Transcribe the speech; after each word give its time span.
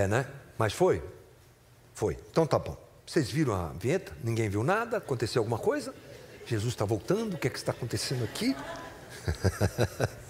É, 0.00 0.08
né? 0.08 0.26
Mas 0.56 0.72
foi? 0.72 1.02
Foi. 1.92 2.16
Então 2.30 2.46
tá 2.46 2.58
bom. 2.58 2.74
Vocês 3.06 3.30
viram 3.30 3.54
a 3.54 3.68
vinheta? 3.78 4.12
Ninguém 4.24 4.48
viu 4.48 4.64
nada? 4.64 4.96
Aconteceu 4.96 5.40
alguma 5.40 5.58
coisa? 5.58 5.94
Jesus 6.46 6.72
está 6.72 6.86
voltando? 6.86 7.34
O 7.34 7.38
que 7.38 7.48
é 7.48 7.50
que 7.50 7.58
está 7.58 7.72
acontecendo 7.72 8.24
aqui? 8.24 8.56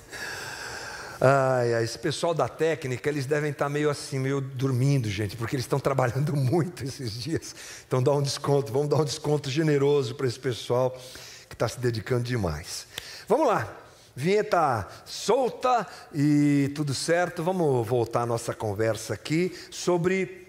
Ai, 1.22 1.74
ai, 1.74 1.84
esse 1.84 1.98
pessoal 1.98 2.32
da 2.32 2.48
técnica, 2.48 3.06
eles 3.10 3.26
devem 3.26 3.50
estar 3.50 3.68
meio 3.68 3.90
assim, 3.90 4.18
meio 4.18 4.40
dormindo, 4.40 5.06
gente, 5.10 5.36
porque 5.36 5.54
eles 5.54 5.66
estão 5.66 5.78
trabalhando 5.78 6.32
muito 6.34 6.82
esses 6.82 7.12
dias. 7.12 7.54
Então 7.86 8.02
dá 8.02 8.10
um 8.10 8.22
desconto, 8.22 8.72
vamos 8.72 8.88
dar 8.88 8.96
um 8.96 9.04
desconto 9.04 9.50
generoso 9.50 10.14
para 10.14 10.26
esse 10.26 10.40
pessoal 10.40 10.98
que 11.46 11.54
está 11.54 11.68
se 11.68 11.78
dedicando 11.78 12.24
demais. 12.24 12.86
Vamos 13.28 13.46
lá, 13.48 13.70
vinheta 14.14 14.86
solta 15.04 15.86
e 16.14 16.70
tudo 16.74 16.94
certo. 16.94 17.42
Vamos 17.42 17.86
voltar 17.86 18.22
à 18.22 18.26
nossa 18.26 18.54
conversa 18.54 19.14
aqui 19.14 19.56
sobre 19.70 20.48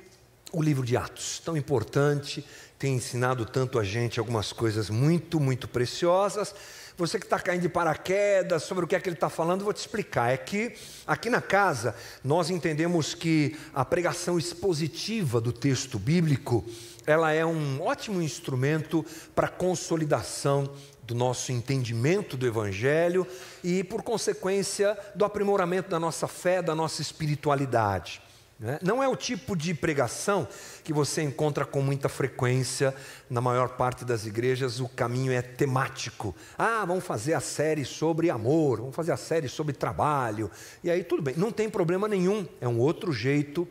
o 0.51 0.61
livro 0.61 0.85
de 0.85 0.97
Atos, 0.97 1.39
tão 1.39 1.55
importante, 1.55 2.45
tem 2.77 2.95
ensinado 2.95 3.45
tanto 3.45 3.79
a 3.79 3.83
gente 3.83 4.19
algumas 4.19 4.51
coisas 4.51 4.89
muito, 4.89 5.39
muito 5.39 5.67
preciosas. 5.67 6.53
Você 6.97 7.17
que 7.17 7.25
está 7.25 7.39
caindo 7.39 7.61
de 7.61 7.69
paraquedas 7.69 8.63
sobre 8.63 8.83
o 8.83 8.87
que 8.87 8.95
é 8.95 8.99
que 8.99 9.07
ele 9.07 9.15
está 9.15 9.29
falando, 9.29 9.63
vou 9.63 9.73
te 9.73 9.77
explicar. 9.77 10.31
É 10.31 10.37
que 10.37 10.75
aqui 11.07 11.29
na 11.29 11.41
casa 11.41 11.95
nós 12.23 12.49
entendemos 12.49 13.13
que 13.13 13.57
a 13.73 13.85
pregação 13.85 14.37
expositiva 14.37 15.39
do 15.39 15.53
texto 15.53 15.97
bíblico 15.97 16.65
ela 17.05 17.31
é 17.31 17.45
um 17.45 17.81
ótimo 17.81 18.21
instrumento 18.21 19.05
para 19.33 19.47
consolidação 19.47 20.69
do 21.11 21.15
nosso 21.15 21.51
entendimento 21.51 22.37
do 22.37 22.47
Evangelho 22.47 23.27
e, 23.61 23.83
por 23.83 24.01
consequência, 24.01 24.97
do 25.13 25.25
aprimoramento 25.25 25.89
da 25.89 25.99
nossa 25.99 26.25
fé, 26.25 26.61
da 26.61 26.73
nossa 26.73 27.01
espiritualidade. 27.01 28.21
Né? 28.57 28.79
Não 28.81 29.03
é 29.03 29.07
o 29.09 29.15
tipo 29.15 29.55
de 29.55 29.73
pregação 29.73 30.47
que 30.85 30.93
você 30.93 31.21
encontra 31.21 31.65
com 31.65 31.81
muita 31.81 32.07
frequência 32.07 32.95
na 33.29 33.41
maior 33.41 33.69
parte 33.69 34.05
das 34.05 34.25
igrejas. 34.25 34.79
O 34.79 34.87
caminho 34.87 35.33
é 35.33 35.41
temático. 35.41 36.33
Ah, 36.57 36.85
vamos 36.85 37.03
fazer 37.03 37.33
a 37.33 37.41
série 37.41 37.83
sobre 37.83 38.29
amor, 38.29 38.79
vamos 38.79 38.95
fazer 38.95 39.11
a 39.11 39.17
série 39.17 39.49
sobre 39.49 39.73
trabalho. 39.73 40.49
E 40.81 40.89
aí 40.89 41.03
tudo 41.03 41.21
bem, 41.21 41.35
não 41.35 41.51
tem 41.51 41.69
problema 41.69 42.07
nenhum. 42.07 42.47
É 42.61 42.67
um 42.67 42.79
outro 42.79 43.11
jeito 43.11 43.67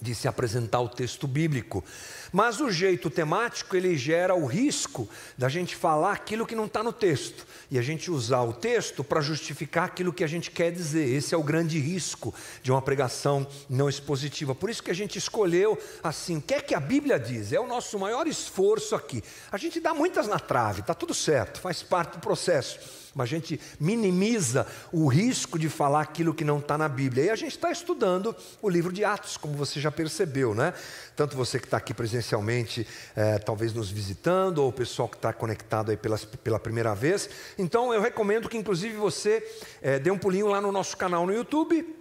de 0.00 0.14
se 0.14 0.28
apresentar 0.28 0.80
o 0.80 0.88
texto 0.88 1.26
bíblico. 1.26 1.84
Mas 2.32 2.60
o 2.60 2.70
jeito 2.70 3.10
temático, 3.10 3.76
ele 3.76 3.96
gera 3.96 4.34
o 4.34 4.46
risco 4.46 5.08
da 5.36 5.48
gente 5.48 5.74
falar 5.74 6.12
aquilo 6.12 6.46
que 6.46 6.54
não 6.54 6.66
está 6.66 6.82
no 6.82 6.92
texto 6.92 7.46
e 7.70 7.78
a 7.78 7.82
gente 7.82 8.10
usar 8.10 8.42
o 8.42 8.52
texto 8.52 9.02
para 9.02 9.20
justificar 9.20 9.84
aquilo 9.84 10.12
que 10.12 10.24
a 10.24 10.26
gente 10.26 10.50
quer 10.50 10.70
dizer. 10.70 11.08
Esse 11.08 11.34
é 11.34 11.38
o 11.38 11.42
grande 11.42 11.78
risco 11.78 12.34
de 12.62 12.70
uma 12.70 12.82
pregação 12.82 13.46
não 13.68 13.88
expositiva. 13.88 14.54
Por 14.54 14.70
isso 14.70 14.82
que 14.82 14.90
a 14.90 14.94
gente 14.94 15.18
escolheu 15.18 15.78
assim, 16.02 16.38
o 16.38 16.42
que 16.42 16.54
é 16.54 16.60
que 16.60 16.74
a 16.74 16.80
Bíblia 16.80 17.18
diz? 17.18 17.52
É 17.52 17.60
o 17.60 17.66
nosso 17.66 17.98
maior 17.98 18.26
esforço 18.26 18.94
aqui. 18.94 19.22
A 19.50 19.56
gente 19.56 19.80
dá 19.80 19.94
muitas 19.94 20.26
na 20.26 20.38
trave, 20.38 20.80
está 20.80 20.94
tudo 20.94 21.14
certo, 21.14 21.60
faz 21.60 21.82
parte 21.82 22.14
do 22.14 22.20
processo 22.20 23.00
mas 23.14 23.24
a 23.24 23.30
gente 23.30 23.60
minimiza 23.78 24.66
o 24.92 25.06
risco 25.06 25.58
de 25.58 25.68
falar 25.68 26.00
aquilo 26.00 26.34
que 26.34 26.44
não 26.44 26.58
está 26.58 26.78
na 26.78 26.88
Bíblia. 26.88 27.24
E 27.24 27.30
a 27.30 27.36
gente 27.36 27.56
está 27.56 27.70
estudando 27.70 28.34
o 28.62 28.68
livro 28.68 28.92
de 28.92 29.04
Atos, 29.04 29.36
como 29.36 29.54
você 29.54 29.80
já 29.80 29.90
percebeu, 29.90 30.54
né? 30.54 30.72
Tanto 31.16 31.36
você 31.36 31.58
que 31.58 31.66
está 31.66 31.76
aqui 31.76 31.92
presencialmente, 32.20 32.86
é, 33.16 33.38
talvez 33.38 33.72
nos 33.72 33.90
visitando, 33.90 34.58
ou 34.58 34.68
o 34.68 34.72
pessoal 34.72 35.08
que 35.08 35.16
está 35.16 35.32
conectado 35.32 35.90
aí 35.90 35.96
pela, 35.96 36.18
pela 36.18 36.58
primeira 36.58 36.94
vez. 36.94 37.28
Então 37.58 37.92
eu 37.92 38.00
recomendo 38.00 38.48
que, 38.48 38.58
inclusive, 38.58 38.96
você 38.96 39.42
é, 39.80 39.98
dê 39.98 40.10
um 40.10 40.18
pulinho 40.18 40.46
lá 40.46 40.60
no 40.60 40.70
nosso 40.70 40.96
canal 40.96 41.26
no 41.26 41.32
YouTube 41.32 41.96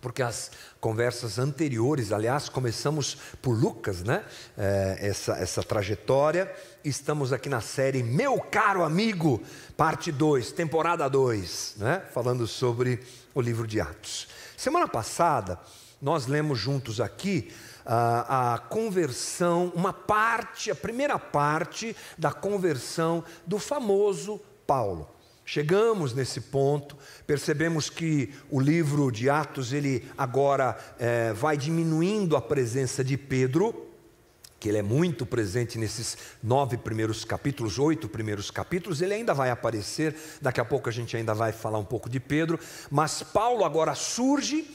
porque 0.00 0.22
as 0.22 0.50
conversas 0.80 1.38
anteriores, 1.38 2.10
aliás, 2.10 2.48
começamos 2.48 3.18
por 3.42 3.52
Lucas, 3.52 4.02
né? 4.02 4.24
É, 4.56 4.96
essa, 4.98 5.34
essa 5.34 5.62
trajetória. 5.62 6.50
Estamos 6.82 7.34
aqui 7.34 7.50
na 7.50 7.60
série 7.60 8.02
Meu 8.02 8.40
Caro 8.40 8.82
Amigo, 8.82 9.42
parte 9.76 10.10
2, 10.10 10.52
temporada 10.52 11.06
2, 11.06 11.74
né? 11.76 12.02
Falando 12.14 12.46
sobre 12.46 13.00
o 13.34 13.42
livro 13.42 13.66
de 13.66 13.78
Atos. 13.78 14.26
Semana 14.56 14.88
passada, 14.88 15.60
nós 16.00 16.26
lemos 16.26 16.58
juntos 16.58 16.98
aqui 16.98 17.52
a, 17.84 18.62
conversão, 18.68 19.72
uma 19.74 19.92
parte, 19.92 20.70
a 20.70 20.74
primeira 20.74 21.18
parte 21.18 21.96
da 22.18 22.32
conversão 22.32 23.24
do 23.46 23.58
famoso 23.58 24.40
Paulo. 24.66 25.08
Chegamos 25.44 26.14
nesse 26.14 26.40
ponto, 26.40 26.96
percebemos 27.26 27.90
que 27.90 28.32
o 28.48 28.60
livro 28.60 29.10
de 29.10 29.28
Atos 29.28 29.72
ele 29.72 30.08
agora 30.16 30.78
é, 30.98 31.32
vai 31.32 31.56
diminuindo 31.56 32.36
a 32.36 32.40
presença 32.40 33.02
de 33.02 33.16
Pedro, 33.16 33.88
que 34.60 34.68
ele 34.68 34.78
é 34.78 34.82
muito 34.82 35.26
presente 35.26 35.76
nesses 35.76 36.16
nove 36.40 36.76
primeiros 36.76 37.24
capítulos, 37.24 37.80
oito 37.80 38.08
primeiros 38.08 38.50
capítulos, 38.50 39.00
ele 39.00 39.14
ainda 39.14 39.34
vai 39.34 39.50
aparecer, 39.50 40.14
daqui 40.40 40.60
a 40.60 40.64
pouco 40.64 40.88
a 40.88 40.92
gente 40.92 41.16
ainda 41.16 41.34
vai 41.34 41.50
falar 41.50 41.78
um 41.78 41.84
pouco 41.84 42.08
de 42.08 42.20
Pedro, 42.20 42.60
mas 42.90 43.22
Paulo 43.22 43.64
agora 43.64 43.94
surge 43.96 44.68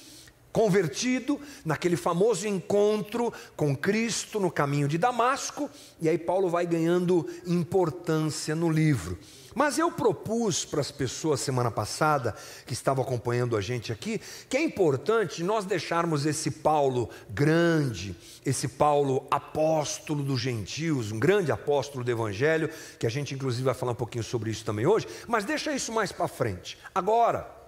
convertido 0.55 1.38
naquele 1.66 1.97
famoso 1.97 2.47
encontro 2.47 3.33
com 3.57 3.75
Cristo 3.75 4.39
no 4.39 4.49
caminho 4.49 4.88
de 4.88 4.97
Damasco, 4.97 5.69
e 5.99 6.07
aí 6.07 6.17
Paulo 6.17 6.47
vai 6.47 6.66
ganhando 6.66 7.27
importância 7.45 8.55
no 8.55 8.69
livro. 8.69 9.19
Mas 9.53 9.77
eu 9.77 9.91
propus 9.91 10.63
para 10.63 10.79
as 10.79 10.91
pessoas 10.91 11.41
semana 11.41 11.69
passada, 11.69 12.33
que 12.66 12.71
estavam 12.71 13.03
acompanhando 13.03 13.57
a 13.57 13.61
gente 13.61 13.91
aqui, 13.91 14.21
que 14.49 14.55
é 14.55 14.63
importante 14.63 15.43
nós 15.43 15.66
deixarmos 15.66 16.25
esse 16.25 16.49
Paulo 16.49 17.09
grande, 17.29 18.16
esse 18.45 18.69
Paulo 18.69 19.27
apóstolo 19.29 20.23
dos 20.23 20.39
gentios, 20.39 21.11
um 21.11 21.19
grande 21.19 21.51
apóstolo 21.51 22.01
do 22.01 22.11
evangelho, 22.11 22.69
que 22.97 23.05
a 23.05 23.11
gente 23.11 23.33
inclusive 23.33 23.66
vai 23.66 23.73
falar 23.73 23.91
um 23.91 23.95
pouquinho 23.95 24.23
sobre 24.23 24.51
isso 24.51 24.63
também 24.63 24.87
hoje, 24.87 25.05
mas 25.27 25.43
deixa 25.43 25.73
isso 25.73 25.91
mais 25.91 26.13
para 26.13 26.29
frente. 26.29 26.77
Agora, 26.93 27.65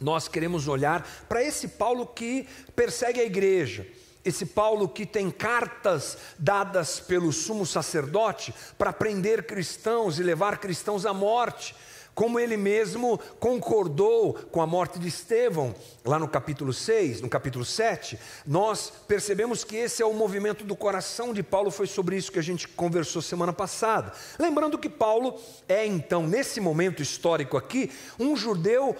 nós 0.00 0.28
queremos 0.28 0.68
olhar 0.68 1.06
para 1.28 1.42
esse 1.42 1.68
Paulo 1.68 2.06
que 2.06 2.46
persegue 2.74 3.20
a 3.20 3.24
igreja 3.24 3.86
esse 4.26 4.44
Paulo 4.44 4.88
que 4.88 5.06
tem 5.06 5.30
cartas 5.30 6.18
dadas 6.36 6.98
pelo 6.98 7.32
sumo 7.32 7.64
sacerdote 7.64 8.52
para 8.76 8.92
prender 8.92 9.46
cristãos 9.46 10.18
e 10.18 10.22
levar 10.24 10.58
cristãos 10.58 11.06
à 11.06 11.14
morte, 11.14 11.76
como 12.16 12.40
ele 12.40 12.56
mesmo 12.56 13.20
concordou 13.38 14.32
com 14.50 14.62
a 14.62 14.66
morte 14.66 14.98
de 14.98 15.06
Estevão, 15.06 15.74
lá 16.02 16.18
no 16.18 16.26
capítulo 16.26 16.72
6, 16.72 17.20
no 17.20 17.28
capítulo 17.28 17.62
7, 17.62 18.18
nós 18.46 18.90
percebemos 19.06 19.62
que 19.62 19.76
esse 19.76 20.02
é 20.02 20.06
o 20.06 20.14
movimento 20.14 20.64
do 20.64 20.74
coração 20.74 21.34
de 21.34 21.42
Paulo, 21.42 21.70
foi 21.70 21.86
sobre 21.86 22.16
isso 22.16 22.32
que 22.32 22.38
a 22.38 22.42
gente 22.42 22.66
conversou 22.68 23.20
semana 23.20 23.52
passada. 23.52 24.14
Lembrando 24.38 24.78
que 24.78 24.88
Paulo 24.88 25.38
é, 25.68 25.84
então, 25.84 26.26
nesse 26.26 26.58
momento 26.58 27.02
histórico 27.02 27.54
aqui, 27.54 27.92
um 28.18 28.34
judeu 28.34 28.96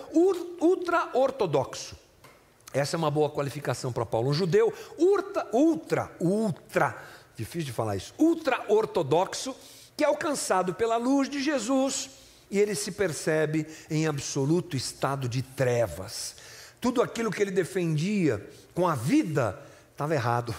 ultra-ortodoxo. 0.61 1.97
Essa 2.71 2.97
é 2.97 2.99
uma 2.99 3.11
boa 3.11 3.31
qualificação 3.31 3.95
para 3.95 4.05
Paulo. 4.05 4.29
Um 4.29 4.35
judeu 4.35 4.71
ultra, 4.99 5.49
ultra, 5.55 6.11
ultra, 6.21 7.03
difícil 7.35 7.65
de 7.65 7.73
falar 7.73 7.97
isso, 7.97 8.13
ultra 8.19 8.63
ortodoxo, 8.69 9.57
que 9.97 10.05
é 10.05 10.07
alcançado 10.07 10.75
pela 10.75 10.99
luz 10.99 11.31
de 11.31 11.43
Jesus 11.43 12.16
e 12.51 12.59
ele 12.59 12.75
se 12.75 12.93
percebe 12.93 13.67
em 13.91 14.07
absoluto 14.07 14.77
estado 14.77 15.29
de 15.29 15.43
trevas. 15.43 16.37
Tudo 16.81 17.03
aquilo 17.03 17.31
que 17.31 17.43
ele 17.43 17.51
defendia 17.51 18.45
com 18.75 18.87
a 18.87 18.95
vida 18.95 19.59
estava 19.93 20.15
errado. 20.15 20.55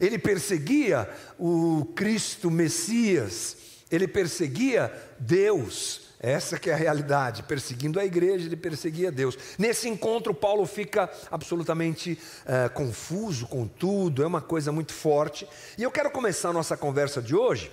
Ele 0.00 0.18
perseguia 0.18 1.08
o 1.38 1.86
Cristo 1.94 2.50
Messias, 2.50 3.56
ele 3.90 4.08
perseguia 4.08 4.92
Deus, 5.18 6.02
essa 6.18 6.58
que 6.58 6.68
é 6.68 6.74
a 6.74 6.76
realidade. 6.76 7.44
Perseguindo 7.44 8.00
a 8.00 8.04
igreja, 8.04 8.46
ele 8.46 8.56
perseguia 8.56 9.12
Deus. 9.12 9.38
Nesse 9.56 9.88
encontro, 9.88 10.34
Paulo 10.34 10.66
fica 10.66 11.08
absolutamente 11.30 12.18
uh, 12.44 12.70
confuso 12.74 13.46
com 13.46 13.68
tudo, 13.68 14.22
é 14.22 14.26
uma 14.26 14.42
coisa 14.42 14.72
muito 14.72 14.92
forte. 14.92 15.46
E 15.78 15.82
eu 15.82 15.90
quero 15.90 16.10
começar 16.10 16.48
a 16.48 16.52
nossa 16.52 16.76
conversa 16.76 17.22
de 17.22 17.36
hoje 17.36 17.70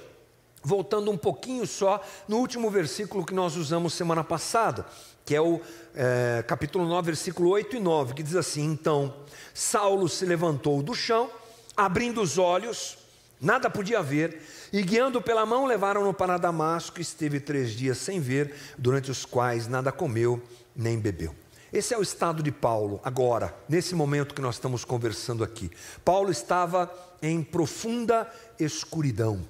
voltando 0.63 1.11
um 1.11 1.17
pouquinho 1.17 1.65
só 1.65 2.01
no 2.27 2.37
último 2.37 2.69
versículo 2.69 3.25
que 3.25 3.33
nós 3.33 3.55
usamos 3.55 3.93
semana 3.93 4.23
passada, 4.23 4.85
que 5.25 5.35
é 5.35 5.41
o 5.41 5.59
é, 5.95 6.43
capítulo 6.47 6.87
9, 6.87 7.05
versículo 7.05 7.49
8 7.49 7.75
e 7.75 7.79
9, 7.79 8.13
que 8.13 8.23
diz 8.23 8.35
assim: 8.35 8.65
Então 8.65 9.13
Saulo 9.53 10.07
se 10.07 10.25
levantou 10.25 10.81
do 10.81 10.93
chão, 10.93 11.29
abrindo 11.75 12.21
os 12.21 12.37
olhos, 12.37 12.97
nada 13.39 13.69
podia 13.69 14.01
ver 14.01 14.41
e 14.71 14.81
guiando 14.81 15.21
pela 15.21 15.45
mão, 15.45 15.65
levaram-no 15.65 16.13
para 16.13 16.37
Damasco, 16.37 16.99
e 16.99 17.01
esteve 17.01 17.39
três 17.39 17.71
dias 17.71 17.97
sem 17.97 18.19
ver, 18.19 18.55
durante 18.77 19.11
os 19.11 19.25
quais 19.25 19.67
nada 19.67 19.91
comeu 19.91 20.41
nem 20.75 20.97
bebeu. 20.97 21.35
Esse 21.73 21.93
é 21.93 21.97
o 21.97 22.01
estado 22.01 22.43
de 22.43 22.51
Paulo 22.51 22.99
agora, 23.03 23.55
nesse 23.67 23.95
momento 23.95 24.35
que 24.35 24.41
nós 24.41 24.55
estamos 24.55 24.83
conversando 24.83 25.43
aqui. 25.43 25.71
Paulo 26.03 26.29
estava 26.29 26.91
em 27.21 27.41
profunda 27.41 28.29
escuridão. 28.59 29.41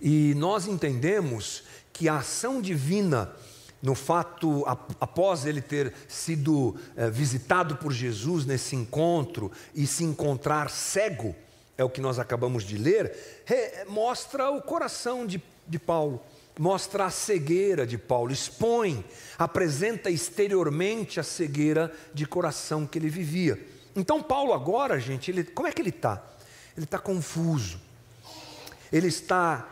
E 0.00 0.34
nós 0.34 0.66
entendemos 0.66 1.64
que 1.92 2.08
a 2.08 2.18
ação 2.18 2.60
divina 2.60 3.34
no 3.80 3.94
fato, 3.94 4.64
após 5.00 5.46
ele 5.46 5.60
ter 5.60 5.92
sido 6.08 6.76
é, 6.96 7.08
visitado 7.08 7.76
por 7.76 7.92
Jesus 7.92 8.44
nesse 8.44 8.74
encontro 8.74 9.52
e 9.74 9.86
se 9.86 10.02
encontrar 10.02 10.68
cego, 10.68 11.34
é 11.76 11.84
o 11.84 11.90
que 11.90 12.00
nós 12.00 12.18
acabamos 12.18 12.64
de 12.64 12.76
ler, 12.76 13.14
mostra 13.88 14.50
o 14.50 14.60
coração 14.60 15.24
de, 15.24 15.40
de 15.66 15.78
Paulo, 15.78 16.20
mostra 16.58 17.04
a 17.04 17.10
cegueira 17.10 17.86
de 17.86 17.96
Paulo, 17.96 18.32
expõe, 18.32 19.04
apresenta 19.38 20.10
exteriormente 20.10 21.20
a 21.20 21.22
cegueira 21.22 21.92
de 22.12 22.26
coração 22.26 22.84
que 22.84 22.98
ele 22.98 23.08
vivia. 23.08 23.64
Então, 23.94 24.20
Paulo, 24.20 24.52
agora, 24.52 24.98
gente, 24.98 25.30
ele, 25.30 25.44
como 25.44 25.68
é 25.68 25.72
que 25.72 25.80
ele 25.80 25.90
está? 25.90 26.20
Ele 26.76 26.84
está 26.84 26.98
confuso, 26.98 27.80
ele 28.92 29.06
está 29.06 29.68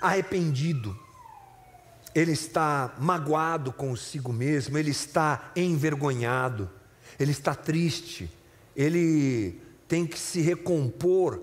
arrependido, 0.00 0.98
ele 2.14 2.32
está 2.32 2.94
magoado 2.98 3.72
consigo 3.72 4.32
mesmo, 4.32 4.78
ele 4.78 4.90
está 4.90 5.52
envergonhado, 5.54 6.70
ele 7.18 7.32
está 7.32 7.54
triste, 7.54 8.30
ele 8.74 9.60
tem 9.86 10.06
que 10.06 10.18
se 10.18 10.40
recompor 10.40 11.42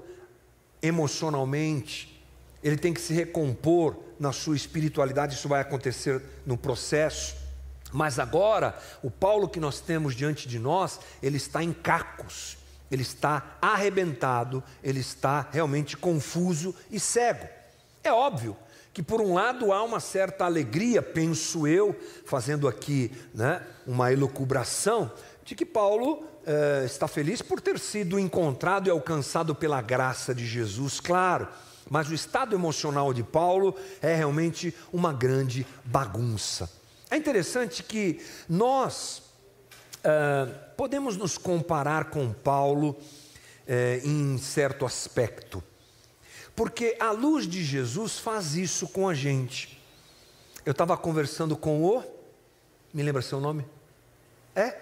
emocionalmente, 0.82 2.22
ele 2.64 2.78
tem 2.78 2.94
que 2.94 3.02
se 3.02 3.14
recompor 3.14 3.98
na 4.20 4.32
sua 4.32 4.56
espiritualidade, 4.56 5.36
isso 5.36 5.48
vai 5.48 5.62
acontecer 5.62 6.22
no 6.46 6.58
processo. 6.58 7.36
Mas 7.92 8.20
agora, 8.20 8.78
o 9.02 9.10
Paulo 9.10 9.48
que 9.48 9.60
nós 9.60 9.80
temos 9.80 10.16
diante 10.16 10.48
de 10.48 10.60
nós, 10.60 11.00
ele 11.22 11.38
está 11.38 11.64
em 11.64 11.72
cacos, 11.72 12.58
ele 12.92 13.02
está 13.02 13.58
arrebentado, 13.62 14.64
ele 14.84 15.00
está 15.00 15.48
realmente 15.52 15.96
confuso 15.96 16.76
e 16.90 17.00
cego. 17.00 17.48
É 18.06 18.14
óbvio 18.14 18.56
que 18.94 19.02
por 19.02 19.20
um 19.20 19.34
lado 19.34 19.74
há 19.74 19.84
uma 19.84 20.00
certa 20.00 20.46
alegria, 20.46 21.02
penso 21.02 21.68
eu, 21.68 21.94
fazendo 22.26 22.68
aqui 22.68 23.12
né, 23.34 23.62
uma 23.86 24.14
elucubração, 24.14 25.12
de 25.44 25.56
que 25.56 25.66
Paulo 25.66 26.24
eh, 26.46 26.84
está 26.86 27.08
feliz 27.08 27.42
por 27.42 27.60
ter 27.60 27.80
sido 27.80 28.20
encontrado 28.20 28.88
e 28.88 28.92
alcançado 28.92 29.54
pela 29.56 29.82
graça 29.82 30.34
de 30.34 30.46
Jesus, 30.46 31.00
claro, 31.00 31.48
mas 31.90 32.10
o 32.10 32.14
estado 32.14 32.56
emocional 32.56 33.12
de 33.12 33.24
Paulo 33.24 33.76
é 34.02 34.16
realmente 34.16 34.74
uma 34.94 35.12
grande 35.12 35.66
bagunça. 35.84 36.70
É 37.10 37.18
interessante 37.18 37.82
que 37.82 38.24
nós 38.48 39.24
eh, 40.04 40.46
podemos 40.78 41.18
nos 41.18 41.38
comparar 41.38 42.06
com 42.12 42.32
Paulo 42.32 42.96
eh, 43.68 44.00
em 44.04 44.38
certo 44.38 44.86
aspecto. 44.86 45.64
Porque 46.56 46.96
a 47.00 47.12
luz 47.12 47.48
de 47.48 47.64
Jesus 47.64 48.18
faz 48.18 48.56
isso 48.56 48.88
com 48.88 49.10
a 49.10 49.14
gente. 49.14 49.82
Eu 50.66 50.72
estava 50.72 50.96
conversando 50.98 51.58
com 51.58 51.84
o. 51.84 52.04
Me 52.94 53.04
lembra 53.04 53.22
seu 53.22 53.40
nome? 53.40 53.66
É? 54.56 54.74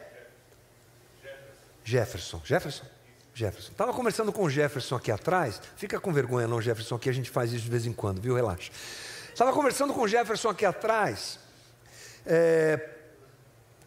Jefferson. 1.83 2.41
Jefferson? 2.45 2.85
Jefferson. 3.33 3.71
Estava 3.71 3.91
conversando 3.91 4.31
com 4.31 4.43
o 4.43 4.49
Jefferson 4.49 4.95
aqui 4.95 5.11
atrás. 5.11 5.59
Fica 5.75 5.99
com 5.99 6.13
vergonha, 6.13 6.47
não, 6.47 6.61
Jefferson, 6.61 6.95
aqui 6.95 7.09
a 7.09 7.13
gente 7.13 7.29
faz 7.29 7.51
isso 7.51 7.63
de 7.63 7.71
vez 7.71 7.85
em 7.87 7.93
quando, 7.93 8.21
viu? 8.21 8.35
Relaxa. 8.35 8.71
Estava 9.29 9.51
conversando 9.51 9.93
com 9.93 10.01
o 10.01 10.07
Jefferson 10.07 10.49
aqui 10.49 10.65
atrás. 10.65 11.39
É, 12.25 12.89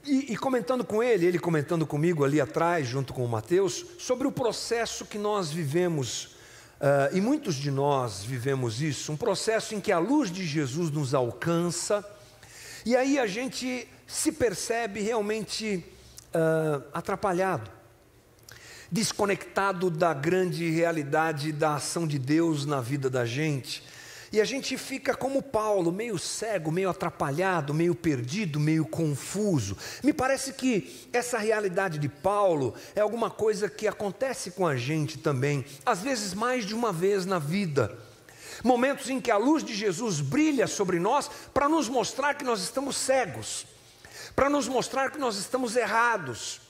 e, 0.04 0.32
e, 0.32 0.36
comentando 0.36 0.84
com 0.84 1.02
ele, 1.02 1.26
ele 1.26 1.38
comentando 1.38 1.86
comigo 1.86 2.24
ali 2.24 2.40
atrás, 2.40 2.86
junto 2.86 3.14
com 3.14 3.24
o 3.24 3.28
Mateus, 3.28 3.84
sobre 3.98 4.26
o 4.26 4.32
processo 4.32 5.06
que 5.06 5.18
nós 5.18 5.50
vivemos 5.50 6.35
Uh, 6.78 7.16
e 7.16 7.20
muitos 7.22 7.54
de 7.54 7.70
nós 7.70 8.22
vivemos 8.22 8.82
isso, 8.82 9.10
um 9.10 9.16
processo 9.16 9.74
em 9.74 9.80
que 9.80 9.90
a 9.90 9.98
luz 9.98 10.30
de 10.30 10.44
Jesus 10.44 10.90
nos 10.90 11.14
alcança, 11.14 12.04
e 12.84 12.94
aí 12.94 13.18
a 13.18 13.26
gente 13.26 13.88
se 14.06 14.30
percebe 14.30 15.00
realmente 15.00 15.82
uh, 16.34 16.84
atrapalhado, 16.92 17.70
desconectado 18.92 19.90
da 19.90 20.12
grande 20.12 20.68
realidade 20.68 21.50
da 21.50 21.76
ação 21.76 22.06
de 22.06 22.18
Deus 22.18 22.66
na 22.66 22.82
vida 22.82 23.08
da 23.08 23.24
gente. 23.24 23.82
E 24.32 24.40
a 24.40 24.44
gente 24.44 24.76
fica 24.76 25.14
como 25.14 25.40
Paulo, 25.42 25.92
meio 25.92 26.18
cego, 26.18 26.72
meio 26.72 26.90
atrapalhado, 26.90 27.72
meio 27.72 27.94
perdido, 27.94 28.58
meio 28.58 28.84
confuso. 28.84 29.76
Me 30.02 30.12
parece 30.12 30.52
que 30.52 31.08
essa 31.12 31.38
realidade 31.38 31.98
de 31.98 32.08
Paulo 32.08 32.74
é 32.94 33.00
alguma 33.00 33.30
coisa 33.30 33.68
que 33.68 33.86
acontece 33.86 34.50
com 34.50 34.66
a 34.66 34.76
gente 34.76 35.18
também, 35.18 35.64
às 35.84 36.00
vezes 36.00 36.34
mais 36.34 36.64
de 36.64 36.74
uma 36.74 36.92
vez 36.92 37.24
na 37.24 37.38
vida. 37.38 37.96
Momentos 38.64 39.08
em 39.10 39.20
que 39.20 39.30
a 39.30 39.36
luz 39.36 39.62
de 39.62 39.74
Jesus 39.74 40.20
brilha 40.20 40.66
sobre 40.66 40.98
nós 40.98 41.30
para 41.54 41.68
nos 41.68 41.88
mostrar 41.88 42.34
que 42.34 42.44
nós 42.44 42.60
estamos 42.62 42.96
cegos, 42.96 43.66
para 44.34 44.50
nos 44.50 44.66
mostrar 44.66 45.10
que 45.10 45.18
nós 45.18 45.36
estamos 45.36 45.76
errados 45.76 46.65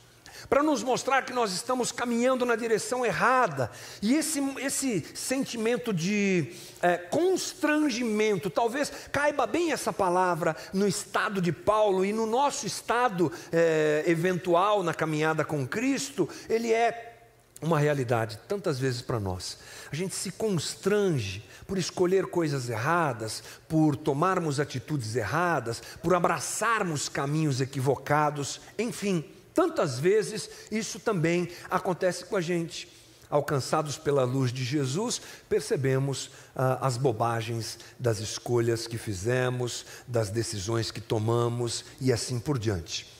para 0.48 0.62
nos 0.62 0.82
mostrar 0.82 1.22
que 1.22 1.32
nós 1.32 1.52
estamos 1.52 1.92
caminhando 1.92 2.44
na 2.44 2.56
direção 2.56 3.04
errada. 3.04 3.70
E 4.00 4.14
esse, 4.14 4.40
esse 4.58 5.04
sentimento 5.14 5.92
de 5.92 6.52
é, 6.82 6.96
constrangimento, 6.96 8.50
talvez 8.50 8.92
caiba 9.10 9.46
bem 9.46 9.72
essa 9.72 9.92
palavra 9.92 10.56
no 10.72 10.86
estado 10.86 11.40
de 11.40 11.52
Paulo 11.52 12.04
e 12.04 12.12
no 12.12 12.26
nosso 12.26 12.66
estado 12.66 13.32
é, 13.52 14.04
eventual 14.06 14.82
na 14.82 14.94
caminhada 14.94 15.44
com 15.44 15.66
Cristo, 15.66 16.28
ele 16.48 16.72
é 16.72 17.14
uma 17.60 17.78
realidade 17.78 18.38
tantas 18.46 18.78
vezes 18.78 19.00
para 19.00 19.18
nós. 19.18 19.58
A 19.90 19.96
gente 19.96 20.14
se 20.14 20.30
constrange 20.30 21.44
por 21.66 21.78
escolher 21.78 22.26
coisas 22.26 22.68
erradas, 22.68 23.42
por 23.68 23.96
tomarmos 23.96 24.60
atitudes 24.60 25.16
erradas, 25.16 25.82
por 26.02 26.14
abraçarmos 26.14 27.08
caminhos 27.08 27.60
equivocados, 27.60 28.60
enfim. 28.78 29.24
Tantas 29.56 29.98
vezes 29.98 30.50
isso 30.70 31.00
também 31.00 31.48
acontece 31.70 32.26
com 32.26 32.36
a 32.36 32.42
gente. 32.42 32.92
Alcançados 33.30 33.96
pela 33.96 34.22
luz 34.22 34.52
de 34.52 34.62
Jesus, 34.62 35.18
percebemos 35.48 36.30
ah, 36.54 36.86
as 36.86 36.98
bobagens 36.98 37.78
das 37.98 38.18
escolhas 38.18 38.86
que 38.86 38.98
fizemos, 38.98 39.86
das 40.06 40.28
decisões 40.28 40.90
que 40.90 41.00
tomamos 41.00 41.86
e 41.98 42.12
assim 42.12 42.38
por 42.38 42.58
diante. 42.58 43.10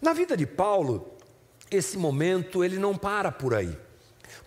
Na 0.00 0.14
vida 0.14 0.38
de 0.38 0.46
Paulo, 0.46 1.18
esse 1.70 1.98
momento 1.98 2.64
ele 2.64 2.78
não 2.78 2.96
para 2.96 3.30
por 3.30 3.54
aí. 3.54 3.78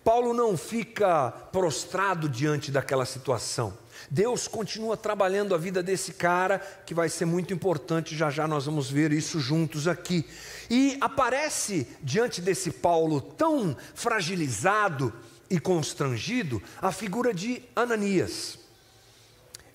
Paulo 0.02 0.34
não 0.34 0.56
fica 0.56 1.30
prostrado 1.30 2.28
diante 2.28 2.72
daquela 2.72 3.06
situação. 3.06 3.78
Deus 4.10 4.48
continua 4.48 4.96
trabalhando 4.96 5.54
a 5.54 5.58
vida 5.58 5.82
desse 5.82 6.12
cara, 6.12 6.58
que 6.84 6.94
vai 6.94 7.08
ser 7.08 7.24
muito 7.24 7.52
importante, 7.52 8.16
já 8.16 8.30
já 8.30 8.46
nós 8.46 8.66
vamos 8.66 8.90
ver 8.90 9.12
isso 9.12 9.40
juntos 9.40 9.88
aqui. 9.88 10.24
E 10.70 10.96
aparece 11.00 11.86
diante 12.02 12.40
desse 12.40 12.70
Paulo 12.70 13.20
tão 13.20 13.76
fragilizado 13.94 15.12
e 15.48 15.60
constrangido 15.60 16.62
a 16.80 16.90
figura 16.90 17.32
de 17.32 17.62
Ananias. 17.74 18.58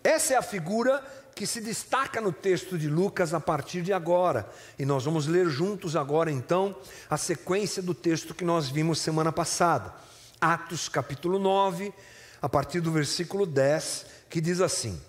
Essa 0.03 0.33
é 0.33 0.37
a 0.37 0.41
figura 0.41 1.03
que 1.35 1.45
se 1.47 1.61
destaca 1.61 2.19
no 2.19 2.31
texto 2.31 2.77
de 2.77 2.87
Lucas 2.87 3.33
a 3.33 3.39
partir 3.39 3.81
de 3.81 3.93
agora. 3.93 4.49
E 4.77 4.85
nós 4.85 5.05
vamos 5.05 5.27
ler 5.27 5.49
juntos 5.49 5.95
agora 5.95 6.31
então 6.31 6.75
a 7.09 7.17
sequência 7.17 7.81
do 7.81 7.93
texto 7.93 8.33
que 8.33 8.43
nós 8.43 8.69
vimos 8.69 8.99
semana 8.99 9.31
passada. 9.31 9.93
Atos 10.39 10.89
capítulo 10.89 11.39
9, 11.39 11.93
a 12.41 12.50
partir 12.50 12.81
do 12.81 12.91
versículo 12.91 13.45
10, 13.45 14.05
que 14.29 14.41
diz 14.41 14.62
assim: 14.62 15.00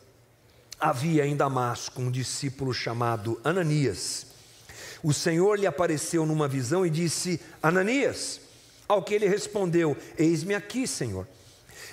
Havia 0.78 1.26
em 1.26 1.36
Damasco 1.36 2.00
um 2.00 2.10
discípulo 2.10 2.74
chamado 2.74 3.40
Ananias 3.42 4.32
o 5.02 5.12
Senhor 5.12 5.58
lhe 5.58 5.66
apareceu 5.66 6.24
numa 6.24 6.46
visão 6.46 6.86
e 6.86 6.90
disse: 6.90 7.40
Ananias. 7.62 8.40
Ao 8.88 9.02
que 9.02 9.14
ele 9.14 9.26
respondeu: 9.26 9.96
Eis-me 10.16 10.54
aqui, 10.54 10.86
Senhor. 10.86 11.26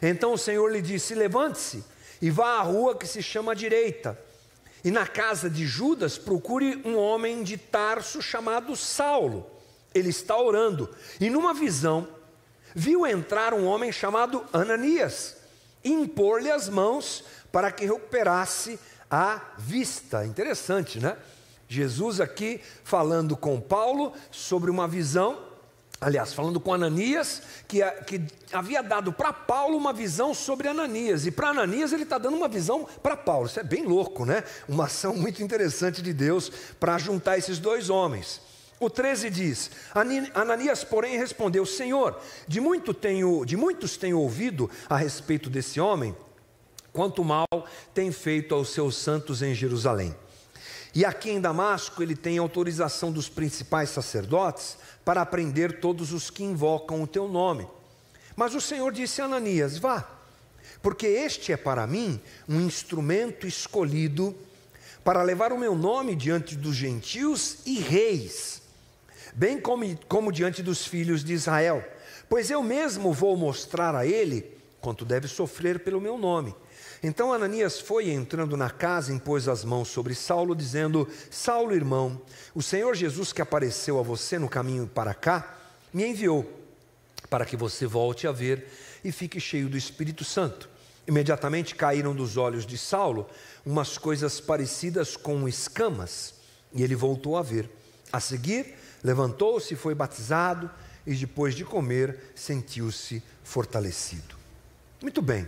Então 0.02 0.34
o 0.34 0.38
Senhor 0.38 0.72
lhe 0.72 0.82
disse: 0.82 1.16
Levante-se 1.16 1.84
e 2.22 2.30
vá 2.30 2.58
à 2.58 2.62
rua 2.62 2.96
que 2.96 3.08
se 3.08 3.24
chama 3.24 3.56
Direita. 3.56 4.20
E 4.84 4.92
na 4.92 5.08
casa 5.08 5.50
de 5.50 5.66
Judas 5.66 6.18
procure 6.18 6.82
um 6.86 6.98
homem 6.98 7.44
de 7.44 7.58
Tarso 7.58 8.22
chamado 8.22 8.76
Saulo. 8.76 9.50
Ele 9.94 10.10
está 10.10 10.40
orando. 10.40 10.90
E 11.20 11.30
numa 11.30 11.54
visão, 11.54 12.08
viu 12.74 13.06
entrar 13.06 13.54
um 13.54 13.66
homem 13.66 13.92
chamado 13.92 14.46
Ananias 14.54 15.40
impor-lhe 15.84 16.52
as 16.52 16.70
mãos 16.70 17.24
para 17.52 17.72
que 17.72 17.86
recuperasse 17.86 18.80
a 19.10 19.42
vista. 19.58 20.26
Interessante, 20.26 21.00
né? 21.00 21.18
Jesus 21.68 22.20
aqui 22.20 22.62
falando 22.84 23.38
com 23.38 23.60
Paulo 23.62 24.14
sobre 24.32 24.72
uma 24.72 24.88
visão, 24.88 25.38
aliás, 26.02 26.34
falando 26.34 26.60
com 26.60 26.74
Ananias, 26.74 27.44
que, 27.68 27.84
que 28.08 28.22
havia 28.52 28.82
dado 28.82 29.14
para 29.14 29.32
Paulo 29.32 29.78
uma 29.78 29.94
visão 29.94 30.34
sobre 30.34 30.68
Ananias, 30.68 31.28
e 31.28 31.32
para 31.32 31.50
Ananias 31.50 31.94
ele 31.94 32.04
está 32.04 32.18
dando 32.18 32.38
uma 32.38 32.48
visão 32.48 32.88
para 33.04 33.16
Paulo. 33.16 33.46
Isso 33.46 33.60
é 33.60 33.64
bem 33.64 33.86
louco, 33.86 34.26
né? 34.26 34.44
Uma 34.68 34.86
ação 34.86 35.16
muito 35.16 35.44
interessante 35.44 36.02
de 36.02 36.12
Deus 36.12 36.52
para 36.80 36.98
juntar 36.98 37.38
esses 37.38 37.60
dois 37.60 37.90
homens. 37.90 38.49
O 38.80 38.90
13 38.90 39.30
diz: 39.30 39.72
Ananias, 40.34 40.84
porém, 40.84 41.18
respondeu: 41.18 41.66
Senhor, 41.66 42.20
de, 42.48 42.62
muito 42.62 42.94
tenho, 42.94 43.44
de 43.46 43.58
muitos 43.58 43.98
tenho 43.98 44.20
ouvido 44.20 44.70
a 44.90 44.96
respeito 44.96 45.50
desse 45.50 45.80
homem, 45.80 46.16
quanto 46.94 47.24
mal 47.24 47.48
tem 47.94 48.12
feito 48.12 48.56
aos 48.56 48.70
seus 48.70 48.96
santos 48.96 49.42
em 49.42 49.54
Jerusalém. 49.54 50.16
E 50.94 51.06
aqui 51.06 51.30
em 51.30 51.42
Damasco 51.42 52.02
ele 52.02 52.16
tem 52.16 52.38
autorização 52.38 53.12
dos 53.12 53.30
principais 53.30 53.90
sacerdotes 53.90 54.78
para 55.06 55.26
prender 55.26 55.80
todos 55.80 56.14
os 56.14 56.30
que 56.30 56.44
invocam 56.44 57.04
o 57.04 57.08
teu 57.08 57.28
nome. 57.28 57.68
Mas 58.36 58.56
o 58.56 58.62
Senhor 58.62 58.92
disse 58.92 59.22
a 59.22 59.26
Ananias: 59.26 59.78
Vá, 59.78 60.08
porque 60.82 61.06
este 61.06 61.52
é 61.52 61.58
para 61.58 61.86
mim 61.86 62.20
um 62.48 62.62
instrumento 62.62 63.46
escolhido 63.46 64.36
para 65.04 65.24
levar 65.24 65.52
o 65.52 65.58
meu 65.58 65.76
nome 65.76 66.16
diante 66.16 66.56
dos 66.56 66.76
gentios 66.76 67.58
e 67.66 67.80
reis, 67.80 68.59
bem 69.40 69.58
como, 69.58 69.86
como 70.10 70.34
diante 70.34 70.62
dos 70.62 70.86
filhos 70.86 71.24
de 71.24 71.32
Israel, 71.32 71.82
pois 72.28 72.52
eu 72.52 72.62
mesmo 72.62 73.14
vou 73.14 73.38
mostrar 73.38 73.96
a 73.96 74.06
ele 74.06 74.46
quanto 74.82 75.06
deve 75.06 75.30
sofrer 75.30 75.80
pelo 75.80 76.02
meu 76.02 76.18
nome. 76.18 76.54
Então 77.02 77.32
Ananias 77.32 77.80
foi 77.80 78.10
entrando 78.10 78.58
na 78.58 78.70
casa, 78.70 79.14
impôs 79.14 79.48
as 79.48 79.64
mãos 79.64 79.88
sobre 79.88 80.14
Saulo, 80.14 80.54
dizendo: 80.54 81.08
Saulo, 81.32 81.74
irmão, 81.74 82.22
o 82.54 82.62
Senhor 82.62 82.94
Jesus 82.94 83.32
que 83.32 83.42
apareceu 83.42 83.98
a 83.98 84.04
você 84.04 84.38
no 84.38 84.50
caminho 84.50 84.86
para 84.94 85.14
cá, 85.14 85.58
me 85.94 86.06
enviou 86.06 86.46
para 87.30 87.46
que 87.46 87.56
você 87.56 87.86
volte 87.86 88.28
a 88.28 88.34
ver 88.34 88.68
e 89.06 89.10
fique 89.10 89.40
cheio 89.40 89.70
do 89.70 89.78
Espírito 89.78 90.26
Santo. 90.26 90.70
Imediatamente 91.08 91.76
caíram 91.76 92.14
dos 92.14 92.36
olhos 92.36 92.66
de 92.66 92.78
Saulo 92.78 93.26
umas 93.66 93.98
coisas 93.98 94.42
parecidas 94.42 95.16
com 95.16 95.48
escamas, 95.48 96.34
e 96.74 96.84
ele 96.84 96.94
voltou 96.94 97.38
a 97.38 97.42
ver. 97.42 97.70
A 98.12 98.20
seguir, 98.20 98.76
levantou-se 99.04 99.76
foi 99.76 99.96
batizado, 99.96 100.70
e 101.06 101.16
depois 101.16 101.56
de 101.56 101.66
comer, 101.66 102.32
sentiu-se 102.36 103.24
fortalecido. 103.44 104.36
Muito 105.02 105.22
bem. 105.22 105.48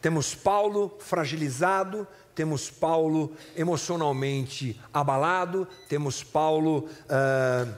Temos 0.00 0.34
Paulo 0.34 0.96
fragilizado, 0.98 2.06
temos 2.34 2.70
Paulo 2.70 3.32
emocionalmente 3.56 4.80
abalado, 4.92 5.66
temos 5.88 6.22
Paulo, 6.22 6.88
uh, 7.06 7.74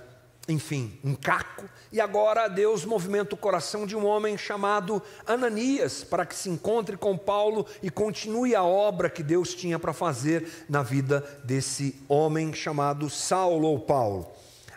enfim, 0.48 0.98
um 1.04 1.14
caco, 1.14 1.68
e 1.92 2.00
agora 2.00 2.48
Deus 2.48 2.84
movimenta 2.84 3.34
o 3.34 3.38
coração 3.38 3.86
de 3.86 3.96
um 3.96 4.04
homem 4.04 4.36
chamado 4.36 5.02
Ananias 5.26 6.04
para 6.04 6.26
que 6.26 6.34
se 6.34 6.50
encontre 6.50 6.96
com 6.96 7.16
Paulo 7.16 7.66
e 7.82 7.90
continue 7.90 8.54
a 8.54 8.62
obra 8.62 9.08
que 9.08 9.22
Deus 9.22 9.54
tinha 9.54 9.78
para 9.78 9.92
fazer 9.92 10.66
na 10.68 10.82
vida 10.82 11.24
desse 11.44 12.02
homem 12.08 12.52
chamado 12.52 13.08
Saulo 13.08 13.68
ou 13.68 13.80
Paulo. 13.80 14.30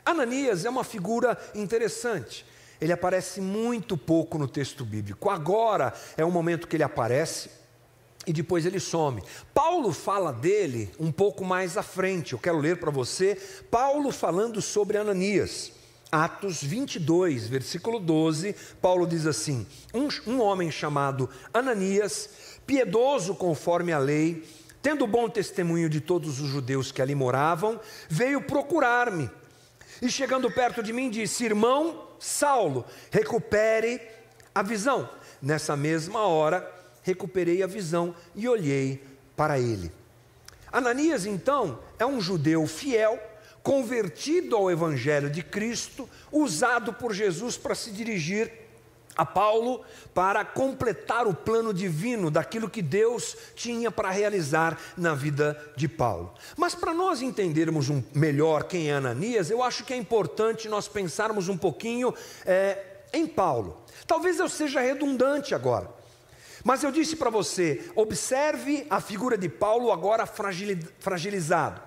Ananias 0.05 0.65
é 0.65 0.69
uma 0.69 0.83
figura 0.83 1.37
interessante 1.53 2.45
ele 2.81 2.91
aparece 2.91 3.39
muito 3.39 3.95
pouco 3.95 4.39
no 4.39 4.47
texto 4.47 4.83
bíblico. 4.83 5.29
Agora 5.29 5.93
é 6.17 6.25
o 6.25 6.31
momento 6.31 6.67
que 6.67 6.75
ele 6.75 6.83
aparece 6.83 7.51
e 8.25 8.33
depois 8.33 8.65
ele 8.65 8.79
some. 8.79 9.23
Paulo 9.53 9.93
fala 9.93 10.33
dele 10.33 10.89
um 10.99 11.11
pouco 11.11 11.45
mais 11.45 11.77
à 11.77 11.83
frente. 11.83 12.33
Eu 12.33 12.39
quero 12.39 12.57
ler 12.57 12.77
para 12.77 12.89
você 12.89 13.35
Paulo 13.69 14.11
falando 14.11 14.59
sobre 14.61 14.97
Ananias. 14.97 15.73
Atos 16.11 16.61
22, 16.61 17.47
versículo 17.47 17.97
12, 17.97 18.53
Paulo 18.81 19.07
diz 19.07 19.25
assim: 19.25 19.65
um, 19.93 20.09
um 20.29 20.41
homem 20.41 20.69
chamado 20.69 21.29
Ananias, 21.53 22.29
piedoso 22.67 23.33
conforme 23.33 23.93
a 23.93 23.97
lei, 23.97 24.43
tendo 24.81 25.07
bom 25.07 25.29
testemunho 25.29 25.87
de 25.87 26.01
todos 26.01 26.41
os 26.41 26.49
judeus 26.49 26.91
que 26.91 27.01
ali 27.01 27.15
moravam, 27.15 27.79
veio 28.09 28.41
procurar-me. 28.41 29.29
E 30.01 30.09
chegando 30.09 30.49
perto 30.49 30.81
de 30.81 30.91
mim, 30.91 31.09
disse: 31.09 31.45
Irmão 31.45 32.07
Saulo, 32.19 32.85
recupere 33.11 34.01
a 34.53 34.61
visão. 34.61 35.09
Nessa 35.41 35.75
mesma 35.75 36.21
hora, 36.21 36.69
recuperei 37.03 37.63
a 37.63 37.67
visão 37.67 38.15
e 38.35 38.47
olhei 38.47 39.03
para 39.35 39.59
ele. 39.59 39.91
Ananias, 40.71 41.25
então, 41.25 41.79
é 41.99 42.05
um 42.05 42.21
judeu 42.21 42.65
fiel, 42.65 43.19
convertido 43.61 44.55
ao 44.55 44.71
Evangelho 44.71 45.29
de 45.29 45.43
Cristo, 45.43 46.09
usado 46.31 46.93
por 46.93 47.13
Jesus 47.13 47.57
para 47.57 47.75
se 47.75 47.91
dirigir 47.91 48.51
a 49.21 49.25
Paulo 49.25 49.81
para 50.15 50.43
completar 50.43 51.27
o 51.27 51.33
plano 51.33 51.71
divino 51.71 52.31
daquilo 52.31 52.67
que 52.67 52.81
Deus 52.81 53.37
tinha 53.55 53.91
para 53.91 54.09
realizar 54.09 54.77
na 54.97 55.13
vida 55.13 55.55
de 55.75 55.87
Paulo. 55.87 56.33
Mas 56.57 56.73
para 56.73 56.91
nós 56.91 57.21
entendermos 57.21 57.87
um, 57.87 58.03
melhor 58.15 58.63
quem 58.63 58.89
é 58.89 58.93
Ananias, 58.93 59.51
eu 59.51 59.61
acho 59.61 59.85
que 59.85 59.93
é 59.93 59.95
importante 59.95 60.67
nós 60.67 60.87
pensarmos 60.87 61.49
um 61.49 61.57
pouquinho 61.57 62.13
é, 62.45 62.83
em 63.13 63.27
Paulo. 63.27 63.77
Talvez 64.07 64.39
eu 64.39 64.49
seja 64.49 64.81
redundante 64.81 65.53
agora, 65.53 65.87
mas 66.63 66.83
eu 66.83 66.91
disse 66.91 67.15
para 67.15 67.29
você: 67.29 67.91
observe 67.95 68.87
a 68.89 68.99
figura 68.99 69.37
de 69.37 69.47
Paulo 69.47 69.91
agora 69.91 70.25
fragilizado. 70.25 71.79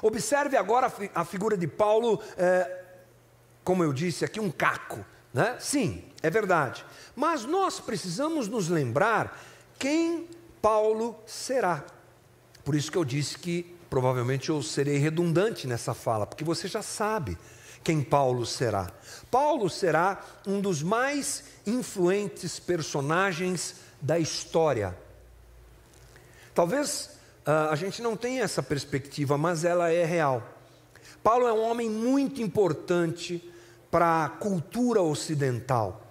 Observe 0.00 0.56
agora 0.56 0.92
a 1.12 1.24
figura 1.24 1.56
de 1.56 1.66
Paulo, 1.66 2.22
é, 2.36 2.84
como 3.64 3.82
eu 3.82 3.92
disse 3.92 4.24
aqui, 4.24 4.38
um 4.38 4.50
caco. 4.50 5.04
Né? 5.34 5.56
Sim, 5.60 6.04
é 6.22 6.30
verdade. 6.30 6.84
Mas 7.14 7.44
nós 7.44 7.80
precisamos 7.80 8.48
nos 8.48 8.68
lembrar 8.68 9.40
quem 9.78 10.28
Paulo 10.60 11.16
será. 11.26 11.84
Por 12.64 12.74
isso 12.74 12.90
que 12.90 12.98
eu 12.98 13.04
disse 13.04 13.38
que 13.38 13.74
provavelmente 13.88 14.50
eu 14.50 14.62
serei 14.62 14.98
redundante 14.98 15.66
nessa 15.66 15.94
fala, 15.94 16.26
porque 16.26 16.44
você 16.44 16.68
já 16.68 16.82
sabe 16.82 17.38
quem 17.82 18.02
Paulo 18.02 18.44
será. 18.44 18.90
Paulo 19.30 19.70
será 19.70 20.22
um 20.46 20.60
dos 20.60 20.82
mais 20.82 21.44
influentes 21.66 22.58
personagens 22.58 23.76
da 24.00 24.18
história. 24.18 24.96
Talvez 26.54 27.10
uh, 27.46 27.70
a 27.70 27.76
gente 27.76 28.02
não 28.02 28.16
tenha 28.16 28.42
essa 28.42 28.62
perspectiva, 28.62 29.38
mas 29.38 29.64
ela 29.64 29.90
é 29.90 30.04
real. 30.04 30.42
Paulo 31.22 31.46
é 31.46 31.52
um 31.52 31.62
homem 31.62 31.88
muito 31.88 32.42
importante 32.42 33.42
para 33.90 34.24
a 34.24 34.28
cultura 34.28 35.00
ocidental 35.00 36.07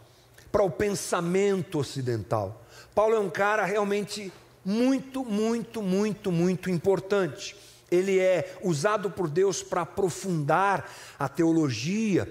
para 0.58 0.66
o 0.66 0.72
pensamento 0.72 1.78
ocidental. 1.78 2.66
Paulo 2.96 3.14
é 3.14 3.20
um 3.20 3.30
cara 3.30 3.64
realmente 3.64 4.34
muito, 4.66 5.24
muito, 5.24 5.84
muito, 5.84 6.32
muito 6.32 6.72
importante. 6.72 7.56
Ele 7.92 8.18
é 8.18 8.58
usado 8.64 9.12
por 9.12 9.30
Deus 9.30 9.62
para 9.62 9.82
aprofundar 9.82 10.92
a 11.20 11.30
teologia, 11.30 12.28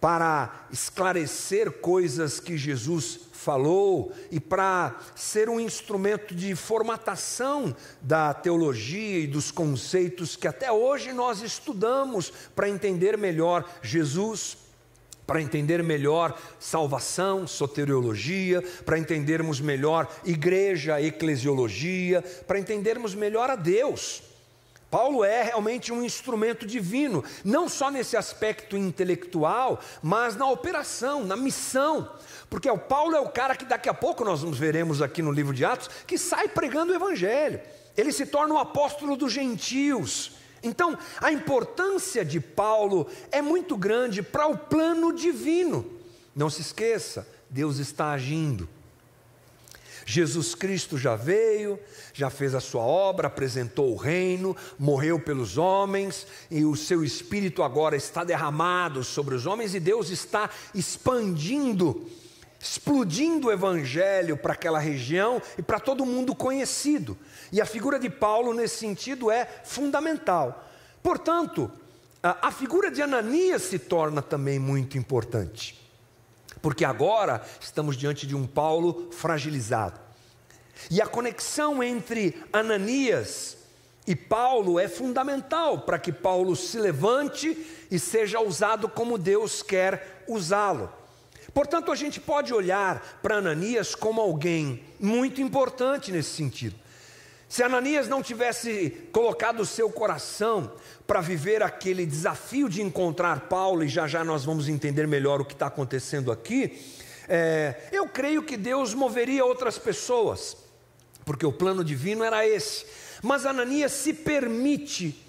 para 0.00 0.66
esclarecer 0.72 1.70
coisas 1.72 2.40
que 2.40 2.56
Jesus 2.56 3.20
falou 3.34 4.14
e 4.30 4.40
para 4.40 4.96
ser 5.14 5.50
um 5.50 5.60
instrumento 5.60 6.34
de 6.34 6.54
formatação 6.54 7.76
da 8.00 8.32
teologia 8.32 9.18
e 9.18 9.26
dos 9.26 9.50
conceitos 9.50 10.36
que 10.36 10.48
até 10.48 10.72
hoje 10.72 11.12
nós 11.12 11.42
estudamos 11.42 12.32
para 12.56 12.70
entender 12.70 13.18
melhor 13.18 13.62
Jesus 13.82 14.56
para 15.28 15.42
entender 15.42 15.82
melhor 15.82 16.40
salvação, 16.58 17.46
soteriologia, 17.46 18.62
para 18.86 18.98
entendermos 18.98 19.60
melhor 19.60 20.08
igreja, 20.24 21.02
eclesiologia, 21.02 22.24
para 22.46 22.58
entendermos 22.58 23.14
melhor 23.14 23.50
a 23.50 23.54
Deus. 23.54 24.22
Paulo 24.90 25.22
é 25.22 25.42
realmente 25.42 25.92
um 25.92 26.02
instrumento 26.02 26.66
divino, 26.66 27.22
não 27.44 27.68
só 27.68 27.90
nesse 27.90 28.16
aspecto 28.16 28.74
intelectual, 28.74 29.80
mas 30.02 30.34
na 30.34 30.48
operação, 30.48 31.22
na 31.22 31.36
missão. 31.36 32.10
Porque 32.48 32.70
o 32.70 32.78
Paulo 32.78 33.14
é 33.14 33.20
o 33.20 33.28
cara 33.28 33.54
que 33.54 33.66
daqui 33.66 33.90
a 33.90 33.94
pouco 33.94 34.24
nós 34.24 34.42
nos 34.42 34.58
veremos 34.58 35.02
aqui 35.02 35.20
no 35.20 35.30
livro 35.30 35.52
de 35.52 35.62
Atos, 35.62 35.90
que 36.06 36.16
sai 36.16 36.48
pregando 36.48 36.90
o 36.90 36.96
evangelho. 36.96 37.60
Ele 37.94 38.12
se 38.12 38.24
torna 38.24 38.54
o 38.54 38.58
apóstolo 38.58 39.14
dos 39.14 39.30
gentios. 39.30 40.38
Então, 40.62 40.98
a 41.20 41.32
importância 41.32 42.24
de 42.24 42.40
Paulo 42.40 43.06
é 43.30 43.40
muito 43.40 43.76
grande 43.76 44.22
para 44.22 44.46
o 44.46 44.56
plano 44.56 45.12
divino. 45.12 45.84
Não 46.34 46.50
se 46.50 46.60
esqueça, 46.60 47.26
Deus 47.50 47.78
está 47.78 48.10
agindo. 48.10 48.68
Jesus 50.08 50.54
Cristo 50.54 50.96
já 50.96 51.16
veio, 51.16 51.78
já 52.14 52.30
fez 52.30 52.54
a 52.54 52.60
sua 52.60 52.80
obra, 52.80 53.26
apresentou 53.26 53.92
o 53.92 53.96
reino, 53.96 54.56
morreu 54.78 55.20
pelos 55.20 55.58
homens, 55.58 56.26
e 56.50 56.64
o 56.64 56.74
seu 56.74 57.04
espírito 57.04 57.62
agora 57.62 57.94
está 57.94 58.24
derramado 58.24 59.04
sobre 59.04 59.34
os 59.34 59.44
homens, 59.44 59.74
e 59.74 59.80
Deus 59.80 60.08
está 60.08 60.48
expandindo, 60.74 62.06
explodindo 62.60 63.48
o 63.48 63.52
evangelho 63.52 64.36
para 64.36 64.52
aquela 64.52 64.78
região 64.78 65.40
e 65.56 65.62
para 65.62 65.78
todo 65.78 66.04
mundo 66.04 66.34
conhecido. 66.34 67.16
E 67.52 67.60
a 67.60 67.66
figura 67.66 67.98
de 67.98 68.10
Paulo, 68.10 68.52
nesse 68.52 68.78
sentido, 68.78 69.30
é 69.30 69.46
fundamental. 69.64 70.68
Portanto, 71.02 71.70
a, 72.22 72.48
a 72.48 72.50
figura 72.50 72.90
de 72.90 73.00
Ananias 73.00 73.62
se 73.62 73.78
torna 73.78 74.20
também 74.20 74.58
muito 74.58 74.98
importante, 74.98 75.80
porque 76.60 76.84
agora 76.84 77.44
estamos 77.60 77.96
diante 77.96 78.26
de 78.26 78.34
um 78.34 78.46
Paulo 78.46 79.10
fragilizado. 79.12 80.00
E 80.90 81.00
a 81.00 81.06
conexão 81.06 81.82
entre 81.82 82.42
Ananias 82.52 83.56
e 84.06 84.16
Paulo 84.16 84.80
é 84.80 84.88
fundamental 84.88 85.80
para 85.80 85.98
que 85.98 86.12
Paulo 86.12 86.56
se 86.56 86.78
levante 86.78 87.86
e 87.90 87.98
seja 87.98 88.40
usado 88.40 88.88
como 88.88 89.18
Deus 89.18 89.62
quer 89.62 90.24
usá-lo. 90.26 90.97
Portanto, 91.58 91.90
a 91.90 91.96
gente 91.96 92.20
pode 92.20 92.54
olhar 92.54 93.18
para 93.20 93.38
Ananias 93.38 93.92
como 93.92 94.20
alguém 94.20 94.80
muito 95.00 95.40
importante 95.40 96.12
nesse 96.12 96.30
sentido. 96.30 96.76
Se 97.48 97.64
Ananias 97.64 98.06
não 98.06 98.22
tivesse 98.22 98.90
colocado 99.10 99.58
o 99.58 99.66
seu 99.66 99.90
coração 99.90 100.70
para 101.04 101.20
viver 101.20 101.60
aquele 101.60 102.06
desafio 102.06 102.68
de 102.68 102.80
encontrar 102.80 103.48
Paulo, 103.48 103.82
e 103.82 103.88
já 103.88 104.06
já 104.06 104.22
nós 104.22 104.44
vamos 104.44 104.68
entender 104.68 105.08
melhor 105.08 105.40
o 105.40 105.44
que 105.44 105.52
está 105.52 105.66
acontecendo 105.66 106.30
aqui, 106.30 106.80
é, 107.28 107.88
eu 107.90 108.08
creio 108.08 108.44
que 108.44 108.56
Deus 108.56 108.94
moveria 108.94 109.44
outras 109.44 109.76
pessoas, 109.76 110.56
porque 111.24 111.44
o 111.44 111.52
plano 111.52 111.82
divino 111.82 112.22
era 112.22 112.46
esse. 112.46 112.86
Mas 113.20 113.44
Ananias 113.44 113.90
se 113.90 114.14
permite 114.14 115.26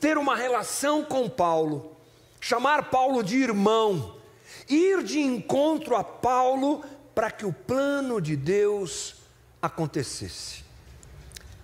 ter 0.00 0.18
uma 0.18 0.34
relação 0.34 1.04
com 1.04 1.30
Paulo, 1.30 1.96
chamar 2.40 2.90
Paulo 2.90 3.22
de 3.22 3.36
irmão, 3.36 4.15
ir 4.68 5.02
de 5.02 5.20
encontro 5.20 5.96
a 5.96 6.04
Paulo 6.04 6.84
para 7.14 7.30
que 7.30 7.46
o 7.46 7.52
plano 7.52 8.20
de 8.20 8.36
Deus 8.36 9.16
acontecesse. 9.60 10.64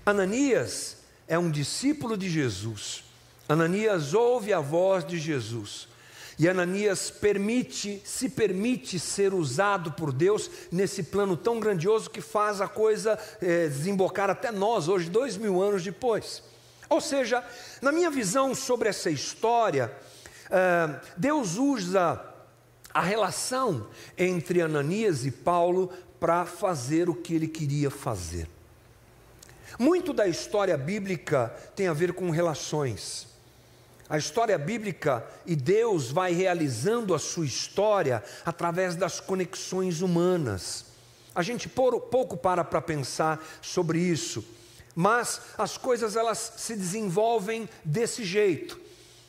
Ananias 0.05 0.99
é 1.29 1.39
um 1.39 1.51
discípulo 1.51 2.17
de 2.17 2.29
Jesus. 2.29 3.05
Ananias 3.49 4.15
ouve 4.15 4.53
a 4.53 4.61
voz 4.61 5.05
de 5.05 5.19
Jesus. 5.19 5.89
E 6.39 6.49
Ananias 6.49 7.11
permite, 7.11 8.03
se 8.05 8.29
permite 8.29 8.99
ser 8.99 9.35
usado 9.35 9.93
por 9.93 10.13
Deus 10.13 10.51
nesse 10.73 11.03
plano 11.03 11.37
tão 11.37 11.61
grandioso 11.61 12.11
que 12.11 12.21
faz 12.21 12.61
a 12.61 12.67
coisa 12.67 13.19
é, 13.41 13.69
desembocar 13.69 14.31
até 14.31 14.51
nós, 14.51 14.89
hoje, 14.89 15.11
dois 15.11 15.37
mil 15.37 15.63
anos 15.63 15.85
depois. 15.85 16.43
Ou 16.89 17.01
seja, 17.01 17.45
na 17.81 17.93
minha 17.93 18.11
visão 18.11 18.55
sobre 18.55 18.89
essa 18.89 19.11
história, 19.11 19.93
é, 20.51 21.01
Deus 21.17 21.57
usa 21.57 22.32
a 22.93 23.01
relação 23.01 23.87
entre 24.17 24.61
Ananias 24.61 25.25
e 25.25 25.31
Paulo 25.31 25.91
para 26.21 26.45
fazer 26.47 27.09
o 27.09 27.15
que 27.15 27.35
ele 27.35 27.49
queria 27.49 27.91
fazer. 27.91 28.49
Muito 29.79 30.13
da 30.13 30.29
história 30.29 30.77
bíblica 30.77 31.49
tem 31.75 31.89
a 31.89 31.93
ver 31.93 32.13
com 32.13 32.31
relações. 32.31 33.27
A 34.09 34.19
história 34.19 34.59
bíblica 34.59 35.27
e 35.47 35.57
Deus 35.57 36.11
vai 36.11 36.33
realizando 36.33 37.15
a 37.15 37.19
sua 37.19 37.47
história 37.47 38.23
através 38.45 38.95
das 38.95 39.21
conexões 39.21 40.03
humanas. 40.03 40.85
A 41.35 41.43
gente 41.43 41.69
pouco 41.69 42.37
para 42.37 42.63
para 42.63 42.83
pensar 42.83 43.43
sobre 43.63 43.99
isso, 43.99 44.45
mas 44.95 45.41
as 45.57 45.79
coisas 45.79 46.15
elas 46.15 46.53
se 46.59 46.77
desenvolvem 46.77 47.67
desse 47.83 48.23
jeito. 48.23 48.82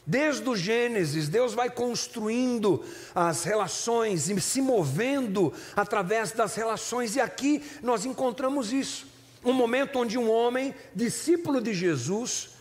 Desde 0.05 0.47
o 0.49 0.55
Gênesis, 0.55 1.29
Deus 1.29 1.53
vai 1.53 1.69
construindo 1.69 2.83
as 3.15 3.43
relações 3.43 4.29
e 4.29 4.41
se 4.41 4.61
movendo 4.61 5.53
através 5.75 6.31
das 6.31 6.55
relações, 6.55 7.15
e 7.15 7.21
aqui 7.21 7.63
nós 7.81 8.05
encontramos 8.05 8.73
isso 8.73 9.13
um 9.45 9.53
momento 9.53 9.99
onde 9.99 10.17
um 10.17 10.31
homem, 10.31 10.73
discípulo 10.95 11.61
de 11.61 11.73
Jesus, 11.73 12.51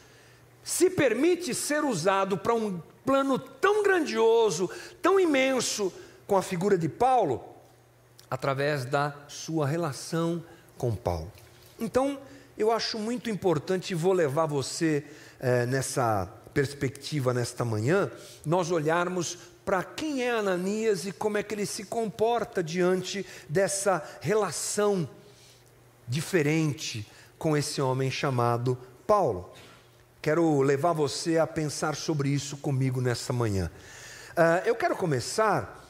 se 0.64 0.90
permite 0.90 1.54
ser 1.54 1.84
usado 1.84 2.36
para 2.36 2.54
um 2.54 2.80
plano 3.04 3.38
tão 3.38 3.82
grandioso, 3.82 4.70
tão 5.00 5.18
imenso, 5.18 5.92
com 6.26 6.36
a 6.36 6.42
figura 6.42 6.78
de 6.78 6.88
Paulo, 6.88 7.44
através 8.30 8.84
da 8.84 9.14
sua 9.28 9.66
relação 9.66 10.42
com 10.78 10.94
Paulo. 10.94 11.30
Então, 11.78 12.18
eu 12.56 12.70
acho 12.70 12.98
muito 12.98 13.28
importante, 13.28 13.90
e 13.90 13.94
vou 13.94 14.12
levar 14.12 14.46
você 14.46 15.04
é, 15.38 15.66
nessa 15.66 16.28
perspectiva 16.52 17.32
nesta 17.32 17.64
manhã, 17.64 18.10
nós 18.44 18.70
olharmos 18.70 19.38
para 19.64 19.82
quem 19.82 20.22
é 20.22 20.30
Ananias 20.30 21.06
e 21.06 21.12
como 21.12 21.38
é 21.38 21.42
que 21.42 21.54
ele 21.54 21.66
se 21.66 21.84
comporta 21.84 22.62
diante 22.62 23.24
dessa 23.48 24.02
relação 24.20 25.08
diferente 26.06 27.06
com 27.38 27.56
esse 27.56 27.80
homem 27.80 28.10
chamado 28.10 28.76
Paulo. 29.06 29.52
Quero 30.20 30.60
levar 30.60 30.92
você 30.92 31.38
a 31.38 31.46
pensar 31.46 31.96
sobre 31.96 32.28
isso 32.28 32.56
comigo 32.56 33.00
nessa 33.00 33.32
manhã. 33.32 33.70
Uh, 34.32 34.66
eu 34.66 34.74
quero 34.74 34.96
começar 34.96 35.84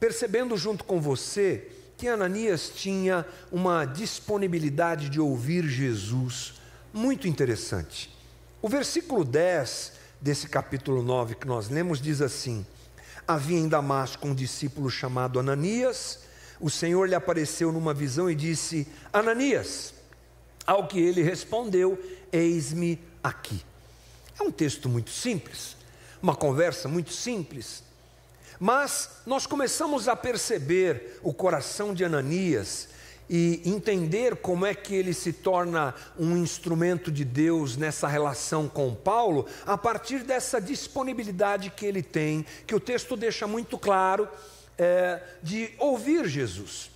percebendo 0.00 0.56
junto 0.56 0.84
com 0.84 1.00
você 1.00 1.70
que 1.96 2.08
Ananias 2.08 2.70
tinha 2.74 3.26
uma 3.52 3.84
disponibilidade 3.84 5.08
de 5.08 5.20
ouvir 5.20 5.66
Jesus 5.66 6.54
muito 6.92 7.28
interessante. 7.28 8.14
O 8.60 8.68
versículo 8.68 9.24
10 9.24 9.92
desse 10.24 10.48
capítulo 10.48 11.04
9 11.04 11.36
que 11.36 11.46
nós 11.46 11.68
lemos 11.68 12.00
diz 12.00 12.20
assim: 12.20 12.66
Havia 13.28 13.58
em 13.58 13.68
Damasco 13.68 14.26
um 14.26 14.34
discípulo 14.34 14.90
chamado 14.90 15.38
Ananias 15.38 16.24
o 16.60 16.70
Senhor 16.70 17.06
lhe 17.06 17.14
apareceu 17.14 17.72
numa 17.72 17.92
visão 17.92 18.30
e 18.30 18.34
disse: 18.34 18.88
Ananias. 19.12 19.92
Ao 20.66 20.86
que 20.88 20.98
ele 20.98 21.22
respondeu: 21.22 21.98
Eis-me 22.32 22.98
aqui. 23.22 23.62
É 24.40 24.42
um 24.42 24.50
texto 24.50 24.88
muito 24.88 25.10
simples, 25.10 25.76
uma 26.22 26.34
conversa 26.34 26.88
muito 26.88 27.12
simples. 27.12 27.84
Mas 28.58 29.10
nós 29.26 29.46
começamos 29.46 30.08
a 30.08 30.16
perceber 30.16 31.20
o 31.22 31.34
coração 31.34 31.92
de 31.92 32.02
Ananias 32.02 32.88
e 33.28 33.62
entender 33.64 34.36
como 34.36 34.66
é 34.66 34.74
que 34.74 34.94
ele 34.94 35.14
se 35.14 35.32
torna 35.32 35.94
um 36.18 36.36
instrumento 36.36 37.10
de 37.10 37.24
Deus 37.24 37.76
nessa 37.76 38.06
relação 38.06 38.68
com 38.68 38.94
Paulo, 38.94 39.46
a 39.66 39.78
partir 39.78 40.20
dessa 40.20 40.60
disponibilidade 40.60 41.70
que 41.70 41.86
ele 41.86 42.02
tem, 42.02 42.44
que 42.66 42.74
o 42.74 42.80
texto 42.80 43.16
deixa 43.16 43.46
muito 43.46 43.78
claro 43.78 44.28
é, 44.78 45.20
de 45.42 45.70
ouvir 45.78 46.26
Jesus. 46.26 46.90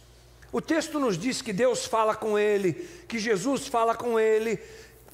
O 0.52 0.60
texto 0.60 0.98
nos 0.98 1.18
diz 1.18 1.42
que 1.42 1.52
Deus 1.52 1.84
fala 1.84 2.14
com 2.14 2.38
ele, 2.38 2.72
que 3.06 3.18
Jesus 3.18 3.66
fala 3.66 3.94
com 3.94 4.18
ele, 4.18 4.58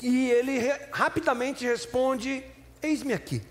e 0.01 0.31
ele 0.31 0.59
re, 0.59 0.73
rapidamente 0.93 1.65
responde: 1.65 2.45
Eis-me 2.83 3.13
aqui. 3.13 3.43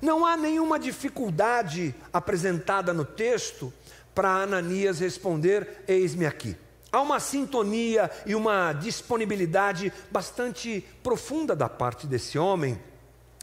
Não 0.00 0.26
há 0.26 0.36
nenhuma 0.36 0.78
dificuldade 0.78 1.94
apresentada 2.12 2.92
no 2.92 3.04
texto 3.04 3.72
para 4.14 4.42
Ananias 4.42 4.98
responder: 4.98 5.84
Eis-me 5.86 6.26
aqui. 6.26 6.56
Há 6.96 7.02
uma 7.02 7.20
sintonia 7.20 8.10
e 8.24 8.34
uma 8.34 8.72
disponibilidade 8.72 9.92
bastante 10.10 10.82
profunda 11.02 11.54
da 11.54 11.68
parte 11.68 12.06
desse 12.06 12.38
homem 12.38 12.80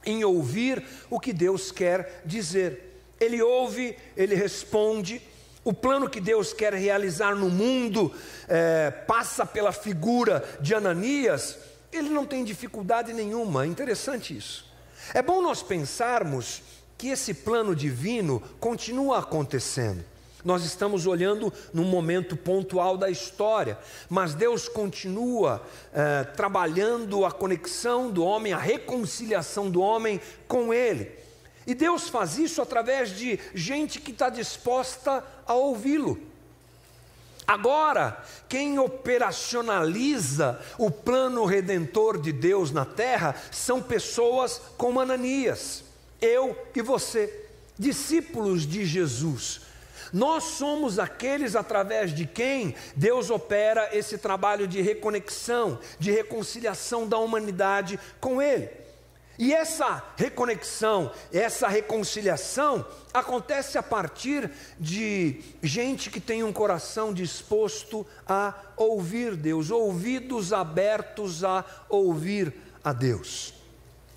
em 0.04 0.24
ouvir 0.24 0.84
o 1.08 1.20
que 1.20 1.32
Deus 1.32 1.72
quer 1.72 2.24
dizer. 2.26 3.00
Ele 3.20 3.44
ouve, 3.44 3.96
ele 4.18 4.34
responde. 4.34 5.22
O 5.64 5.72
plano 5.72 6.10
que 6.10 6.20
Deus 6.20 6.52
quer 6.52 6.74
realizar 6.74 7.36
no 7.36 7.48
mundo 7.48 8.12
é, 8.48 8.90
passa 8.90 9.46
pela 9.46 9.72
figura 9.72 10.44
de 10.60 10.74
Ananias. 10.74 11.60
Ele 11.92 12.10
não 12.10 12.26
tem 12.26 12.44
dificuldade 12.44 13.14
nenhuma. 13.14 13.66
É 13.66 13.68
interessante 13.68 14.36
isso. 14.36 14.66
É 15.14 15.22
bom 15.22 15.44
nós 15.44 15.62
pensarmos 15.62 16.64
que 16.98 17.10
esse 17.10 17.36
plano 17.36 17.76
divino 17.76 18.42
continua 18.60 19.20
acontecendo. 19.20 20.04
Nós 20.44 20.66
estamos 20.66 21.08
olhando 21.08 21.54
num 21.74 21.86
momento 21.86 22.36
pontual 22.36 22.98
da 22.98 23.10
história, 23.10 23.78
mas 24.10 24.34
Deus 24.34 24.68
continua 24.68 25.62
é, 25.94 26.24
trabalhando 26.24 27.26
a 27.26 27.32
conexão 27.32 28.12
do 28.12 28.24
homem, 28.26 28.52
a 28.52 28.58
reconciliação 28.58 29.70
do 29.72 29.82
homem 29.82 30.20
com 30.48 30.74
Ele. 30.74 31.12
E 31.66 31.74
Deus 31.74 32.10
faz 32.10 32.38
isso 32.38 32.62
através 32.62 33.12
de 33.12 33.40
gente 33.56 34.02
que 34.02 34.12
está 34.12 34.30
disposta 34.30 35.24
a 35.48 35.54
ouvi-lo. 35.54 36.20
Agora, 37.48 38.22
quem 38.48 38.80
operacionaliza 38.80 40.60
o 40.78 40.90
plano 40.90 41.46
redentor 41.46 42.20
de 42.20 42.32
Deus 42.32 42.72
na 42.72 42.86
terra 42.86 43.36
são 43.52 43.82
pessoas 43.82 44.62
como 44.78 45.00
Ananias, 45.00 45.84
eu 46.22 46.58
e 46.74 46.82
você, 46.82 47.48
discípulos 47.78 48.66
de 48.66 48.86
Jesus. 48.86 49.62
Nós 50.14 50.44
somos 50.44 51.00
aqueles 51.00 51.56
através 51.56 52.14
de 52.14 52.28
quem 52.28 52.76
Deus 52.96 53.32
opera 53.32 53.90
esse 53.92 54.16
trabalho 54.16 54.68
de 54.68 54.80
reconexão, 54.80 55.80
de 55.98 56.12
reconciliação 56.12 57.08
da 57.08 57.18
humanidade 57.18 58.00
com 58.22 58.40
Ele. 58.40 58.70
E 59.40 59.52
essa 59.52 60.04
reconexão, 60.16 61.12
essa 61.32 61.68
reconciliação 61.68 62.86
acontece 63.12 63.80
a 63.80 63.82
partir 63.82 64.52
de 64.80 65.42
gente 65.64 66.12
que 66.12 66.20
tem 66.20 66.44
um 66.44 66.54
coração 66.54 67.12
disposto 67.12 68.06
a 68.28 68.54
ouvir 68.78 69.36
Deus, 69.36 69.72
ouvidos 69.72 70.54
abertos 70.54 71.44
a 71.44 71.66
ouvir 71.90 72.54
a 72.84 72.94
Deus. 72.94 73.56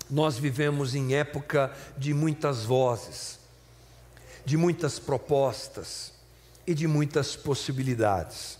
Nós 0.07 0.37
vivemos 0.37 0.93
em 0.93 1.15
época 1.15 1.75
de 1.97 2.13
muitas 2.13 2.63
vozes, 2.63 3.36
de 4.47 4.55
muitas 4.55 4.97
propostas 4.97 6.13
e 6.65 6.73
de 6.73 6.87
muitas 6.87 7.35
possibilidades. 7.35 8.57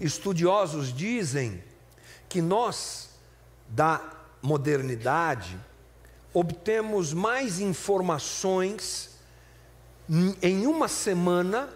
Estudiosos 0.00 0.92
dizem 0.92 1.62
que 2.28 2.42
nós, 2.42 3.10
da 3.68 4.02
modernidade, 4.42 5.56
obtemos 6.34 7.12
mais 7.12 7.60
informações 7.60 9.10
em 10.42 10.66
uma 10.66 10.88
semana. 10.88 11.68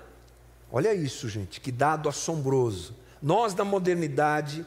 Olha 0.69 0.93
isso, 0.93 1.29
gente, 1.29 1.61
que 1.61 1.71
dado 1.71 2.09
assombroso. 2.09 2.97
Nós 3.23 3.55
da 3.55 3.65
modernidade 3.65 4.67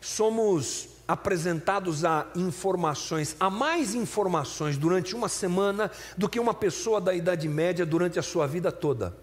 somos 0.00 0.88
apresentados 1.06 2.04
a 2.04 2.26
informações, 2.34 3.36
a 3.38 3.50
mais 3.50 3.94
informações 3.94 4.78
durante 4.78 5.14
uma 5.14 5.28
semana 5.28 5.90
do 6.16 6.28
que 6.28 6.38
uma 6.38 6.54
pessoa 6.54 7.00
da 7.00 7.12
Idade 7.12 7.48
Média 7.48 7.84
durante 7.84 8.18
a 8.18 8.22
sua 8.22 8.46
vida 8.46 8.70
toda. 8.70 9.16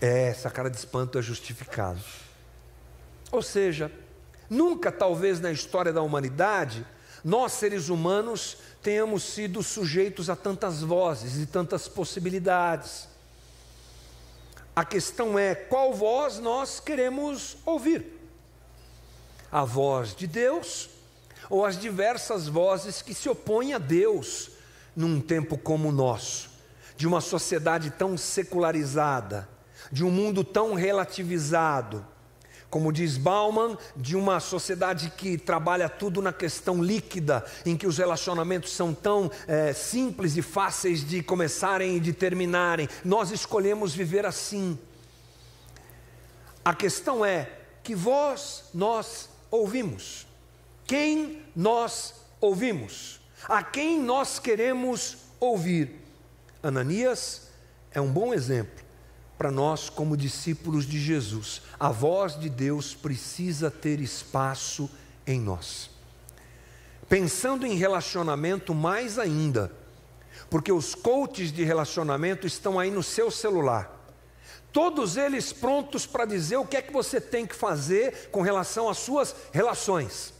É, 0.00 0.28
essa 0.28 0.50
cara 0.50 0.70
de 0.70 0.76
espanto 0.76 1.18
é 1.18 1.22
justificado. 1.22 2.00
Ou 3.30 3.42
seja, 3.42 3.90
nunca 4.48 4.90
talvez 4.90 5.40
na 5.40 5.50
história 5.50 5.92
da 5.92 6.02
humanidade, 6.02 6.86
nós 7.24 7.52
seres 7.52 7.88
humanos 7.88 8.58
tenhamos 8.82 9.22
sido 9.22 9.62
sujeitos 9.62 10.28
a 10.28 10.36
tantas 10.36 10.80
vozes 10.82 11.40
e 11.40 11.46
tantas 11.46 11.86
possibilidades. 11.86 13.08
A 14.74 14.84
questão 14.84 15.38
é 15.38 15.54
qual 15.54 15.92
voz 15.92 16.38
nós 16.38 16.80
queremos 16.80 17.56
ouvir 17.64 18.21
a 19.52 19.64
voz 19.64 20.14
de 20.16 20.26
Deus 20.26 20.88
ou 21.50 21.66
as 21.66 21.78
diversas 21.78 22.48
vozes 22.48 23.02
que 23.02 23.12
se 23.12 23.28
opõem 23.28 23.74
a 23.74 23.78
Deus 23.78 24.50
num 24.96 25.20
tempo 25.20 25.58
como 25.58 25.90
o 25.90 25.92
nosso, 25.92 26.50
de 26.96 27.06
uma 27.06 27.20
sociedade 27.20 27.90
tão 27.90 28.16
secularizada, 28.16 29.46
de 29.90 30.02
um 30.02 30.10
mundo 30.10 30.42
tão 30.42 30.72
relativizado, 30.72 32.06
como 32.70 32.90
diz 32.90 33.18
Bauman, 33.18 33.76
de 33.94 34.16
uma 34.16 34.40
sociedade 34.40 35.10
que 35.10 35.36
trabalha 35.36 35.90
tudo 35.90 36.22
na 36.22 36.32
questão 36.32 36.82
líquida, 36.82 37.44
em 37.66 37.76
que 37.76 37.86
os 37.86 37.98
relacionamentos 37.98 38.72
são 38.72 38.94
tão 38.94 39.30
é, 39.46 39.74
simples 39.74 40.38
e 40.38 40.42
fáceis 40.42 41.06
de 41.06 41.22
começarem 41.22 41.98
e 41.98 42.00
de 42.00 42.14
terminarem. 42.14 42.88
Nós 43.04 43.30
escolhemos 43.30 43.94
viver 43.94 44.24
assim. 44.24 44.78
A 46.64 46.74
questão 46.74 47.22
é 47.22 47.50
que 47.82 47.94
voz 47.94 48.64
nós 48.72 49.28
ouvimos? 49.52 50.26
Quem 50.86 51.42
nós 51.54 52.14
ouvimos? 52.40 53.20
A 53.44 53.62
quem 53.62 54.00
nós 54.00 54.38
queremos 54.38 55.18
ouvir? 55.38 56.00
Ananias 56.62 57.48
é 57.92 58.00
um 58.00 58.10
bom 58.10 58.32
exemplo 58.32 58.82
para 59.36 59.50
nós, 59.50 59.90
como 59.90 60.16
discípulos 60.16 60.86
de 60.86 61.00
Jesus. 61.00 61.62
A 61.78 61.90
voz 61.90 62.38
de 62.38 62.48
Deus 62.48 62.94
precisa 62.94 63.70
ter 63.70 64.00
espaço 64.00 64.88
em 65.26 65.40
nós. 65.40 65.90
Pensando 67.08 67.66
em 67.66 67.74
relacionamento 67.74 68.74
mais 68.74 69.18
ainda, 69.18 69.70
porque 70.48 70.72
os 70.72 70.94
coaches 70.94 71.52
de 71.52 71.64
relacionamento 71.64 72.46
estão 72.46 72.78
aí 72.78 72.90
no 72.90 73.02
seu 73.02 73.30
celular 73.30 74.01
todos 74.72 75.16
eles 75.16 75.52
prontos 75.52 76.06
para 76.06 76.24
dizer 76.24 76.56
o 76.56 76.66
que 76.66 76.76
é 76.76 76.82
que 76.82 76.92
você 76.92 77.20
tem 77.20 77.46
que 77.46 77.54
fazer 77.54 78.30
com 78.30 78.40
relação 78.40 78.88
às 78.88 78.98
suas 78.98 79.34
relações. 79.52 80.32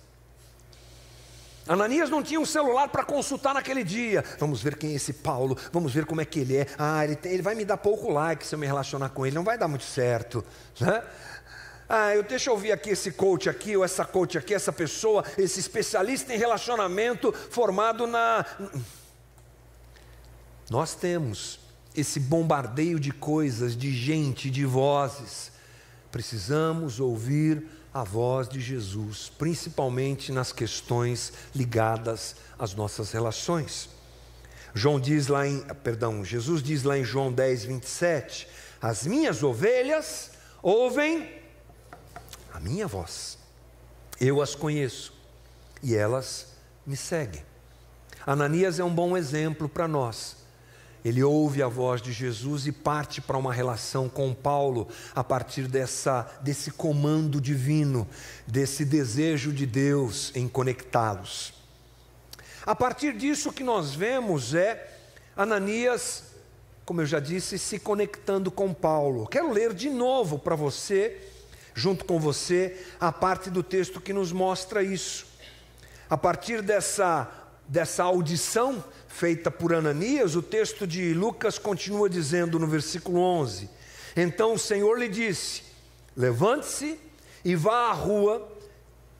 Ananias 1.68 2.10
não 2.10 2.22
tinha 2.22 2.40
um 2.40 2.46
celular 2.46 2.88
para 2.88 3.04
consultar 3.04 3.54
naquele 3.54 3.84
dia. 3.84 4.24
Vamos 4.38 4.62
ver 4.62 4.76
quem 4.76 4.90
é 4.90 4.94
esse 4.94 5.12
Paulo, 5.12 5.56
vamos 5.70 5.92
ver 5.92 6.06
como 6.06 6.20
é 6.20 6.24
que 6.24 6.40
ele 6.40 6.56
é. 6.56 6.66
Ah, 6.76 7.04
ele, 7.04 7.14
tem, 7.14 7.32
ele 7.32 7.42
vai 7.42 7.54
me 7.54 7.64
dar 7.64 7.76
pouco 7.76 8.10
like 8.10 8.44
se 8.44 8.54
eu 8.54 8.58
me 8.58 8.66
relacionar 8.66 9.10
com 9.10 9.24
ele, 9.24 9.36
não 9.36 9.44
vai 9.44 9.56
dar 9.56 9.68
muito 9.68 9.84
certo. 9.84 10.44
Né? 10.80 11.02
Ah, 11.88 12.14
eu 12.14 12.22
deixa 12.22 12.50
eu 12.50 12.54
ouvir 12.54 12.72
aqui 12.72 12.90
esse 12.90 13.12
coach 13.12 13.48
aqui, 13.48 13.76
ou 13.76 13.84
essa 13.84 14.04
coach 14.04 14.38
aqui, 14.38 14.54
essa 14.54 14.72
pessoa, 14.72 15.24
esse 15.36 15.60
especialista 15.60 16.34
em 16.34 16.38
relacionamento 16.38 17.32
formado 17.32 18.06
na. 18.06 18.44
Nós 20.70 20.94
temos 20.94 21.61
esse 21.94 22.18
bombardeio 22.18 22.98
de 22.98 23.10
coisas, 23.10 23.76
de 23.76 23.92
gente, 23.92 24.50
de 24.50 24.64
vozes. 24.64 25.52
Precisamos 26.10 27.00
ouvir 27.00 27.66
a 27.92 28.02
voz 28.02 28.48
de 28.48 28.60
Jesus, 28.60 29.30
principalmente 29.38 30.32
nas 30.32 30.52
questões 30.52 31.32
ligadas 31.54 32.36
às 32.58 32.74
nossas 32.74 33.12
relações. 33.12 33.90
João 34.74 34.98
diz 34.98 35.26
lá 35.28 35.46
em, 35.46 35.60
perdão, 35.82 36.24
Jesus 36.24 36.62
diz 36.62 36.82
lá 36.82 36.96
em 36.96 37.04
João 37.04 37.30
10, 37.30 37.64
27, 37.64 38.48
as 38.80 39.06
minhas 39.06 39.42
ovelhas 39.42 40.30
ouvem 40.62 41.30
a 42.52 42.58
minha 42.58 42.86
voz. 42.86 43.38
Eu 44.18 44.40
as 44.40 44.54
conheço 44.54 45.12
e 45.82 45.94
elas 45.94 46.46
me 46.86 46.96
seguem. 46.96 47.44
Ananias 48.26 48.78
é 48.78 48.84
um 48.84 48.94
bom 48.94 49.16
exemplo 49.16 49.68
para 49.68 49.86
nós 49.86 50.41
ele 51.04 51.22
ouve 51.22 51.62
a 51.62 51.68
voz 51.68 52.00
de 52.00 52.12
Jesus 52.12 52.66
e 52.66 52.72
parte 52.72 53.20
para 53.20 53.36
uma 53.36 53.52
relação 53.52 54.08
com 54.08 54.32
Paulo 54.32 54.88
a 55.14 55.24
partir 55.24 55.66
dessa, 55.66 56.30
desse 56.42 56.70
comando 56.70 57.40
divino, 57.40 58.06
desse 58.46 58.84
desejo 58.84 59.52
de 59.52 59.66
Deus 59.66 60.30
em 60.34 60.46
conectá-los. 60.46 61.54
A 62.64 62.76
partir 62.76 63.16
disso, 63.16 63.48
o 63.48 63.52
que 63.52 63.64
nós 63.64 63.92
vemos 63.92 64.54
é 64.54 64.96
Ananias, 65.36 66.22
como 66.84 67.00
eu 67.00 67.06
já 67.06 67.18
disse, 67.18 67.58
se 67.58 67.80
conectando 67.80 68.50
com 68.52 68.72
Paulo. 68.72 69.26
Quero 69.26 69.50
ler 69.50 69.74
de 69.74 69.90
novo 69.90 70.38
para 70.38 70.54
você, 70.54 71.18
junto 71.74 72.04
com 72.04 72.20
você, 72.20 72.86
a 73.00 73.10
parte 73.10 73.50
do 73.50 73.64
texto 73.64 74.00
que 74.00 74.12
nos 74.12 74.30
mostra 74.30 74.82
isso. 74.84 75.26
A 76.08 76.16
partir 76.16 76.62
dessa, 76.62 77.28
dessa 77.66 78.04
audição, 78.04 78.84
feita 79.12 79.50
por 79.50 79.74
Ananias, 79.74 80.34
o 80.34 80.42
texto 80.42 80.86
de 80.86 81.12
Lucas 81.12 81.58
continua 81.58 82.08
dizendo 82.08 82.58
no 82.58 82.66
versículo 82.66 83.20
11: 83.20 83.68
Então 84.16 84.54
o 84.54 84.58
Senhor 84.58 84.98
lhe 84.98 85.08
disse: 85.08 85.62
Levante-se 86.16 86.98
e 87.44 87.54
vá 87.54 87.90
à 87.90 87.92
rua 87.92 88.50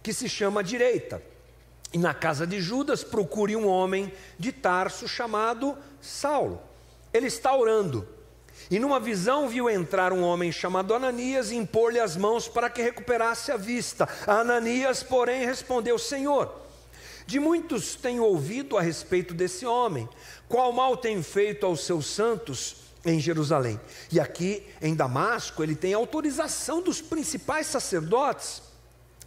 que 0.03 0.13
se 0.13 0.29
chama 0.29 0.65
direita. 0.65 1.23
E 1.93 1.99
na 1.99 2.15
casa 2.15 2.47
de 2.47 2.61
Judas 2.61 3.05
procure 3.05 3.55
um 3.55 3.69
homem 3.69 4.11
de 4.39 4.51
Tarso 4.51 5.07
chamado 5.07 5.77
Saulo. 6.01 6.61
Ele 7.13 7.27
está 7.27 7.55
orando. 7.55 8.09
E 8.71 8.79
numa 8.79 8.99
visão 8.99 9.49
viu 9.49 9.69
entrar 9.69 10.13
um 10.13 10.23
homem 10.23 10.51
chamado 10.51 10.95
Ananias 10.95 11.51
e 11.51 11.57
impor-lhe 11.57 12.01
as 12.01 12.17
mãos 12.17 12.49
para 12.49 12.71
que 12.71 12.81
recuperasse 12.81 13.53
a 13.53 13.59
vista. 13.59 14.09
Ananias, 14.27 15.03
porém, 15.03 15.45
respondeu: 15.45 15.99
Senhor, 15.99 16.62
de 17.27 17.39
muitos 17.41 17.95
tenho 17.95 18.25
ouvido 18.25 18.77
a 18.77 18.83
respeito 18.83 19.35
desse 19.35 19.65
homem, 19.67 20.09
qual 20.49 20.73
mal 20.73 20.97
tem 20.97 21.23
feito 21.23 21.65
aos 21.67 21.85
seus 21.85 22.07
santos 22.07 22.77
em 23.05 23.19
Jerusalém. 23.21 23.81
E 24.11 24.21
aqui 24.21 24.67
em 24.81 24.95
Damasco, 24.95 25.63
ele 25.63 25.75
tem 25.75 25.95
autorização 25.95 26.83
dos 26.83 27.01
principais 27.01 27.67
sacerdotes 27.67 28.63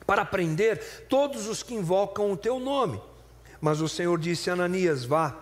para 0.05 0.23
prender 0.23 1.05
todos 1.09 1.47
os 1.47 1.63
que 1.63 1.73
invocam 1.73 2.31
o 2.31 2.37
teu 2.37 2.59
nome. 2.59 3.01
Mas 3.59 3.81
o 3.81 3.89
Senhor 3.89 4.19
disse 4.19 4.49
a 4.49 4.53
Ananias: 4.53 5.05
Vá, 5.05 5.35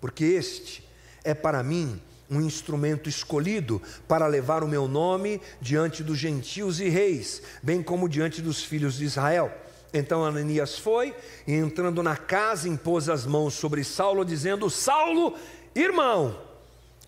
porque 0.00 0.24
este 0.24 0.86
é 1.24 1.34
para 1.34 1.62
mim 1.62 2.00
um 2.30 2.40
instrumento 2.40 3.08
escolhido 3.08 3.80
para 4.08 4.26
levar 4.26 4.64
o 4.64 4.68
meu 4.68 4.88
nome 4.88 5.40
diante 5.60 6.02
dos 6.02 6.18
gentios 6.18 6.80
e 6.80 6.88
reis, 6.88 7.42
bem 7.62 7.82
como 7.82 8.08
diante 8.08 8.40
dos 8.40 8.62
filhos 8.62 8.96
de 8.96 9.04
Israel. 9.04 9.52
Então 9.92 10.24
Ananias 10.24 10.78
foi 10.78 11.14
e 11.46 11.52
entrando 11.52 12.02
na 12.02 12.16
casa 12.16 12.68
impôs 12.68 13.08
as 13.08 13.26
mãos 13.26 13.54
sobre 13.54 13.84
Saulo, 13.84 14.24
dizendo: 14.24 14.70
Saulo, 14.70 15.36
irmão, 15.74 16.38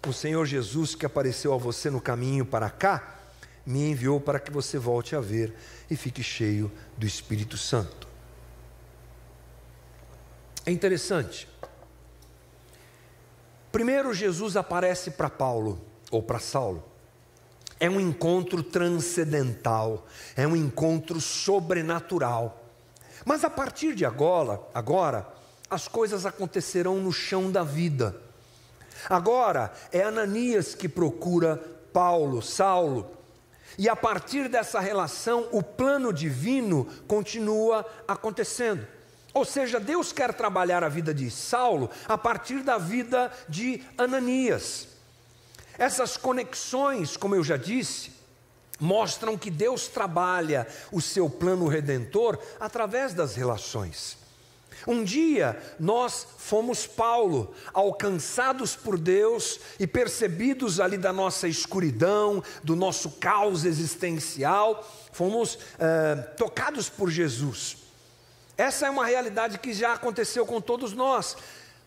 o 0.06 0.12
Senhor 0.12 0.44
Jesus 0.44 0.94
que 0.94 1.06
apareceu 1.06 1.54
a 1.54 1.56
você 1.56 1.90
no 1.90 2.00
caminho 2.00 2.44
para 2.44 2.68
cá, 2.68 3.20
me 3.64 3.90
enviou 3.90 4.20
para 4.20 4.38
que 4.38 4.50
você 4.50 4.78
volte 4.78 5.16
a 5.16 5.20
ver 5.20 5.54
e 5.90 5.96
fique 5.96 6.22
cheio 6.22 6.70
do 6.98 7.06
Espírito 7.06 7.56
Santo. 7.56 8.06
É 10.66 10.70
interessante. 10.70 11.48
Primeiro, 13.72 14.14
Jesus 14.14 14.56
aparece 14.56 15.10
para 15.10 15.28
Paulo, 15.28 15.80
ou 16.10 16.22
para 16.22 16.38
Saulo. 16.38 16.84
É 17.80 17.90
um 17.90 17.98
encontro 17.98 18.62
transcendental, 18.62 20.06
é 20.36 20.46
um 20.46 20.54
encontro 20.54 21.20
sobrenatural. 21.20 22.63
Mas 23.24 23.44
a 23.44 23.50
partir 23.50 23.94
de 23.94 24.04
agora, 24.04 24.60
agora, 24.74 25.26
as 25.70 25.88
coisas 25.88 26.26
acontecerão 26.26 26.96
no 26.96 27.12
chão 27.12 27.50
da 27.50 27.62
vida. 27.62 28.14
Agora 29.08 29.72
é 29.92 30.02
Ananias 30.02 30.74
que 30.74 30.88
procura 30.88 31.56
Paulo, 31.92 32.42
Saulo. 32.42 33.10
E 33.76 33.88
a 33.88 33.96
partir 33.96 34.48
dessa 34.48 34.78
relação, 34.78 35.48
o 35.50 35.62
plano 35.62 36.12
divino 36.12 36.86
continua 37.08 37.84
acontecendo. 38.06 38.86
Ou 39.32 39.44
seja, 39.44 39.80
Deus 39.80 40.12
quer 40.12 40.32
trabalhar 40.32 40.84
a 40.84 40.88
vida 40.88 41.12
de 41.12 41.28
Saulo 41.28 41.90
a 42.06 42.16
partir 42.16 42.62
da 42.62 42.78
vida 42.78 43.32
de 43.48 43.82
Ananias. 43.98 44.88
Essas 45.76 46.16
conexões, 46.16 47.16
como 47.16 47.34
eu 47.34 47.42
já 47.42 47.56
disse, 47.56 48.12
mostram 48.80 49.38
que 49.38 49.50
Deus 49.50 49.88
trabalha 49.88 50.66
o 50.90 51.00
seu 51.00 51.28
plano 51.28 51.68
redentor 51.68 52.38
através 52.58 53.14
das 53.14 53.34
relações. 53.34 54.18
Um 54.86 55.02
dia 55.02 55.58
nós 55.78 56.26
fomos 56.36 56.86
Paulo, 56.86 57.54
alcançados 57.72 58.76
por 58.76 58.98
Deus 58.98 59.60
e 59.78 59.86
percebidos 59.86 60.78
ali 60.80 60.98
da 60.98 61.12
nossa 61.12 61.48
escuridão, 61.48 62.42
do 62.62 62.76
nosso 62.76 63.12
caos 63.12 63.64
existencial, 63.64 64.86
fomos 65.12 65.58
eh, 65.78 66.16
tocados 66.36 66.88
por 66.88 67.10
Jesus. 67.10 67.78
Essa 68.58 68.86
é 68.86 68.90
uma 68.90 69.06
realidade 69.06 69.58
que 69.58 69.72
já 69.72 69.94
aconteceu 69.94 70.44
com 70.44 70.60
todos 70.60 70.92
nós. 70.92 71.36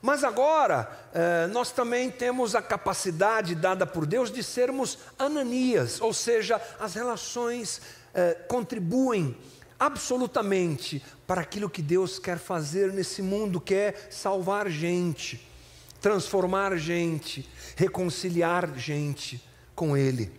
Mas 0.01 0.23
agora, 0.23 0.89
eh, 1.13 1.47
nós 1.47 1.71
também 1.71 2.11
temos 2.11 2.53
a 2.53 2.61
capacidade 2.61 3.55
dada 3.55 3.85
por 3.85 4.05
Deus 4.05 4.31
de 4.31 4.43
sermos 4.43 4.99
Ananias, 5.17 5.99
ou 5.99 6.13
seja, 6.13 6.61
as 6.79 6.93
relações 6.93 7.81
eh, 8.13 8.35
contribuem 8.47 9.35
absolutamente 9.79 11.03
para 11.25 11.41
aquilo 11.41 11.69
que 11.69 11.81
Deus 11.81 12.19
quer 12.19 12.37
fazer 12.37 12.93
nesse 12.93 13.21
mundo, 13.21 13.59
que 13.59 13.73
é 13.73 14.07
salvar 14.09 14.69
gente, 14.69 15.45
transformar 15.99 16.77
gente, 16.77 17.47
reconciliar 17.75 18.77
gente 18.77 19.43
com 19.75 19.97
Ele. 19.97 20.31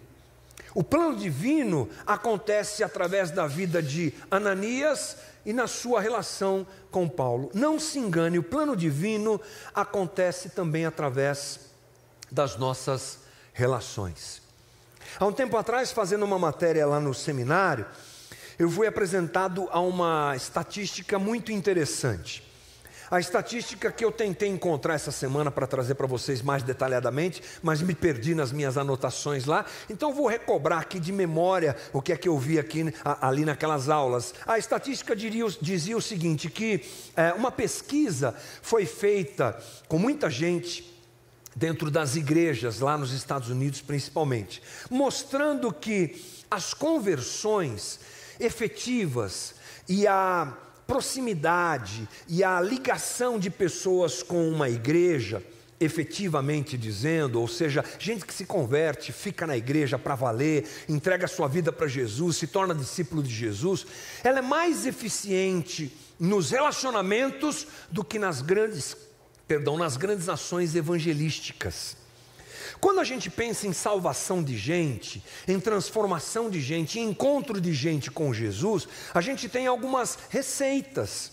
O 0.74 0.84
plano 0.84 1.16
divino 1.16 1.88
acontece 2.06 2.84
através 2.84 3.30
da 3.30 3.46
vida 3.46 3.82
de 3.82 4.12
Ananias 4.30 5.16
e 5.48 5.52
na 5.54 5.66
sua 5.66 5.98
relação 5.98 6.66
com 6.90 7.08
Paulo. 7.08 7.50
Não 7.54 7.80
se 7.80 7.98
engane, 7.98 8.38
o 8.38 8.42
plano 8.42 8.76
divino 8.76 9.40
acontece 9.74 10.50
também 10.50 10.84
através 10.84 11.61
das 12.30 12.56
nossas 12.56 13.20
relações. 13.54 14.42
Há 15.18 15.24
um 15.24 15.32
tempo 15.32 15.56
atrás, 15.56 15.90
fazendo 15.90 16.22
uma 16.26 16.38
matéria 16.38 16.87
lá 16.87 17.00
no 17.00 17.14
seminário, 17.14 17.87
eu 18.58 18.70
fui 18.70 18.87
apresentado 18.87 19.66
a 19.70 19.80
uma 19.80 20.37
estatística 20.37 21.18
muito 21.18 21.50
interessante. 21.50 22.46
A 23.10 23.18
estatística 23.18 23.90
que 23.90 24.04
eu 24.04 24.12
tentei 24.12 24.48
encontrar 24.48 24.94
essa 24.94 25.10
semana 25.10 25.50
para 25.50 25.66
trazer 25.66 25.94
para 25.94 26.06
vocês 26.06 26.42
mais 26.42 26.62
detalhadamente, 26.62 27.42
mas 27.62 27.80
me 27.80 27.94
perdi 27.94 28.34
nas 28.34 28.52
minhas 28.52 28.76
anotações 28.76 29.46
lá, 29.46 29.64
então 29.88 30.12
vou 30.12 30.26
recobrar 30.26 30.80
aqui 30.80 31.00
de 31.00 31.10
memória 31.10 31.74
o 31.92 32.02
que 32.02 32.12
é 32.12 32.16
que 32.16 32.28
eu 32.28 32.38
vi 32.38 32.58
aqui 32.58 32.92
ali 33.02 33.46
naquelas 33.46 33.88
aulas. 33.88 34.34
A 34.46 34.58
estatística 34.58 35.16
diria, 35.16 35.46
dizia 35.60 35.96
o 35.96 36.02
seguinte: 36.02 36.50
que 36.50 36.84
é, 37.16 37.32
uma 37.32 37.50
pesquisa 37.50 38.34
foi 38.60 38.84
feita 38.84 39.58
com 39.88 39.98
muita 39.98 40.28
gente 40.28 40.94
dentro 41.56 41.90
das 41.90 42.14
igrejas, 42.14 42.80
lá 42.80 42.98
nos 42.98 43.12
Estados 43.12 43.48
Unidos 43.48 43.80
principalmente, 43.80 44.62
mostrando 44.90 45.72
que 45.72 46.22
as 46.50 46.74
conversões 46.74 48.00
efetivas 48.38 49.54
e 49.88 50.06
a 50.06 50.52
proximidade 50.88 52.09
e 52.27 52.42
a 52.42 52.59
ligação 52.62 53.38
de 53.38 53.51
pessoas 53.51 54.22
com 54.22 54.48
uma 54.48 54.70
igreja, 54.70 55.42
efetivamente 55.79 56.79
dizendo, 56.79 57.38
ou 57.38 57.46
seja, 57.46 57.85
gente 57.98 58.24
que 58.24 58.33
se 58.33 58.46
converte, 58.46 59.12
fica 59.12 59.46
na 59.46 59.55
igreja 59.55 59.98
para 59.98 60.14
valer, 60.14 60.66
entrega 60.88 61.29
sua 61.29 61.46
vida 61.46 61.70
para 61.70 61.87
Jesus, 61.87 62.38
se 62.38 62.46
torna 62.46 62.74
discípulo 62.74 63.22
de 63.22 63.33
Jesus, 63.33 63.87
ela 64.24 64.38
é 64.38 64.42
mais 64.42 64.87
eficiente 64.87 65.94
nos 66.18 66.51
relacionamentos 66.51 67.66
do 67.90 68.03
que 68.03 68.18
nas 68.18 68.40
grandes, 68.40 68.96
perdão, 69.46 69.77
nas 69.77 69.98
grandes 69.98 70.27
ações 70.27 70.74
evangelísticas. 70.74 71.98
Quando 72.80 73.00
a 73.00 73.04
gente 73.04 73.28
pensa 73.28 73.66
em 73.66 73.72
salvação 73.72 74.42
de 74.42 74.56
gente, 74.56 75.22
em 75.46 75.58
transformação 75.58 76.48
de 76.48 76.60
gente, 76.60 76.98
em 76.98 77.10
encontro 77.10 77.60
de 77.60 77.72
gente 77.72 78.10
com 78.10 78.32
Jesus, 78.32 78.86
a 79.12 79.20
gente 79.20 79.48
tem 79.48 79.66
algumas 79.66 80.18
receitas 80.30 81.32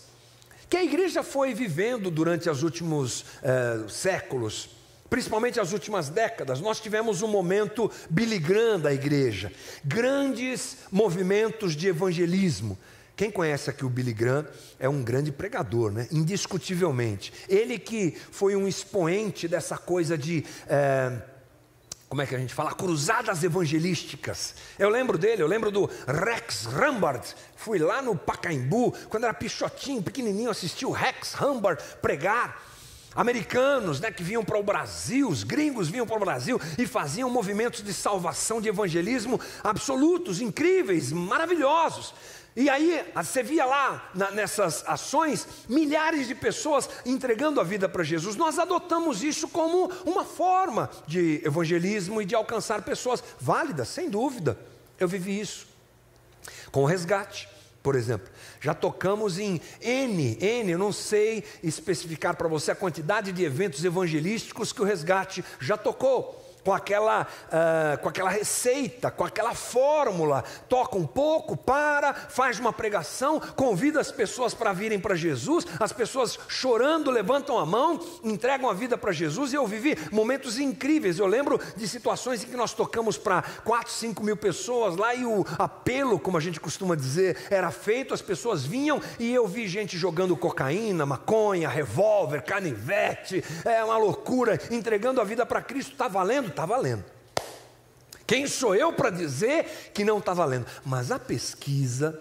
que 0.68 0.76
a 0.76 0.84
igreja 0.84 1.22
foi 1.22 1.54
vivendo 1.54 2.10
durante 2.10 2.50
os 2.50 2.62
últimos 2.62 3.24
eh, 3.42 3.84
séculos, 3.88 4.68
principalmente 5.08 5.60
as 5.60 5.72
últimas 5.72 6.08
décadas. 6.08 6.60
Nós 6.60 6.80
tivemos 6.80 7.22
um 7.22 7.28
momento 7.28 7.88
Billy 8.10 8.40
Graham 8.40 8.80
da 8.80 8.92
igreja, 8.92 9.52
grandes 9.84 10.78
movimentos 10.90 11.76
de 11.76 11.86
evangelismo. 11.86 12.76
Quem 13.14 13.30
conhece 13.30 13.70
aqui 13.70 13.84
o 13.84 13.88
Billy 13.88 14.12
Graham 14.12 14.46
é 14.78 14.88
um 14.88 15.02
grande 15.02 15.30
pregador, 15.30 15.92
né? 15.92 16.08
indiscutivelmente. 16.10 17.32
Ele 17.48 17.78
que 17.78 18.10
foi 18.30 18.56
um 18.56 18.66
expoente 18.66 19.46
dessa 19.46 19.78
coisa 19.78 20.18
de. 20.18 20.44
Eh, 20.68 21.18
como 22.16 22.22
é 22.22 22.26
que 22.26 22.34
a 22.34 22.38
gente 22.38 22.54
fala? 22.54 22.72
Cruzadas 22.72 23.44
evangelísticas. 23.44 24.54
Eu 24.78 24.88
lembro 24.88 25.18
dele, 25.18 25.42
eu 25.42 25.46
lembro 25.46 25.70
do 25.70 25.84
Rex 26.06 26.64
Rambart. 26.64 27.34
Fui 27.54 27.78
lá 27.78 28.00
no 28.00 28.16
Pacaembu, 28.16 28.94
quando 29.10 29.24
era 29.24 29.34
pichotinho, 29.34 30.02
pequenininho, 30.02 30.48
assisti 30.48 30.86
o 30.86 30.90
Rex 30.90 31.34
Rambart 31.34 31.78
pregar. 32.00 32.62
Americanos 33.14 34.00
né, 34.00 34.10
que 34.10 34.22
vinham 34.22 34.42
para 34.42 34.58
o 34.58 34.62
Brasil, 34.62 35.28
os 35.28 35.44
gringos 35.44 35.88
vinham 35.90 36.06
para 36.06 36.16
o 36.16 36.20
Brasil 36.20 36.58
e 36.78 36.86
faziam 36.86 37.28
movimentos 37.28 37.82
de 37.82 37.92
salvação, 37.92 38.62
de 38.62 38.68
evangelismo 38.70 39.38
absolutos, 39.62 40.40
incríveis, 40.40 41.12
maravilhosos. 41.12 42.14
E 42.56 42.70
aí 42.70 43.04
você 43.14 43.42
via 43.42 43.66
lá 43.66 44.10
na, 44.14 44.30
nessas 44.30 44.82
ações 44.88 45.46
milhares 45.68 46.26
de 46.26 46.34
pessoas 46.34 46.88
entregando 47.04 47.60
a 47.60 47.64
vida 47.64 47.86
para 47.86 48.02
Jesus. 48.02 48.34
Nós 48.34 48.58
adotamos 48.58 49.22
isso 49.22 49.46
como 49.46 49.92
uma 50.06 50.24
forma 50.24 50.88
de 51.06 51.42
evangelismo 51.44 52.22
e 52.22 52.24
de 52.24 52.34
alcançar 52.34 52.80
pessoas 52.80 53.22
válidas, 53.38 53.88
sem 53.88 54.08
dúvida. 54.08 54.58
Eu 54.98 55.06
vivi 55.06 55.38
isso 55.38 55.66
com 56.72 56.82
o 56.82 56.86
resgate, 56.86 57.46
por 57.82 57.94
exemplo. 57.94 58.32
Já 58.58 58.72
tocamos 58.72 59.38
em 59.38 59.60
N, 59.82 60.38
N, 60.40 60.72
eu 60.72 60.78
não 60.78 60.92
sei 60.92 61.44
especificar 61.62 62.36
para 62.36 62.48
você 62.48 62.70
a 62.70 62.76
quantidade 62.76 63.32
de 63.32 63.44
eventos 63.44 63.84
evangelísticos 63.84 64.72
que 64.72 64.80
o 64.80 64.84
resgate 64.84 65.44
já 65.60 65.76
tocou 65.76 66.45
com 66.66 66.72
aquela, 66.72 67.22
uh, 67.22 67.98
com 67.98 68.08
aquela 68.08 68.28
receita, 68.28 69.08
com 69.08 69.24
aquela 69.24 69.54
fórmula. 69.54 70.42
Toca 70.68 70.98
um 70.98 71.06
pouco, 71.06 71.56
para, 71.56 72.12
faz 72.12 72.58
uma 72.58 72.72
pregação, 72.72 73.38
convida 73.54 74.00
as 74.00 74.10
pessoas 74.10 74.52
para 74.52 74.72
virem 74.72 74.98
para 74.98 75.14
Jesus. 75.14 75.64
As 75.78 75.92
pessoas 75.92 76.36
chorando 76.48 77.08
levantam 77.08 77.56
a 77.56 77.64
mão, 77.64 78.00
entregam 78.24 78.68
a 78.68 78.74
vida 78.74 78.98
para 78.98 79.12
Jesus. 79.12 79.52
E 79.52 79.56
eu 79.56 79.64
vivi 79.64 79.96
momentos 80.10 80.58
incríveis. 80.58 81.20
Eu 81.20 81.28
lembro 81.28 81.60
de 81.76 81.86
situações 81.86 82.42
em 82.42 82.48
que 82.48 82.56
nós 82.56 82.74
tocamos 82.74 83.16
para 83.16 83.44
4, 83.64 83.92
5 83.92 84.24
mil 84.24 84.36
pessoas 84.36 84.96
lá 84.96 85.14
e 85.14 85.24
o 85.24 85.46
apelo, 85.60 86.18
como 86.18 86.36
a 86.36 86.40
gente 86.40 86.58
costuma 86.58 86.96
dizer, 86.96 87.46
era 87.48 87.70
feito. 87.70 88.12
As 88.12 88.22
pessoas 88.22 88.64
vinham 88.66 89.00
e 89.20 89.32
eu 89.32 89.46
vi 89.46 89.68
gente 89.68 89.96
jogando 89.96 90.36
cocaína, 90.36 91.06
maconha, 91.06 91.68
revólver, 91.68 92.42
canivete. 92.42 93.44
É 93.64 93.84
uma 93.84 93.98
loucura, 93.98 94.58
entregando 94.68 95.20
a 95.20 95.24
vida 95.24 95.46
para 95.46 95.62
Cristo. 95.62 95.92
Está 95.92 96.08
valendo? 96.08 96.55
Está 96.56 96.64
valendo. 96.64 97.04
Quem 98.26 98.46
sou 98.46 98.74
eu 98.74 98.92
para 98.92 99.10
dizer 99.10 99.90
que 99.94 100.04
não 100.04 100.18
está 100.18 100.34
valendo? 100.34 100.66
Mas 100.84 101.12
a 101.12 101.18
pesquisa, 101.18 102.20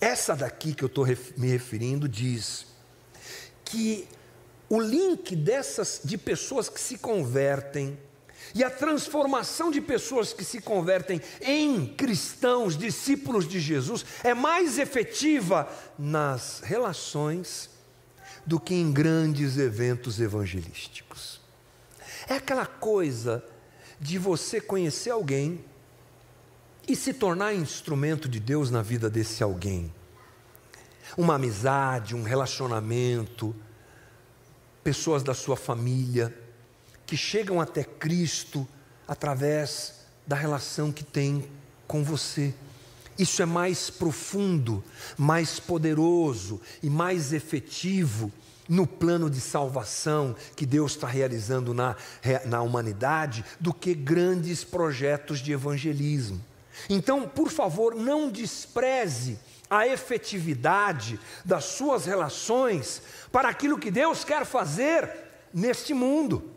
essa 0.00 0.34
daqui 0.34 0.74
que 0.74 0.84
eu 0.84 0.88
estou 0.88 1.06
me 1.38 1.48
referindo, 1.48 2.08
diz 2.08 2.66
que 3.64 4.06
o 4.68 4.80
link 4.80 5.34
dessas 5.34 6.00
de 6.04 6.18
pessoas 6.18 6.68
que 6.68 6.80
se 6.80 6.98
convertem 6.98 7.98
e 8.54 8.62
a 8.62 8.70
transformação 8.70 9.70
de 9.70 9.80
pessoas 9.80 10.32
que 10.32 10.44
se 10.44 10.60
convertem 10.60 11.20
em 11.40 11.86
cristãos, 11.86 12.76
discípulos 12.76 13.48
de 13.48 13.58
Jesus, 13.58 14.04
é 14.22 14.34
mais 14.34 14.78
efetiva 14.78 15.68
nas 15.98 16.60
relações 16.60 17.70
do 18.44 18.60
que 18.60 18.74
em 18.74 18.92
grandes 18.92 19.58
eventos 19.58 20.20
evangelísticos. 20.20 21.35
É 22.28 22.34
aquela 22.34 22.66
coisa 22.66 23.44
de 24.00 24.18
você 24.18 24.60
conhecer 24.60 25.10
alguém 25.10 25.64
e 26.86 26.94
se 26.96 27.12
tornar 27.12 27.54
instrumento 27.54 28.28
de 28.28 28.40
Deus 28.40 28.70
na 28.70 28.82
vida 28.82 29.08
desse 29.08 29.42
alguém. 29.42 29.92
Uma 31.16 31.36
amizade, 31.36 32.14
um 32.14 32.22
relacionamento, 32.22 33.54
pessoas 34.82 35.22
da 35.22 35.34
sua 35.34 35.56
família 35.56 36.36
que 37.06 37.16
chegam 37.16 37.60
até 37.60 37.84
Cristo 37.84 38.66
através 39.06 40.06
da 40.26 40.34
relação 40.34 40.90
que 40.90 41.04
tem 41.04 41.48
com 41.86 42.02
você. 42.02 42.52
Isso 43.16 43.40
é 43.40 43.46
mais 43.46 43.88
profundo, 43.88 44.82
mais 45.16 45.60
poderoso 45.60 46.60
e 46.82 46.90
mais 46.90 47.32
efetivo 47.32 48.32
no 48.68 48.86
plano 48.86 49.30
de 49.30 49.40
salvação 49.40 50.34
que 50.54 50.66
Deus 50.66 50.92
está 50.92 51.06
realizando 51.06 51.72
na, 51.72 51.96
na 52.44 52.62
humanidade 52.62 53.44
do 53.60 53.72
que 53.72 53.94
grandes 53.94 54.64
projetos 54.64 55.38
de 55.38 55.52
evangelismo. 55.52 56.44
Então, 56.88 57.28
por 57.28 57.50
favor, 57.50 57.94
não 57.94 58.30
despreze 58.30 59.38
a 59.68 59.86
efetividade 59.86 61.18
das 61.44 61.64
suas 61.64 62.06
relações 62.06 63.02
para 63.32 63.48
aquilo 63.48 63.78
que 63.78 63.90
Deus 63.90 64.24
quer 64.24 64.44
fazer 64.44 65.10
neste 65.52 65.92
mundo. 65.94 66.50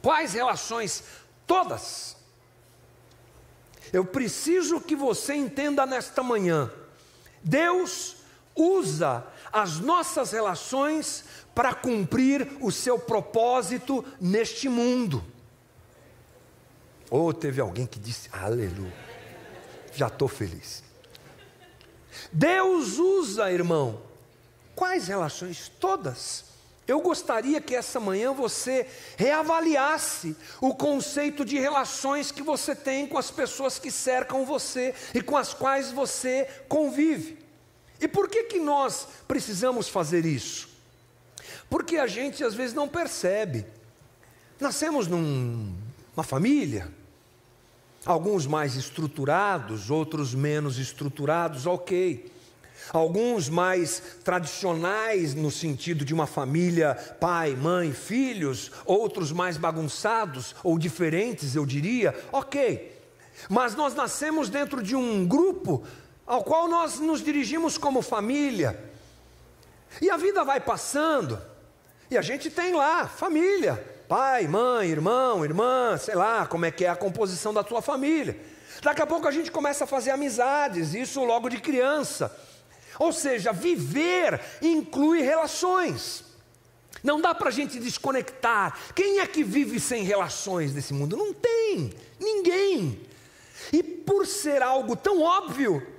Quais 0.00 0.32
relações? 0.32 1.02
Todas. 1.46 2.16
Eu 3.92 4.04
preciso 4.04 4.80
que 4.80 4.96
você 4.96 5.34
entenda 5.34 5.84
nesta 5.84 6.22
manhã: 6.22 6.70
Deus 7.42 8.16
usa 8.54 9.26
as 9.52 9.78
nossas 9.78 10.32
relações 10.32 11.24
para 11.54 11.74
cumprir 11.74 12.48
o 12.60 12.72
seu 12.72 12.98
propósito 12.98 14.04
neste 14.20 14.68
mundo. 14.68 15.22
Ou 17.10 17.28
oh, 17.28 17.34
teve 17.34 17.60
alguém 17.60 17.86
que 17.86 17.98
disse, 17.98 18.30
aleluia, 18.32 18.94
já 19.92 20.06
estou 20.06 20.28
feliz. 20.28 20.82
Deus 22.32 22.96
usa, 22.98 23.52
irmão, 23.52 24.00
quais 24.74 25.08
relações? 25.08 25.70
Todas. 25.78 26.52
Eu 26.86 27.00
gostaria 27.00 27.60
que 27.60 27.76
essa 27.76 28.00
manhã 28.00 28.32
você 28.32 28.88
reavaliasse 29.16 30.36
o 30.60 30.74
conceito 30.74 31.44
de 31.44 31.58
relações 31.58 32.32
que 32.32 32.42
você 32.42 32.74
tem 32.74 33.06
com 33.06 33.18
as 33.18 33.30
pessoas 33.30 33.78
que 33.78 33.90
cercam 33.90 34.44
você 34.44 34.94
e 35.14 35.20
com 35.20 35.36
as 35.36 35.54
quais 35.54 35.92
você 35.92 36.48
convive. 36.68 37.38
E 38.02 38.08
por 38.08 38.28
que, 38.28 38.42
que 38.42 38.58
nós 38.58 39.06
precisamos 39.28 39.88
fazer 39.88 40.26
isso? 40.26 40.68
Porque 41.70 41.98
a 41.98 42.06
gente 42.08 42.42
às 42.42 42.52
vezes 42.52 42.74
não 42.74 42.88
percebe. 42.88 43.64
Nascemos 44.58 45.06
numa 45.06 45.22
num, 45.22 46.22
família, 46.24 46.90
alguns 48.04 48.44
mais 48.44 48.74
estruturados, 48.74 49.88
outros 49.88 50.34
menos 50.34 50.78
estruturados, 50.78 51.64
ok. 51.64 52.32
Alguns 52.92 53.48
mais 53.48 54.02
tradicionais, 54.24 55.32
no 55.32 55.52
sentido 55.52 56.04
de 56.04 56.12
uma 56.12 56.26
família, 56.26 56.96
pai, 57.20 57.54
mãe, 57.54 57.92
filhos, 57.92 58.72
outros 58.84 59.30
mais 59.30 59.56
bagunçados 59.56 60.56
ou 60.64 60.76
diferentes, 60.76 61.54
eu 61.54 61.64
diria, 61.64 62.12
ok. 62.32 63.00
Mas 63.48 63.76
nós 63.76 63.94
nascemos 63.94 64.48
dentro 64.48 64.82
de 64.82 64.96
um 64.96 65.24
grupo 65.24 65.84
ao 66.32 66.42
qual 66.42 66.66
nós 66.66 66.98
nos 66.98 67.22
dirigimos 67.22 67.76
como 67.76 68.00
família. 68.00 68.82
E 70.00 70.08
a 70.08 70.16
vida 70.16 70.42
vai 70.42 70.60
passando, 70.60 71.38
e 72.10 72.16
a 72.16 72.22
gente 72.22 72.48
tem 72.48 72.72
lá 72.72 73.06
família, 73.06 73.74
pai, 74.08 74.48
mãe, 74.48 74.88
irmão, 74.88 75.44
irmã, 75.44 75.94
sei 75.98 76.14
lá, 76.14 76.46
como 76.46 76.64
é 76.64 76.70
que 76.70 76.86
é 76.86 76.88
a 76.88 76.96
composição 76.96 77.52
da 77.52 77.62
tua 77.62 77.82
família. 77.82 78.40
Daqui 78.80 79.02
a 79.02 79.06
pouco 79.06 79.28
a 79.28 79.30
gente 79.30 79.50
começa 79.50 79.84
a 79.84 79.86
fazer 79.86 80.10
amizades, 80.10 80.94
isso 80.94 81.22
logo 81.22 81.50
de 81.50 81.60
criança. 81.60 82.34
Ou 82.98 83.12
seja, 83.12 83.52
viver 83.52 84.40
inclui 84.62 85.20
relações. 85.20 86.24
Não 87.04 87.20
dá 87.20 87.34
para 87.34 87.50
a 87.50 87.52
gente 87.52 87.78
desconectar. 87.78 88.78
Quem 88.94 89.18
é 89.18 89.26
que 89.26 89.44
vive 89.44 89.78
sem 89.78 90.02
relações 90.02 90.72
nesse 90.72 90.94
mundo? 90.94 91.14
Não 91.14 91.34
tem, 91.34 91.92
ninguém. 92.18 93.06
E 93.70 93.82
por 93.82 94.26
ser 94.26 94.62
algo 94.62 94.96
tão 94.96 95.20
óbvio, 95.20 95.91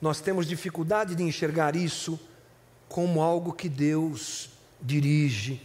nós 0.00 0.20
temos 0.20 0.46
dificuldade 0.46 1.14
de 1.14 1.22
enxergar 1.22 1.74
isso 1.74 2.18
como 2.88 3.20
algo 3.20 3.52
que 3.52 3.68
Deus 3.68 4.50
dirige, 4.80 5.60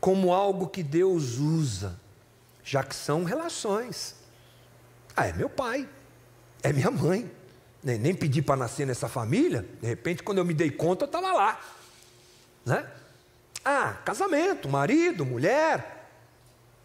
como 0.00 0.32
algo 0.32 0.68
que 0.68 0.82
Deus 0.82 1.38
usa, 1.38 1.98
já 2.62 2.82
que 2.82 2.94
são 2.94 3.24
relações. 3.24 4.16
Ah, 5.16 5.26
é 5.26 5.32
meu 5.32 5.48
pai, 5.48 5.88
é 6.62 6.72
minha 6.72 6.90
mãe, 6.90 7.30
nem, 7.82 7.98
nem 7.98 8.14
pedi 8.14 8.40
para 8.42 8.56
nascer 8.56 8.86
nessa 8.86 9.08
família, 9.08 9.66
de 9.80 9.86
repente, 9.86 10.22
quando 10.22 10.38
eu 10.38 10.44
me 10.44 10.54
dei 10.54 10.70
conta, 10.70 11.04
eu 11.04 11.06
estava 11.06 11.32
lá. 11.32 11.60
Né? 12.64 12.88
Ah, 13.64 13.98
casamento, 14.04 14.68
marido, 14.68 15.24
mulher, 15.24 16.03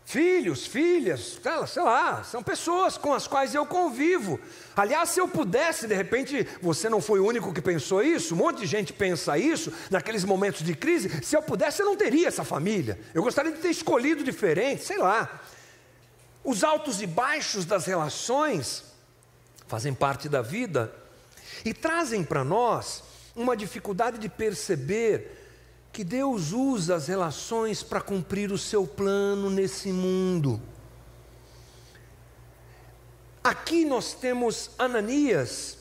filhos, 0.10 0.66
filhas, 0.66 1.40
sei 1.68 1.84
lá, 1.84 2.24
são 2.24 2.42
pessoas 2.42 2.98
com 2.98 3.14
as 3.14 3.28
quais 3.28 3.54
eu 3.54 3.64
convivo. 3.64 4.40
Aliás, 4.76 5.10
se 5.10 5.20
eu 5.22 5.28
pudesse, 5.28 5.86
de 5.86 5.94
repente, 5.94 6.48
você 6.60 6.90
não 6.90 7.00
foi 7.00 7.20
o 7.20 7.28
único 7.28 7.54
que 7.54 7.62
pensou 7.62 8.02
isso, 8.02 8.34
um 8.34 8.40
monte 8.40 8.62
de 8.62 8.66
gente 8.66 8.92
pensa 8.92 9.38
isso, 9.38 9.72
naqueles 9.92 10.26
momentos 10.26 10.66
de 10.66 10.74
crise, 10.74 11.24
se 11.24 11.38
eu 11.38 11.44
pudesse, 11.44 11.84
eu 11.84 11.86
não 11.86 11.96
teria 11.96 12.28
essa 12.28 12.44
família. 12.44 13.00
Eu 13.14 13.22
gostaria 13.22 13.52
de 13.52 13.60
ter 13.60 13.70
escolhido 13.70 14.24
diferente, 14.24 14.84
sei 14.84 14.98
lá. 14.98 15.44
Os 16.44 16.64
altos 16.64 17.04
e 17.04 17.06
baixos 17.06 17.64
das 17.64 17.86
relações 17.86 18.86
fazem 19.68 19.94
parte 19.94 20.28
da 20.28 20.42
vida 20.42 20.92
e 21.64 21.72
trazem 21.72 22.24
para 22.24 22.44
nós 22.44 23.04
uma 23.36 23.56
dificuldade 23.56 24.18
de 24.18 24.28
perceber 24.28 25.39
que 25.92 26.04
Deus 26.04 26.52
usa 26.52 26.96
as 26.96 27.08
relações 27.08 27.84
para 27.84 28.02
cumprir 28.02 28.52
o 28.52 28.58
seu 28.58 28.86
plano 28.86 29.50
nesse 29.50 29.92
mundo. 29.92 30.62
Aqui 33.44 33.86
nós 33.86 34.14
temos 34.14 34.72
Ananias 34.78 35.78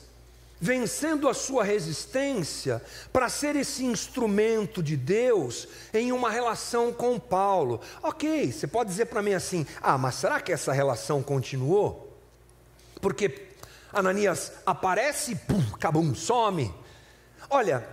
vencendo 0.61 1.29
a 1.29 1.33
sua 1.33 1.63
resistência 1.63 2.81
para 3.13 3.29
ser 3.29 3.55
esse 3.55 3.85
instrumento 3.85 4.83
de 4.83 4.97
Deus 4.97 5.67
em 5.93 6.11
uma 6.11 6.29
relação 6.29 6.91
com 6.91 7.19
Paulo. 7.19 7.79
Ok, 8.03 8.51
você 8.51 8.67
pode 8.67 8.89
dizer 8.89 9.05
para 9.05 9.21
mim 9.21 9.33
assim: 9.33 9.65
ah, 9.81 9.97
mas 9.97 10.15
será 10.15 10.41
que 10.41 10.51
essa 10.51 10.73
relação 10.73 11.23
continuou? 11.23 12.17
Porque 13.01 13.49
Ananias 13.93 14.51
aparece 14.65 15.31
e 15.31 15.35
pum, 15.35 15.63
acabum, 15.73 16.13
some. 16.13 16.73
Olha, 17.49 17.87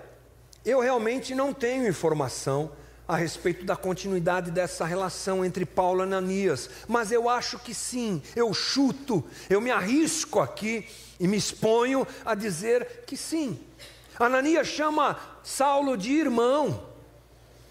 eu 0.66 0.81
realmente 0.81 1.33
não 1.33 1.55
tenho 1.55 1.87
informação 1.87 2.72
a 3.07 3.16
respeito 3.16 3.64
da 3.64 3.76
continuidade 3.76 4.50
dessa 4.50 4.85
relação 4.85 5.44
entre 5.44 5.64
Paulo 5.64 6.00
e 6.00 6.02
Ananias, 6.02 6.68
mas 6.88 7.12
eu 7.12 7.31
acho 7.31 7.57
que 7.61 7.72
sim, 7.72 8.20
eu 8.35 8.52
chuto, 8.52 9.24
eu 9.48 9.61
me 9.61 9.70
arrisco 9.70 10.40
aqui 10.40 10.85
e 11.20 11.29
me 11.29 11.37
exponho 11.37 12.05
a 12.24 12.35
dizer 12.35 13.05
que 13.07 13.16
sim. 13.16 13.61
Ananias 14.18 14.66
chama 14.66 15.16
Saulo 15.44 15.96
de 15.96 16.11
irmão, 16.11 16.83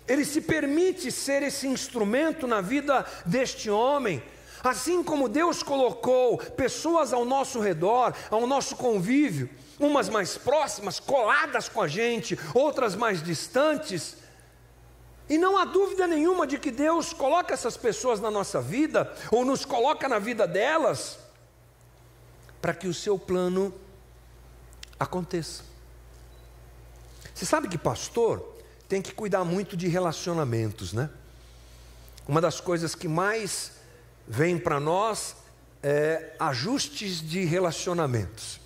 ele 0.07 0.23
se 0.23 0.39
permite 0.39 1.11
ser 1.11 1.43
esse 1.43 1.67
instrumento 1.67 2.47
na 2.47 2.61
vida 2.61 3.05
deste 3.25 3.69
homem, 3.69 4.23
Assim 4.65 5.03
como 5.03 5.29
Deus 5.29 5.61
colocou 5.61 6.39
pessoas 6.39 7.13
ao 7.13 7.23
nosso 7.23 7.59
redor, 7.59 8.15
ao 8.31 8.47
nosso 8.47 8.75
convívio, 8.75 9.47
umas 9.79 10.09
mais 10.09 10.37
próximas, 10.37 10.99
coladas 10.99 11.67
com 11.67 11.81
a 11.81 11.87
gente, 11.87 12.37
outras 12.53 12.95
mais 12.95 13.21
distantes, 13.21 14.17
e 15.27 15.37
não 15.37 15.57
há 15.57 15.65
dúvida 15.65 16.05
nenhuma 16.05 16.45
de 16.45 16.59
que 16.59 16.69
Deus 16.69 17.11
coloca 17.11 17.53
essas 17.53 17.75
pessoas 17.75 18.19
na 18.19 18.29
nossa 18.29 18.61
vida, 18.61 19.11
ou 19.31 19.43
nos 19.43 19.65
coloca 19.65 20.07
na 20.07 20.19
vida 20.19 20.47
delas, 20.47 21.17
para 22.61 22.73
que 22.73 22.87
o 22.87 22.93
seu 22.93 23.17
plano 23.17 23.73
aconteça. 24.99 25.63
Você 27.33 27.45
sabe 27.45 27.67
que 27.67 27.77
pastor 27.77 28.55
tem 28.87 29.01
que 29.01 29.13
cuidar 29.13 29.43
muito 29.43 29.75
de 29.75 29.87
relacionamentos, 29.87 30.93
né? 30.93 31.09
Uma 32.27 32.39
das 32.39 32.59
coisas 32.59 32.95
que 32.95 33.07
mais 33.07 33.73
vem 34.27 34.57
para 34.57 34.79
nós 34.79 35.35
é, 35.83 36.35
ajustes 36.39 37.19
de 37.21 37.43
relacionamentos. 37.45 38.59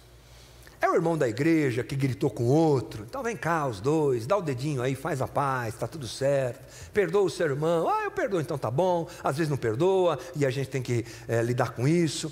É 0.82 0.89
o 0.89 0.96
irmão 0.96 1.18
da 1.18 1.28
igreja 1.28 1.84
que 1.84 1.94
gritou 1.94 2.30
com 2.30 2.46
outro, 2.46 3.06
então 3.08 3.22
vem 3.22 3.36
cá 3.36 3.68
os 3.68 3.82
dois, 3.82 4.26
dá 4.26 4.38
o 4.38 4.42
dedinho 4.42 4.82
aí, 4.82 4.96
faz 4.96 5.22
a 5.22 5.28
paz, 5.28 5.74
está 5.74 5.86
tudo 5.86 6.08
certo, 6.08 6.60
perdoa 6.94 7.24
o 7.24 7.30
seu 7.30 7.48
irmão, 7.48 7.89
ah, 7.89 8.06
eu 8.06 8.12
perdoo, 8.12 8.39
então 8.39 8.58
tá 8.58 8.72
bom, 8.72 9.06
às 9.22 9.36
vezes 9.36 9.50
não 9.50 9.58
perdoa, 9.58 10.18
e 10.38 10.46
a 10.46 10.50
gente 10.50 10.70
tem 10.70 10.82
que 10.82 11.06
é, 11.28 11.42
lidar 11.42 11.72
com 11.72 11.86
isso. 11.86 12.32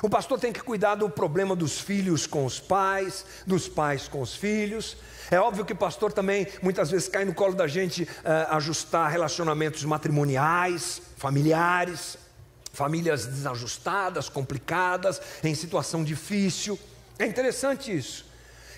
O 0.00 0.08
pastor 0.08 0.40
tem 0.40 0.54
que 0.54 0.60
cuidar 0.60 0.94
do 0.94 1.10
problema 1.10 1.54
dos 1.54 1.78
filhos 1.78 2.26
com 2.26 2.46
os 2.46 2.58
pais, 2.58 3.26
dos 3.46 3.68
pais 3.68 4.08
com 4.08 4.22
os 4.22 4.34
filhos. 4.34 4.96
É 5.30 5.38
óbvio 5.38 5.62
que 5.62 5.74
o 5.74 5.76
pastor 5.76 6.12
também 6.12 6.46
muitas 6.62 6.90
vezes 6.90 7.08
cai 7.08 7.26
no 7.26 7.34
colo 7.34 7.54
da 7.54 7.66
gente 7.66 8.08
é, 8.24 8.46
ajustar 8.50 9.10
relacionamentos 9.10 9.84
matrimoniais, 9.84 11.02
familiares 11.18 12.16
famílias 12.72 13.26
desajustadas, 13.26 14.30
complicadas, 14.30 15.20
em 15.44 15.54
situação 15.54 16.02
difícil. 16.02 16.78
É 17.22 17.26
interessante 17.26 17.96
isso. 17.96 18.26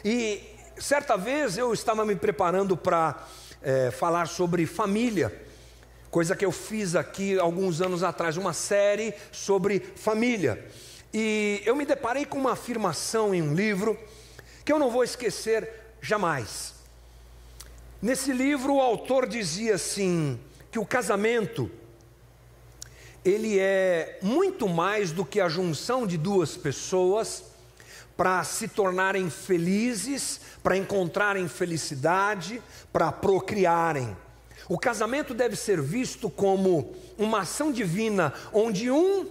E 0.04 0.38
certa 0.78 1.16
vez 1.16 1.57
eu 1.57 1.72
estava 1.72 2.04
me 2.04 2.14
preparando 2.14 2.76
para 2.76 3.26
é, 3.62 3.90
falar 3.90 4.28
sobre 4.28 4.66
família, 4.66 5.34
coisa 6.11 6.36
que 6.36 6.45
eu 6.45 6.53
fiz 6.53 6.95
aqui 6.95 7.38
alguns 7.38 7.80
anos 7.80 8.03
atrás, 8.03 8.36
uma 8.36 8.53
série 8.53 9.14
sobre 9.32 9.80
família. 9.80 10.62
E 11.11 11.62
eu 11.64 11.74
me 11.74 11.86
deparei 11.86 12.26
com 12.26 12.36
uma 12.36 12.53
afirmação 12.53 13.34
em 13.34 13.40
um 13.40 13.55
livro 13.55 13.99
que 14.62 14.70
eu 14.70 14.78
não 14.78 14.90
vou 14.90 15.03
esquecer 15.03 15.66
jamais. 16.03 16.74
Nesse 18.03 18.30
livro, 18.30 18.74
o 18.74 18.80
autor 18.82 19.26
dizia 19.26 19.76
assim: 19.76 20.38
que 20.70 20.78
o 20.78 20.84
casamento 20.84 21.70
ele 23.24 23.59
é 23.59 24.18
muito 24.20 24.68
mais 24.68 25.12
do 25.12 25.24
que 25.24 25.40
a 25.40 25.49
junção 25.49 26.07
de 26.07 26.18
duas 26.18 26.59
pessoas 26.59 27.53
para 28.16 28.42
se 28.44 28.68
tornarem 28.68 29.28
felizes, 29.28 30.40
para 30.62 30.76
encontrarem 30.76 31.48
felicidade, 31.48 32.62
para 32.92 33.10
procriarem. 33.10 34.16
O 34.68 34.78
casamento 34.78 35.34
deve 35.34 35.56
ser 35.56 35.80
visto 35.80 36.30
como 36.30 36.94
uma 37.18 37.40
ação 37.40 37.70
divina, 37.72 38.32
onde 38.52 38.90
um 38.90 39.28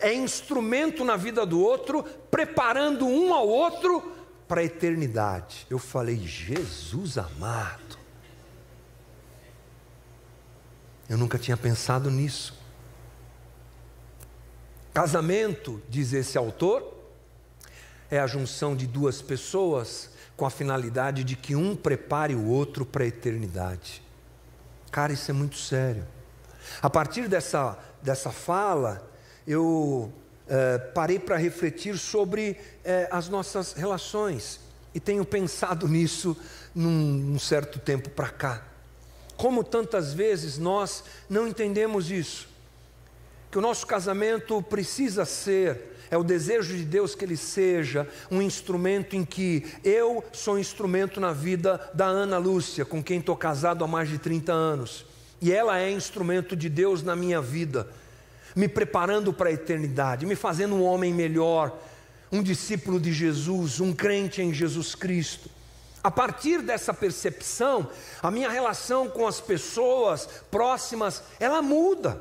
é 0.00 0.12
instrumento 0.12 1.04
na 1.04 1.16
vida 1.16 1.46
do 1.46 1.60
outro, 1.60 2.02
preparando 2.30 3.06
um 3.06 3.32
ao 3.32 3.46
outro 3.46 4.12
para 4.48 4.60
a 4.60 4.64
eternidade. 4.64 5.66
Eu 5.70 5.78
falei, 5.78 6.16
Jesus 6.16 7.18
amado. 7.18 7.98
Eu 11.08 11.16
nunca 11.16 11.38
tinha 11.38 11.56
pensado 11.56 12.10
nisso. 12.10 12.54
Casamento, 14.92 15.80
diz 15.88 16.12
esse 16.12 16.36
autor, 16.36 16.95
é 18.10 18.18
a 18.18 18.26
junção 18.26 18.76
de 18.76 18.86
duas 18.86 19.20
pessoas 19.20 20.10
com 20.36 20.44
a 20.44 20.50
finalidade 20.50 21.24
de 21.24 21.34
que 21.34 21.56
um 21.56 21.74
prepare 21.74 22.34
o 22.34 22.46
outro 22.46 22.84
para 22.84 23.04
a 23.04 23.06
eternidade. 23.06 24.02
Cara, 24.90 25.12
isso 25.12 25.30
é 25.30 25.34
muito 25.34 25.56
sério. 25.56 26.04
A 26.82 26.90
partir 26.90 27.28
dessa, 27.28 27.78
dessa 28.02 28.30
fala, 28.30 29.08
eu 29.46 30.12
é, 30.48 30.78
parei 30.78 31.18
para 31.18 31.36
refletir 31.36 31.98
sobre 31.98 32.56
é, 32.84 33.08
as 33.10 33.28
nossas 33.28 33.72
relações 33.72 34.60
e 34.94 35.00
tenho 35.00 35.24
pensado 35.24 35.88
nisso 35.88 36.36
num, 36.74 36.90
num 36.90 37.38
certo 37.38 37.78
tempo 37.78 38.10
para 38.10 38.28
cá. 38.28 38.62
Como 39.36 39.62
tantas 39.62 40.14
vezes 40.14 40.56
nós 40.56 41.04
não 41.28 41.46
entendemos 41.46 42.10
isso, 42.10 42.48
que 43.50 43.58
o 43.58 43.60
nosso 43.60 43.86
casamento 43.86 44.60
precisa 44.62 45.24
ser 45.24 45.95
é 46.10 46.16
o 46.16 46.24
desejo 46.24 46.76
de 46.76 46.84
Deus 46.84 47.14
que 47.14 47.24
ele 47.24 47.36
seja 47.36 48.08
um 48.30 48.40
instrumento 48.40 49.16
em 49.16 49.24
que 49.24 49.64
eu 49.84 50.24
sou 50.32 50.58
instrumento 50.58 51.20
na 51.20 51.32
vida 51.32 51.80
da 51.94 52.06
Ana 52.06 52.38
Lúcia, 52.38 52.84
com 52.84 53.02
quem 53.02 53.18
estou 53.18 53.36
casado 53.36 53.84
há 53.84 53.86
mais 53.88 54.08
de 54.08 54.18
30 54.18 54.52
anos. 54.52 55.04
E 55.40 55.52
ela 55.52 55.78
é 55.78 55.90
instrumento 55.90 56.56
de 56.56 56.68
Deus 56.68 57.02
na 57.02 57.14
minha 57.14 57.40
vida 57.40 57.86
me 58.56 58.66
preparando 58.66 59.34
para 59.34 59.50
a 59.50 59.52
eternidade, 59.52 60.24
me 60.24 60.34
fazendo 60.34 60.74
um 60.74 60.82
homem 60.82 61.12
melhor, 61.12 61.78
um 62.32 62.42
discípulo 62.42 62.98
de 62.98 63.12
Jesus, 63.12 63.80
um 63.80 63.92
crente 63.92 64.40
em 64.40 64.52
Jesus 64.52 64.94
Cristo. 64.94 65.50
A 66.02 66.10
partir 66.10 66.62
dessa 66.62 66.94
percepção, 66.94 67.90
a 68.22 68.30
minha 68.30 68.48
relação 68.48 69.08
com 69.08 69.26
as 69.26 69.40
pessoas 69.40 70.26
próximas, 70.50 71.22
ela 71.38 71.60
muda. 71.60 72.18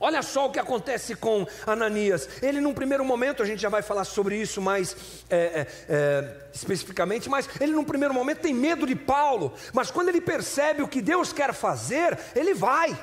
Olha 0.00 0.22
só 0.22 0.46
o 0.46 0.52
que 0.52 0.60
acontece 0.60 1.16
com 1.16 1.46
Ananias. 1.66 2.28
Ele, 2.40 2.60
num 2.60 2.72
primeiro 2.72 3.04
momento, 3.04 3.42
a 3.42 3.46
gente 3.46 3.60
já 3.60 3.68
vai 3.68 3.82
falar 3.82 4.04
sobre 4.04 4.36
isso 4.36 4.62
mais 4.62 4.96
é, 5.28 5.36
é, 5.36 5.66
é, 5.88 6.36
especificamente, 6.54 7.28
mas 7.28 7.48
ele, 7.60 7.72
num 7.72 7.84
primeiro 7.84 8.14
momento, 8.14 8.40
tem 8.40 8.54
medo 8.54 8.86
de 8.86 8.94
Paulo. 8.94 9.52
Mas 9.72 9.90
quando 9.90 10.08
ele 10.08 10.20
percebe 10.20 10.82
o 10.82 10.88
que 10.88 11.02
Deus 11.02 11.32
quer 11.32 11.52
fazer, 11.52 12.16
ele 12.36 12.54
vai. 12.54 12.96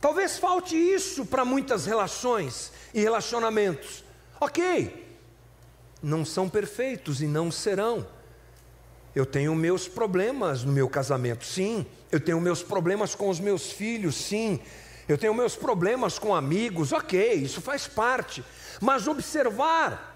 Talvez 0.00 0.38
falte 0.38 0.74
isso 0.76 1.26
para 1.26 1.44
muitas 1.44 1.84
relações 1.84 2.72
e 2.94 3.00
relacionamentos. 3.00 4.04
Ok, 4.40 5.04
não 6.02 6.24
são 6.24 6.48
perfeitos 6.48 7.20
e 7.20 7.26
não 7.26 7.50
serão. 7.50 8.06
Eu 9.14 9.24
tenho 9.24 9.54
meus 9.54 9.86
problemas 9.86 10.64
no 10.64 10.72
meu 10.72 10.88
casamento, 10.88 11.44
sim. 11.44 11.86
Eu 12.10 12.20
tenho 12.20 12.40
meus 12.40 12.62
problemas 12.62 13.14
com 13.14 13.28
os 13.28 13.38
meus 13.38 13.70
filhos, 13.70 14.14
sim. 14.14 14.60
Eu 15.08 15.18
tenho 15.18 15.34
meus 15.34 15.54
problemas 15.54 16.18
com 16.18 16.34
amigos, 16.34 16.92
ok, 16.92 17.34
isso 17.34 17.60
faz 17.60 17.86
parte. 17.86 18.42
Mas 18.80 19.06
observar 19.06 20.12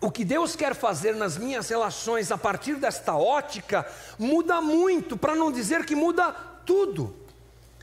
o 0.00 0.10
que 0.10 0.24
Deus 0.24 0.54
quer 0.56 0.74
fazer 0.74 1.14
nas 1.14 1.38
minhas 1.38 1.68
relações 1.68 2.30
a 2.30 2.36
partir 2.36 2.76
desta 2.76 3.14
ótica 3.14 3.86
muda 4.18 4.60
muito, 4.60 5.16
para 5.16 5.34
não 5.34 5.50
dizer 5.50 5.86
que 5.86 5.94
muda 5.94 6.32
tudo. 6.66 7.14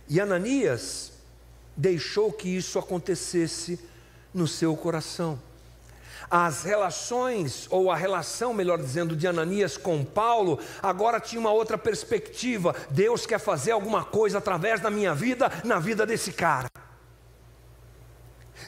E 0.08 0.20
Ananias 0.20 1.14
deixou 1.76 2.32
que 2.32 2.50
isso 2.50 2.78
acontecesse 2.78 3.80
no 4.34 4.48
seu 4.48 4.76
coração. 4.76 5.40
As 6.32 6.64
relações, 6.64 7.68
ou 7.70 7.92
a 7.92 7.96
relação, 7.98 8.54
melhor 8.54 8.78
dizendo, 8.78 9.18
de 9.18 9.28
Ananias 9.28 9.76
com 9.76 10.06
Paulo, 10.06 10.60
agora 10.82 11.20
tinha 11.20 11.42
uma 11.42 11.52
outra 11.52 11.78
perspectiva. 11.78 12.74
Deus 12.90 13.26
quer 13.26 13.38
fazer 13.38 13.72
alguma 13.72 14.06
coisa 14.06 14.38
através 14.38 14.80
da 14.80 14.90
minha 14.90 15.14
vida, 15.14 15.52
na 15.66 15.78
vida 15.78 16.06
desse 16.06 16.32
cara. 16.32 16.70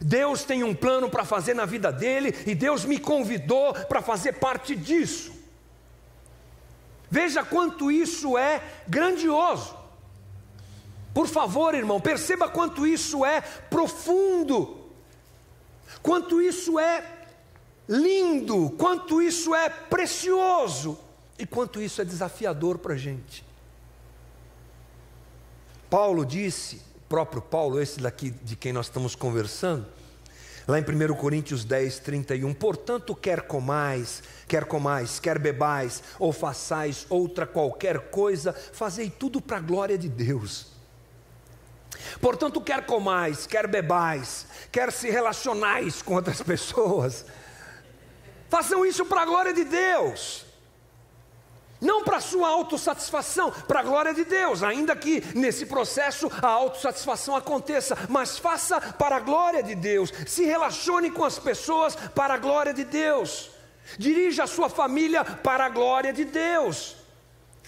Deus 0.01 0.43
tem 0.43 0.61
um 0.61 0.75
plano 0.75 1.09
para 1.09 1.23
fazer 1.23 1.53
na 1.53 1.63
vida 1.63 1.89
dele 1.89 2.35
e 2.45 2.53
Deus 2.53 2.83
me 2.83 2.99
convidou 2.99 3.73
para 3.73 4.01
fazer 4.01 4.33
parte 4.33 4.75
disso. 4.75 5.31
Veja 7.09 7.45
quanto 7.45 7.89
isso 7.89 8.37
é 8.37 8.61
grandioso. 8.89 9.73
Por 11.13 11.27
favor, 11.27 11.75
irmão, 11.75 12.01
perceba 12.01 12.49
quanto 12.49 12.85
isso 12.85 13.23
é 13.23 13.39
profundo, 13.39 14.89
quanto 16.01 16.41
isso 16.41 16.77
é 16.77 17.12
lindo, 17.87 18.69
quanto 18.71 19.21
isso 19.21 19.53
é 19.53 19.69
precioso 19.69 20.97
e 21.37 21.45
quanto 21.45 21.81
isso 21.81 22.01
é 22.01 22.05
desafiador 22.05 22.77
para 22.77 22.93
a 22.93 22.97
gente. 22.97 23.43
Paulo 25.89 26.25
disse, 26.25 26.81
próprio 27.07 27.41
Paulo, 27.41 27.79
esse 27.79 27.99
daqui 27.99 28.31
de 28.31 28.55
quem 28.55 28.73
nós 28.73 28.87
estamos 28.87 29.15
conversando, 29.15 29.85
lá 30.67 30.79
em 30.79 30.83
1 30.83 31.13
Coríntios 31.15 31.63
10, 31.63 31.99
31, 31.99 32.53
portanto, 32.53 33.15
quer 33.15 33.41
comais, 33.41 34.23
quer 34.47 34.65
comais, 34.65 35.19
quer 35.19 35.37
bebais, 35.37 36.01
ou 36.17 36.31
façais 36.31 37.05
outra 37.09 37.45
qualquer 37.45 38.09
coisa, 38.09 38.53
fazei 38.53 39.09
tudo 39.09 39.41
para 39.41 39.57
a 39.57 39.61
glória 39.61 39.97
de 39.97 40.09
Deus. 40.09 40.73
Portanto, 42.19 42.61
quer 42.61 42.85
comais, 42.85 43.45
quer 43.45 43.67
bebais, 43.67 44.47
quer 44.71 44.91
se 44.91 45.09
relacionais 45.09 46.01
com 46.01 46.15
outras 46.15 46.41
pessoas, 46.43 47.25
façam 48.53 48.85
isso 48.85 49.03
para 49.03 49.23
a 49.23 49.25
glória 49.25 49.51
de 49.51 49.63
Deus. 49.63 50.45
Não 51.81 52.03
para 52.03 52.19
sua 52.19 52.49
autossatisfação, 52.49 53.49
para 53.67 53.79
a 53.79 53.83
glória 53.83 54.13
de 54.13 54.23
Deus, 54.23 54.61
ainda 54.61 54.95
que 54.95 55.23
nesse 55.35 55.65
processo 55.65 56.31
a 56.39 56.49
autossatisfação 56.49 57.35
aconteça, 57.35 57.97
mas 58.07 58.37
faça 58.37 58.79
para 58.79 59.15
a 59.15 59.19
glória 59.19 59.63
de 59.63 59.73
Deus, 59.73 60.13
se 60.27 60.45
relacione 60.45 61.09
com 61.09 61.25
as 61.25 61.39
pessoas 61.39 61.95
para 61.95 62.35
a 62.35 62.37
glória 62.37 62.75
de 62.75 62.83
Deus, 62.83 63.49
dirija 63.97 64.43
a 64.43 64.47
sua 64.47 64.69
família 64.69 65.25
para 65.25 65.65
a 65.65 65.69
glória 65.69 66.13
de 66.13 66.23
Deus. 66.23 66.95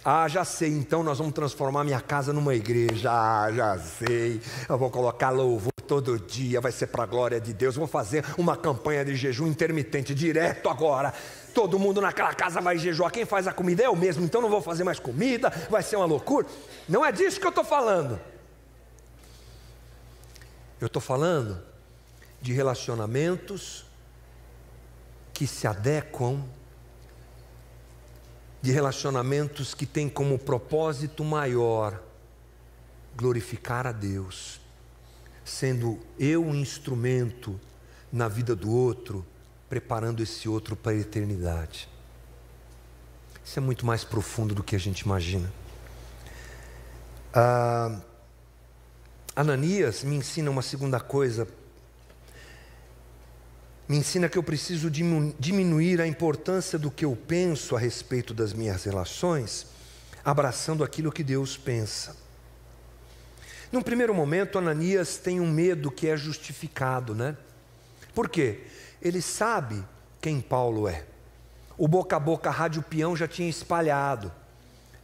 Ah, 0.06 0.28
já 0.28 0.46
sei, 0.46 0.70
então 0.70 1.02
nós 1.02 1.18
vamos 1.18 1.34
transformar 1.34 1.84
minha 1.84 2.00
casa 2.00 2.32
numa 2.32 2.54
igreja. 2.54 3.10
Ah, 3.12 3.52
já 3.52 3.80
sei. 3.80 4.40
Eu 4.70 4.78
vou 4.78 4.92
colocar 4.92 5.32
louvor 5.32 5.75
todo 5.86 6.20
dia, 6.20 6.60
vai 6.60 6.72
ser 6.72 6.88
para 6.88 7.04
a 7.04 7.06
glória 7.06 7.40
de 7.40 7.54
Deus. 7.54 7.76
Vou 7.76 7.88
fazer 7.88 8.26
uma 8.38 8.58
campanha 8.58 9.06
de 9.06 9.16
jejum 9.16 9.48
intermitente 9.48 10.14
direto 10.14 10.70
agora. 10.70 11.14
Todo 11.54 11.80
mundo 11.80 12.02
naquela 12.02 12.34
casa 12.34 12.60
vai 12.60 12.78
jejuar. 12.78 13.12
Quem 13.12 13.26
faz 13.26 13.48
a 13.48 13.54
comida 13.54 13.84
é 13.84 13.88
eu 13.88 13.96
mesmo, 13.96 14.26
então 14.26 14.42
não 14.42 14.50
vou 14.50 14.62
fazer 14.62 14.84
mais 14.84 15.00
comida, 15.00 15.50
vai 15.70 15.82
ser 15.84 15.96
uma 15.96 16.06
loucura. 16.06 16.46
Não 16.90 17.06
é 17.06 17.12
disso 17.12 17.40
que 17.40 17.46
eu 17.46 17.50
estou 17.50 17.64
falando. 17.64 18.20
Eu 20.82 20.88
estou 20.88 21.02
falando 21.02 21.62
de 22.42 22.52
relacionamentos 22.52 23.86
que 25.34 25.48
se 25.48 25.68
adequam 25.68 26.44
de 28.66 28.72
relacionamentos 28.72 29.76
que 29.76 29.86
têm 29.86 30.10
como 30.10 30.40
propósito 30.40 31.24
maior 31.24 32.02
glorificar 33.16 33.86
a 33.86 33.92
Deus, 33.92 34.60
sendo 35.46 36.00
eu 36.20 36.44
um 36.44 36.54
instrumento 36.54 37.58
na 38.12 38.28
vida 38.28 38.54
do 38.54 38.70
outro, 38.70 39.26
preparando 39.70 40.22
esse 40.22 40.50
outro 40.50 40.76
para 40.76 40.92
a 40.92 40.96
eternidade. 40.96 41.88
Isso 43.46 43.58
é 43.60 43.62
muito 43.62 43.86
mais 43.86 44.04
profundo 44.04 44.54
do 44.54 44.64
que 44.64 44.76
a 44.76 44.80
gente 44.80 45.02
imagina. 45.02 45.50
Ah, 47.34 48.02
Ananias 49.34 50.04
me 50.04 50.16
ensina 50.16 50.52
uma 50.52 50.62
segunda 50.62 51.00
coisa 51.00 51.48
me 53.88 53.98
ensina 53.98 54.28
que 54.28 54.38
eu 54.38 54.42
preciso 54.42 54.90
diminuir 54.90 56.02
a 56.02 56.08
importância 56.08 56.78
do 56.80 56.90
que 56.90 57.06
eu 57.06 57.16
penso 57.16 57.76
a 57.76 57.80
respeito 57.80 58.34
das 58.34 58.52
minhas 58.52 58.84
relações, 58.84 59.68
abraçando 60.24 60.84
aquilo 60.84 61.12
que 61.12 61.24
Deus 61.24 61.56
pensa. 61.56 62.16
Num 63.72 63.82
primeiro 63.82 64.14
momento, 64.14 64.58
Ananias 64.58 65.18
tem 65.18 65.40
um 65.40 65.50
medo 65.50 65.92
que 65.92 66.08
é 66.08 66.16
justificado, 66.16 67.14
né? 67.14 67.36
Por 68.14 68.30
quê? 68.30 68.62
Ele 69.02 69.22
sabe 69.22 69.84
quem 70.22 70.40
Paulo 70.42 70.88
é. 70.88 71.04
O 71.78 71.88
boca 71.88 72.16
a 72.16 72.20
boca, 72.20 72.50
rádio 72.50 72.82
peão 72.82 73.16
já 73.16 73.28
tinha 73.28 73.50
espalhado. 73.50 74.32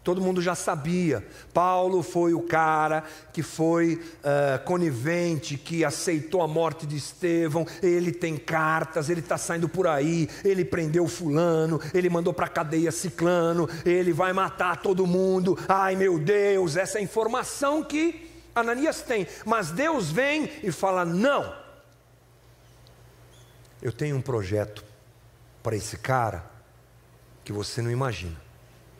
Todo 0.03 0.22
mundo 0.22 0.41
já 0.41 0.55
sabia. 0.55 1.24
Paulo 1.53 2.01
foi 2.01 2.34
o 2.34 2.41
cara 2.41 3.03
que 3.32 3.43
foi 3.43 4.01
uh, 4.24 4.64
conivente, 4.66 5.57
que 5.57 5.86
aceitou 5.86 6.41
a 6.41 6.47
morte 6.47 6.88
de 6.88 6.97
Estevão. 6.97 7.68
Ele 7.84 8.12
tem 8.12 8.36
cartas, 8.36 9.12
ele 9.12 9.20
está 9.20 9.38
saindo 9.38 9.70
por 9.70 9.86
aí. 9.86 10.28
Ele 10.43 10.66
prendeu 10.66 11.07
Fulano, 11.07 11.80
ele 11.93 12.09
mandou 12.09 12.34
para 12.34 12.47
a 12.47 12.49
cadeia 12.49 12.91
Ciclano, 12.91 13.70
ele 13.86 14.12
vai 14.12 14.34
matar 14.34 14.82
todo 14.82 15.05
mundo. 15.05 15.55
Ai 15.68 15.95
meu 15.95 16.18
Deus, 16.18 16.78
essa 16.78 16.97
é 16.97 17.01
a 17.01 17.03
informação 17.03 17.84
que 17.84 18.31
Ananias 18.56 19.02
tem. 19.02 19.28
Mas 19.45 19.72
Deus 19.72 20.12
vem 20.12 20.52
e 20.64 20.72
fala: 20.72 21.06
Não, 21.06 21.56
eu 23.82 23.91
tenho 23.91 24.16
um 24.16 24.22
projeto 24.22 24.84
para 25.64 25.76
esse 25.76 25.97
cara 25.97 26.49
que 27.43 27.52
você 27.52 27.82
não 27.82 27.91
imagina. 27.91 28.39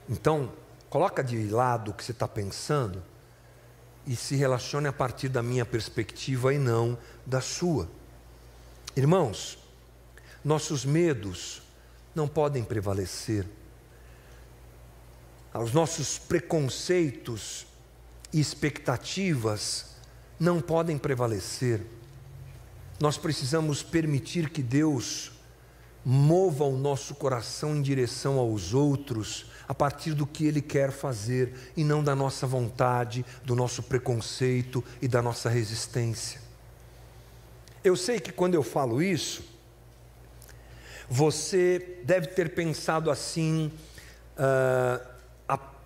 Então, 0.10 0.52
coloca 0.89 1.24
de 1.24 1.47
lado 1.47 1.91
o 1.91 1.93
que 1.93 2.04
você 2.04 2.12
está 2.12 2.28
pensando 2.28 3.04
e 4.06 4.16
se 4.16 4.36
relacione 4.36 4.88
a 4.88 4.93
partir 4.93 5.30
da 5.30 5.43
minha 5.43 5.66
perspectiva 5.66 6.54
e 6.54 6.58
não 6.58 6.97
da 7.26 7.39
sua. 7.39 7.88
Irmãos, 8.95 9.58
nossos 10.43 10.84
medos 10.84 11.62
não 12.16 12.28
podem 12.28 12.64
prevalecer. 12.64 13.47
Os 15.54 15.72
nossos 15.72 16.18
preconceitos 16.18 17.68
e 18.34 18.40
expectativas 18.40 19.88
não 20.40 20.62
podem 20.62 20.98
prevalecer. 20.98 21.82
Nós 23.00 23.18
precisamos 23.18 23.84
permitir 23.84 24.50
que 24.50 24.62
Deus 24.62 25.32
mova 26.04 26.64
o 26.64 26.78
nosso 26.78 27.16
coração 27.16 27.76
em 27.76 27.82
direção 27.82 28.40
aos 28.40 28.74
outros 28.74 29.46
a 29.68 29.74
partir 29.74 30.14
do 30.14 30.26
que 30.26 30.46
Ele 30.46 30.62
quer 30.62 30.92
fazer 30.92 31.54
e 31.78 31.84
não 31.84 32.04
da 32.04 32.16
nossa 32.16 32.46
vontade, 32.46 33.26
do 33.44 33.56
nosso 33.56 33.84
preconceito 33.84 34.84
e 35.02 35.08
da 35.08 35.22
nossa 35.22 35.50
resistência. 35.50 36.42
Eu 37.84 37.96
sei 37.96 38.20
que 38.20 38.32
quando 38.32 38.56
eu 38.56 38.64
falo 38.64 39.02
isso, 39.02 39.44
você 41.10 42.00
deve 42.04 42.28
ter 42.28 42.54
pensado 42.54 43.10
assim, 43.10 43.72
uh, 44.38 45.11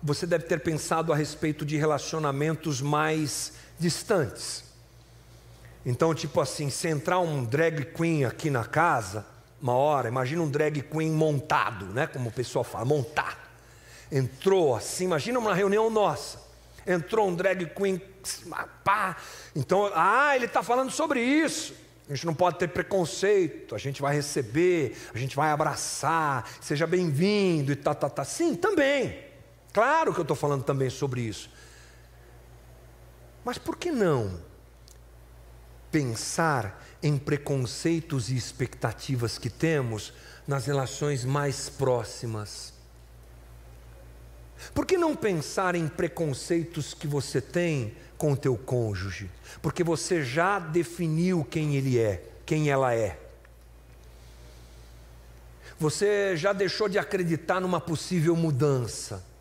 você 0.06 0.24
deve 0.24 0.44
ter 0.44 0.60
pensado 0.60 1.12
a 1.12 1.16
respeito 1.16 1.64
de 1.64 1.76
relacionamentos 1.76 2.80
mais 2.80 3.54
distantes. 3.76 4.62
Então, 5.84 6.14
tipo 6.14 6.40
assim, 6.40 6.70
se 6.70 6.88
entrar 6.88 7.18
um 7.18 7.44
drag 7.44 7.86
queen 7.86 8.24
aqui 8.24 8.48
na 8.48 8.64
casa, 8.64 9.26
uma 9.60 9.74
hora, 9.74 10.06
imagina 10.06 10.42
um 10.42 10.48
drag 10.48 10.80
queen 10.82 11.10
montado, 11.10 11.86
né? 11.86 12.06
Como 12.06 12.28
o 12.28 12.32
pessoal 12.32 12.62
fala, 12.62 12.84
montar. 12.84 13.36
Entrou 14.10 14.76
assim, 14.76 15.06
imagina 15.06 15.40
uma 15.40 15.54
reunião 15.54 15.90
nossa. 15.90 16.38
Entrou 16.86 17.28
um 17.28 17.34
drag 17.34 17.66
queen, 17.66 18.00
pá. 18.84 19.16
Então, 19.56 19.90
ah, 19.92 20.36
ele 20.36 20.46
está 20.46 20.62
falando 20.62 20.92
sobre 20.92 21.20
isso. 21.20 21.74
A 22.08 22.14
gente 22.14 22.26
não 22.26 22.34
pode 22.34 22.60
ter 22.60 22.68
preconceito, 22.68 23.74
a 23.74 23.78
gente 23.78 24.00
vai 24.00 24.14
receber, 24.14 24.96
a 25.12 25.18
gente 25.18 25.34
vai 25.34 25.50
abraçar, 25.50 26.48
seja 26.60 26.86
bem-vindo 26.86 27.72
e 27.72 27.76
tá, 27.76 27.92
tá, 27.92 28.08
tá. 28.08 28.24
Sim, 28.24 28.54
também. 28.54 29.25
Claro 29.76 30.14
que 30.14 30.20
eu 30.20 30.22
estou 30.22 30.34
falando 30.34 30.64
também 30.64 30.88
sobre 30.88 31.20
isso. 31.20 31.50
Mas 33.44 33.58
por 33.58 33.76
que 33.76 33.92
não 33.92 34.40
pensar 35.92 36.82
em 37.02 37.18
preconceitos 37.18 38.30
e 38.30 38.36
expectativas 38.38 39.36
que 39.36 39.50
temos 39.50 40.14
nas 40.48 40.64
relações 40.64 41.26
mais 41.26 41.68
próximas? 41.68 42.72
Por 44.72 44.86
que 44.86 44.96
não 44.96 45.14
pensar 45.14 45.74
em 45.74 45.88
preconceitos 45.88 46.94
que 46.94 47.06
você 47.06 47.38
tem 47.42 47.94
com 48.16 48.32
o 48.32 48.36
teu 48.36 48.56
cônjuge? 48.56 49.30
Porque 49.60 49.84
você 49.84 50.24
já 50.24 50.58
definiu 50.58 51.44
quem 51.44 51.76
ele 51.76 51.98
é, 51.98 52.24
quem 52.46 52.70
ela 52.70 52.94
é. 52.94 53.20
Você 55.78 56.34
já 56.34 56.54
deixou 56.54 56.88
de 56.88 56.98
acreditar 56.98 57.60
numa 57.60 57.78
possível 57.78 58.34
mudança. 58.34 59.35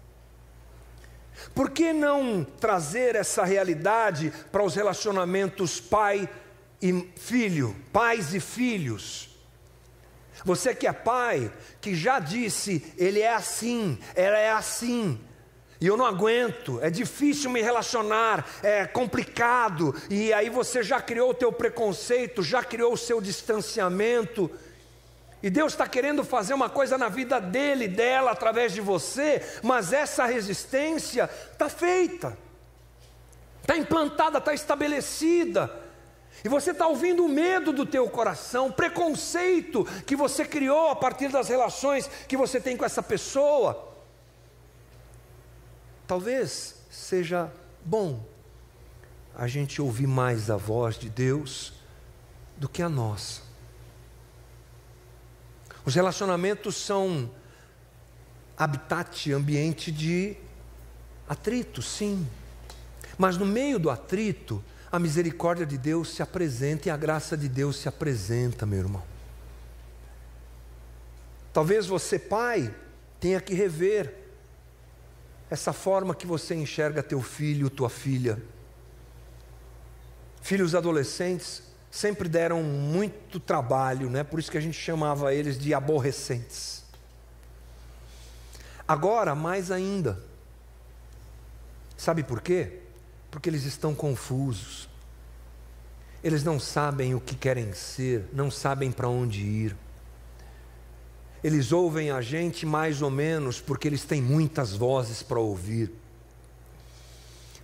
Por 1.53 1.69
que 1.69 1.93
não 1.93 2.43
trazer 2.43 3.15
essa 3.15 3.43
realidade 3.43 4.31
para 4.51 4.63
os 4.63 4.75
relacionamentos 4.75 5.79
pai 5.79 6.29
e 6.81 7.09
filho, 7.15 7.75
pais 7.91 8.33
e 8.33 8.39
filhos? 8.39 9.29
Você 10.43 10.75
que 10.75 10.85
é 10.85 10.93
pai, 10.93 11.51
que 11.81 11.95
já 11.95 12.19
disse, 12.19 12.93
ele 12.97 13.19
é 13.19 13.33
assim, 13.33 13.97
ela 14.15 14.37
é 14.37 14.51
assim, 14.51 15.19
e 15.79 15.87
eu 15.87 15.97
não 15.97 16.05
aguento, 16.05 16.79
é 16.81 16.89
difícil 16.89 17.49
me 17.49 17.61
relacionar, 17.61 18.47
é 18.63 18.85
complicado, 18.85 19.95
e 20.09 20.31
aí 20.33 20.49
você 20.49 20.81
já 20.81 21.01
criou 21.01 21.31
o 21.31 21.33
teu 21.33 21.51
preconceito, 21.51 22.41
já 22.43 22.63
criou 22.63 22.93
o 22.93 22.97
seu 22.97 23.19
distanciamento, 23.19 24.49
e 25.45 25.49
Deus 25.51 25.73
está 25.73 25.87
querendo 25.87 26.23
fazer 26.23 26.55
uma 26.55 26.71
coisa 26.71 26.97
na 26.97 27.07
vida 27.07 27.39
dele, 27.39 27.87
dela, 27.87 28.31
através 28.31 28.73
de 28.73 28.81
você, 28.81 29.43
mas 29.61 29.93
essa 29.93 30.25
resistência 30.25 31.29
está 31.51 31.69
feita, 31.69 32.35
está 33.61 33.77
implantada, 33.77 34.39
está 34.39 34.55
estabelecida. 34.55 35.71
E 36.43 36.49
você 36.49 36.71
está 36.71 36.87
ouvindo 36.87 37.23
o 37.23 37.29
medo 37.29 37.71
do 37.71 37.85
teu 37.85 38.09
coração, 38.09 38.71
preconceito 38.71 39.85
que 40.07 40.15
você 40.15 40.43
criou 40.43 40.89
a 40.89 40.95
partir 40.95 41.27
das 41.27 41.47
relações 41.47 42.09
que 42.27 42.35
você 42.35 42.59
tem 42.59 42.75
com 42.75 42.83
essa 42.83 43.03
pessoa. 43.03 43.93
Talvez 46.07 46.73
seja 46.89 47.53
bom 47.83 48.19
a 49.35 49.47
gente 49.47 49.79
ouvir 49.79 50.07
mais 50.07 50.49
a 50.49 50.57
voz 50.57 50.97
de 50.97 51.07
Deus 51.07 51.71
do 52.57 52.67
que 52.67 52.81
a 52.81 52.89
nossa. 52.89 53.44
Os 55.85 55.93
relacionamentos 55.93 56.75
são 56.75 57.29
habitat, 58.57 59.31
ambiente 59.31 59.91
de 59.91 60.35
atrito, 61.29 61.81
sim. 61.81 62.27
Mas 63.17 63.37
no 63.37 63.45
meio 63.45 63.77
do 63.77 63.89
atrito, 63.89 64.63
a 64.91 64.97
misericórdia 64.97 65.65
de 65.65 65.77
Deus 65.77 66.09
se 66.09 66.23
apresenta 66.23 66.87
e 66.87 66.91
a 66.91 66.97
graça 66.97 67.37
de 67.37 67.47
Deus 67.47 67.77
se 67.77 67.87
apresenta, 67.87 68.65
meu 68.65 68.79
irmão. 68.79 69.03
Talvez 71.53 71.85
você, 71.85 72.17
pai, 72.17 72.73
tenha 73.19 73.39
que 73.39 73.53
rever 73.53 74.13
essa 75.49 75.71
forma 75.71 76.15
que 76.15 76.25
você 76.25 76.55
enxerga 76.55 77.03
teu 77.03 77.21
filho, 77.21 77.69
tua 77.69 77.89
filha. 77.89 78.41
Filhos 80.41 80.75
adolescentes, 80.75 81.63
sempre 81.95 82.27
deram 82.27 82.61
muito 82.61 83.39
trabalho, 83.39 84.09
né? 84.09 84.21
por 84.21 84.37
isso 84.37 84.51
que 84.51 84.57
a 84.57 84.61
gente 84.61 84.77
chamava 84.77 85.33
eles 85.33 85.57
de 85.57 85.73
aborrecentes. 85.73 86.83
Agora, 88.85 89.33
mais 89.33 89.71
ainda. 89.71 90.21
Sabe 91.95 92.21
por 92.21 92.41
quê? 92.41 92.81
Porque 93.31 93.49
eles 93.49 93.63
estão 93.63 93.95
confusos. 93.95 94.89
Eles 96.21 96.43
não 96.43 96.59
sabem 96.59 97.15
o 97.15 97.21
que 97.21 97.33
querem 97.33 97.71
ser, 97.71 98.25
não 98.33 98.51
sabem 98.51 98.91
para 98.91 99.07
onde 99.07 99.41
ir. 99.41 99.77
Eles 101.41 101.71
ouvem 101.71 102.11
a 102.11 102.19
gente 102.19 102.65
mais 102.65 103.01
ou 103.01 103.09
menos 103.09 103.61
porque 103.61 103.87
eles 103.87 104.03
têm 104.03 104.21
muitas 104.21 104.73
vozes 104.73 105.23
para 105.23 105.39
ouvir. 105.39 105.93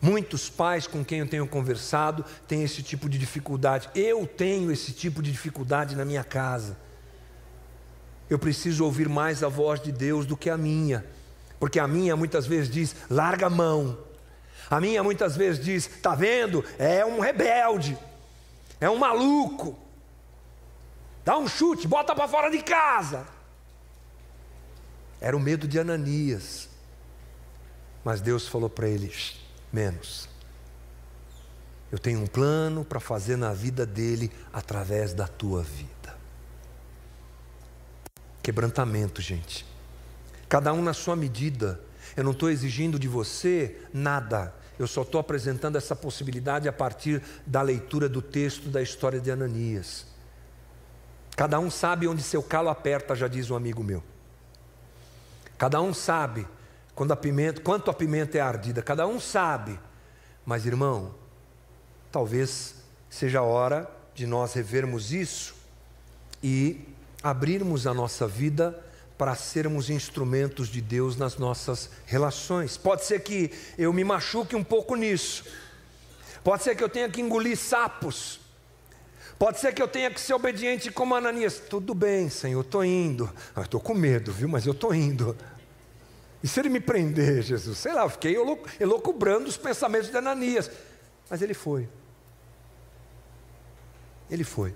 Muitos 0.02 0.50
pais 0.50 0.88
com 0.88 1.06
quem 1.06 1.20
eu 1.20 1.28
tenho 1.28 1.48
conversado 1.48 2.26
têm 2.48 2.64
esse 2.64 2.82
tipo 2.82 3.08
de 3.08 3.20
dificuldade. 3.20 3.88
Eu 3.94 4.26
tenho 4.26 4.72
esse 4.72 4.92
tipo 4.92 5.22
de 5.22 5.32
dificuldade 5.32 5.96
na 5.96 6.04
minha 6.04 6.24
casa. 6.24 6.76
Eu 8.28 8.40
preciso 8.40 8.84
ouvir 8.84 9.08
mais 9.08 9.44
a 9.44 9.48
voz 9.48 9.80
de 9.80 9.92
Deus 9.92 10.26
do 10.26 10.36
que 10.36 10.50
a 10.50 10.58
minha, 10.58 11.06
porque 11.60 11.80
a 11.80 11.88
minha 11.88 12.16
muitas 12.16 12.48
vezes 12.48 12.72
diz: 12.72 12.96
larga 13.10 13.46
a 13.46 13.50
mão. 13.50 13.98
A 14.70 14.80
minha 14.80 15.04
muitas 15.04 15.36
vezes 15.36 15.64
diz: 15.64 15.86
está 15.86 16.16
vendo? 16.16 16.66
É 16.80 17.06
um 17.06 17.20
rebelde, 17.20 17.96
é 18.80 18.90
um 18.90 18.98
maluco. 18.98 19.78
Dá 21.24 21.38
um 21.38 21.48
chute, 21.48 21.88
bota 21.88 22.16
para 22.16 22.28
fora 22.28 22.50
de 22.50 22.64
casa. 22.64 23.28
Era 25.20 25.38
o 25.38 25.40
medo 25.40 25.68
de 25.68 25.78
Ananias. 25.78 26.68
Mas 28.04 28.22
Deus 28.22 28.48
falou 28.48 28.70
para 28.70 28.88
eles: 28.88 29.41
menos. 29.72 30.30
Eu 31.92 32.00
tenho 32.00 32.22
um 32.22 32.28
plano 32.28 32.86
para 32.86 33.00
fazer 33.00 33.36
na 33.36 33.54
vida 33.54 33.86
dele 33.86 34.32
através 34.54 35.14
da 35.14 35.28
tua 35.28 35.62
vida. 35.62 36.16
Quebrantamento, 38.42 39.22
gente. 39.22 39.66
Cada 40.48 40.74
um 40.74 40.82
na 40.82 40.94
sua 40.94 41.16
medida. 41.16 41.80
Eu 42.16 42.24
não 42.24 42.32
estou 42.32 42.50
exigindo 42.50 42.98
de 42.98 43.08
você 43.08 43.78
nada. 43.94 44.54
Eu 44.80 44.88
só 44.88 45.02
estou 45.02 45.20
apresentando 45.20 45.76
essa 45.76 45.96
possibilidade 45.96 46.68
a 46.68 46.74
partir 46.74 47.22
da 47.46 47.62
leitura 47.62 48.10
do 48.10 48.22
texto 48.22 48.70
da 48.70 48.82
história 48.82 49.20
de 49.20 49.30
Ananias. 49.30 50.08
Cada 51.36 51.60
um 51.60 51.70
sabe 51.70 52.08
onde 52.08 52.24
seu 52.24 52.42
calo 52.42 52.70
aperta, 52.70 53.16
já 53.16 53.28
diz 53.28 53.50
um 53.50 53.56
amigo 53.56 53.84
meu. 53.84 54.04
Cada 55.58 55.82
um 55.82 55.94
sabe 55.94 56.48
quando 57.02 57.14
a 57.14 57.16
pimenta, 57.16 57.60
quanto 57.62 57.90
a 57.90 57.96
pimenta 57.96 58.38
é 58.38 58.42
ardida, 58.42 58.84
cada 58.84 59.08
um 59.08 59.20
sabe. 59.20 59.80
Mas, 60.46 60.68
irmão, 60.68 61.16
talvez 62.12 62.76
seja 63.10 63.40
a 63.40 63.42
hora 63.42 63.90
de 64.14 64.28
nós 64.28 64.54
revermos 64.54 65.12
isso 65.12 65.56
e 66.44 66.80
abrirmos 67.24 67.88
a 67.88 67.94
nossa 67.96 68.28
vida 68.28 68.80
para 69.18 69.34
sermos 69.34 69.90
instrumentos 69.90 70.68
de 70.68 70.80
Deus 70.80 71.18
nas 71.18 71.38
nossas 71.38 71.90
relações. 72.06 72.78
Pode 72.78 73.04
ser 73.04 73.22
que 73.22 73.52
eu 73.80 73.92
me 73.92 74.04
machuque 74.04 74.56
um 74.56 74.64
pouco 74.64 74.96
nisso. 74.96 75.46
Pode 76.44 76.62
ser 76.62 76.76
que 76.76 76.84
eu 76.84 76.90
tenha 76.90 77.10
que 77.10 77.20
engolir 77.20 77.58
sapos. 77.58 78.40
Pode 79.40 79.60
ser 79.60 79.74
que 79.74 79.82
eu 79.82 79.88
tenha 79.88 80.12
que 80.12 80.22
ser 80.22 80.36
obediente 80.36 80.92
como 80.92 81.16
Ananias. 81.16 81.58
Tudo 81.68 81.96
bem, 81.96 82.30
Senhor, 82.30 82.62
estou 82.62 82.86
indo. 82.86 83.28
Ah, 83.56 83.62
estou 83.62 83.80
com 83.80 83.96
medo, 83.96 84.32
viu? 84.32 84.48
Mas 84.48 84.68
eu 84.68 84.74
estou 84.74 84.94
indo. 84.94 85.36
E 86.44 86.48
se 86.48 86.60
ele 86.60 86.70
me 86.70 86.80
prender, 86.80 87.42
Jesus? 87.44 87.78
Sei 87.78 87.94
lá, 87.94 88.04
eu 88.04 88.10
fiquei 88.10 88.36
elocubrando 88.80 89.48
os 89.48 89.58
pensamentos 89.58 90.10
de 90.10 90.18
Ananias. 90.18 90.72
Mas 91.30 91.42
ele 91.42 91.54
foi. 91.54 91.88
Ele 94.30 94.44
foi. 94.44 94.74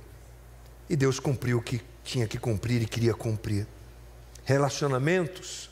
E 0.90 0.96
Deus 0.96 1.20
cumpriu 1.20 1.58
o 1.58 1.62
que 1.62 1.82
tinha 2.04 2.28
que 2.28 2.38
cumprir 2.38 2.82
e 2.82 2.86
queria 2.86 3.14
cumprir. 3.14 3.66
Relacionamentos 4.44 5.72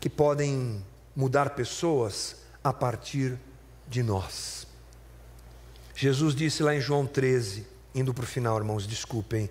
que 0.00 0.10
podem 0.10 0.84
mudar 1.14 1.50
pessoas 1.50 2.36
a 2.62 2.72
partir 2.72 3.38
de 3.88 4.02
nós. 4.02 4.66
Jesus 5.94 6.34
disse 6.34 6.62
lá 6.62 6.74
em 6.74 6.80
João 6.80 7.06
13, 7.06 7.66
indo 7.94 8.12
para 8.12 8.24
o 8.24 8.26
final, 8.26 8.58
irmãos, 8.58 8.86
desculpem 8.86 9.48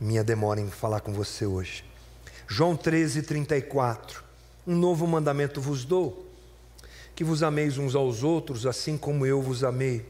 minha 0.00 0.24
demora 0.24 0.60
em 0.60 0.70
falar 0.70 1.00
com 1.00 1.12
você 1.12 1.46
hoje. 1.46 1.84
João 2.48 2.76
13, 2.76 3.22
34. 3.22 4.25
Um 4.66 4.74
novo 4.74 5.06
mandamento 5.06 5.60
vos 5.60 5.84
dou, 5.84 6.26
que 7.14 7.22
vos 7.22 7.42
ameis 7.42 7.78
uns 7.78 7.94
aos 7.94 8.22
outros, 8.22 8.66
assim 8.66 8.98
como 8.98 9.24
eu 9.24 9.40
vos 9.40 9.62
amei, 9.62 10.04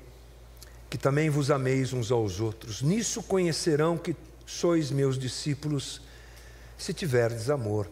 que 0.89 0.97
também 0.97 1.29
vos 1.29 1.51
ameis 1.51 1.93
uns 1.93 2.11
aos 2.11 2.41
outros. 2.41 2.83
Nisso 2.83 3.23
conhecerão 3.23 3.99
que 3.99 4.17
sois 4.47 4.91
meus 4.91 5.19
discípulos, 5.19 6.01
se 6.79 6.95
tiverdes 6.95 7.51
amor 7.51 7.91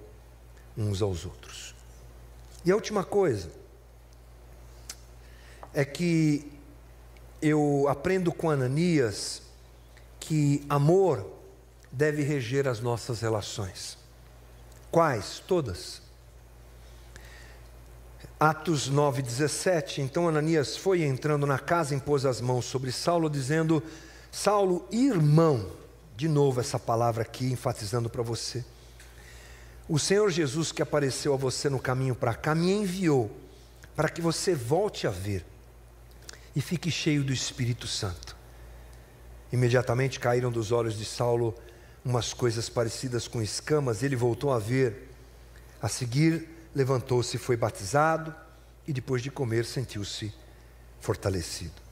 uns 0.76 1.02
aos 1.02 1.24
outros. 1.24 1.74
E 2.64 2.70
a 2.70 2.74
última 2.74 3.04
coisa 3.04 3.50
é 5.74 5.84
que 5.84 6.50
eu 7.42 7.86
aprendo 7.88 8.32
com 8.32 8.48
Ananias 8.48 9.42
que 10.18 10.64
amor 10.68 11.30
deve 11.92 12.22
reger 12.22 12.66
as 12.66 12.80
nossas 12.80 13.20
relações. 13.20 13.98
Quais? 14.90 15.42
Todas. 15.46 16.03
Atos 18.44 18.90
9,17. 18.90 20.00
Então 20.00 20.28
Ananias 20.28 20.76
foi 20.76 21.02
entrando 21.02 21.46
na 21.46 21.58
casa, 21.58 21.94
impôs 21.94 22.26
as 22.26 22.42
mãos 22.42 22.66
sobre 22.66 22.92
Saulo, 22.92 23.30
dizendo: 23.30 23.82
Saulo, 24.30 24.86
irmão, 24.92 25.70
de 26.14 26.28
novo 26.28 26.60
essa 26.60 26.78
palavra 26.78 27.22
aqui, 27.22 27.50
enfatizando 27.50 28.10
para 28.10 28.22
você. 28.22 28.62
O 29.88 29.98
Senhor 29.98 30.30
Jesus 30.30 30.72
que 30.72 30.82
apareceu 30.82 31.32
a 31.32 31.38
você 31.38 31.70
no 31.70 31.78
caminho 31.78 32.14
para 32.14 32.34
cá 32.34 32.54
me 32.54 32.70
enviou 32.70 33.30
para 33.96 34.10
que 34.10 34.20
você 34.20 34.54
volte 34.54 35.06
a 35.06 35.10
ver 35.10 35.44
e 36.54 36.60
fique 36.60 36.90
cheio 36.90 37.24
do 37.24 37.32
Espírito 37.32 37.86
Santo. 37.86 38.36
Imediatamente 39.50 40.20
caíram 40.20 40.52
dos 40.52 40.70
olhos 40.70 40.98
de 40.98 41.06
Saulo 41.06 41.54
umas 42.04 42.34
coisas 42.34 42.68
parecidas 42.68 43.26
com 43.26 43.40
escamas, 43.40 44.02
ele 44.02 44.16
voltou 44.16 44.52
a 44.52 44.58
ver. 44.58 45.08
A 45.80 45.88
seguir, 45.88 46.53
levantou-se 46.74 47.38
foi 47.38 47.56
batizado, 47.56 48.34
e 48.86 48.92
depois 48.92 49.22
de 49.22 49.30
comer, 49.30 49.64
sentiu-se 49.64 50.32
fortalecido. 51.00 51.82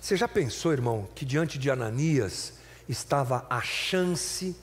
Você 0.00 0.16
já 0.16 0.28
pensou, 0.28 0.72
irmão, 0.72 1.08
que 1.14 1.24
diante 1.24 1.58
de 1.58 1.70
Ananias 1.70 2.54
estava 2.88 3.46
a 3.50 3.60
chance 3.60 4.56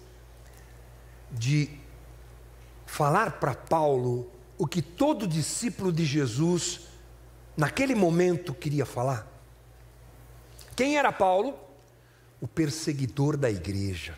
de 1.31 1.69
falar 2.85 3.39
para 3.39 3.53
Paulo 3.55 4.31
o 4.57 4.67
que 4.67 4.81
todo 4.81 5.27
discípulo 5.27 5.91
de 5.91 6.05
Jesus 6.05 6.81
naquele 7.57 7.95
momento 7.95 8.53
queria 8.53 8.85
falar? 8.85 9.27
Quem 10.75 10.97
era 10.97 11.11
Paulo? 11.11 11.59
O 12.39 12.47
perseguidor 12.47 13.35
da 13.35 13.49
igreja, 13.49 14.17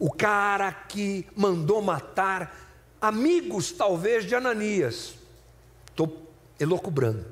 o 0.00 0.10
cara 0.10 0.72
que 0.72 1.28
mandou 1.36 1.82
matar 1.82 2.56
amigos, 2.98 3.70
talvez, 3.70 4.24
de 4.24 4.34
Ananias. 4.34 5.14
Estou 5.90 6.26
elocubrando. 6.58 7.26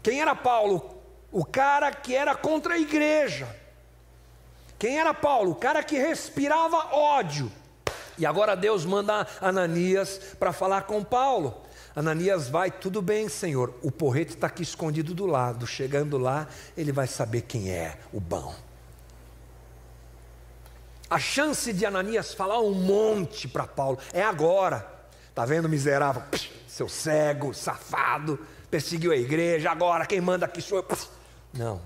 Quem 0.00 0.20
era 0.20 0.36
Paulo? 0.36 1.02
O 1.32 1.44
cara 1.44 1.90
que 1.90 2.14
era 2.14 2.34
contra 2.36 2.74
a 2.74 2.78
igreja. 2.78 3.48
Quem 4.78 5.00
era 5.00 5.12
Paulo? 5.12 5.50
O 5.50 5.56
cara 5.56 5.82
que 5.82 5.98
respirava 5.98 6.94
ódio. 6.94 7.50
E 8.16 8.24
agora 8.24 8.54
Deus 8.54 8.84
manda 8.84 9.26
Ananias 9.40 10.20
para 10.38 10.52
falar 10.52 10.82
com 10.82 11.02
Paulo. 11.02 11.60
Ananias 11.94 12.48
vai, 12.48 12.70
tudo 12.70 13.02
bem, 13.02 13.28
Senhor. 13.28 13.74
O 13.82 13.90
porrete 13.90 14.34
está 14.34 14.46
aqui 14.46 14.62
escondido 14.62 15.12
do 15.12 15.26
lado. 15.26 15.66
Chegando 15.66 16.16
lá, 16.18 16.46
ele 16.76 16.92
vai 16.92 17.08
saber 17.08 17.42
quem 17.42 17.68
é 17.68 17.98
o 18.12 18.20
bom. 18.20 18.67
A 21.10 21.18
chance 21.18 21.72
de 21.72 21.86
Ananias 21.86 22.34
falar 22.34 22.60
um 22.60 22.74
monte 22.74 23.48
para 23.48 23.66
Paulo 23.66 23.98
é 24.12 24.22
agora. 24.22 24.86
Tá 25.34 25.44
vendo, 25.44 25.68
miserável? 25.68 26.22
seu 26.78 26.88
cego, 26.88 27.52
safado, 27.52 28.38
perseguiu 28.70 29.10
a 29.10 29.16
igreja. 29.16 29.70
Agora 29.70 30.06
quem 30.06 30.20
manda 30.20 30.46
aqui 30.46 30.62
sou 30.62 30.78
eu. 30.78 30.86
Não. 31.52 31.80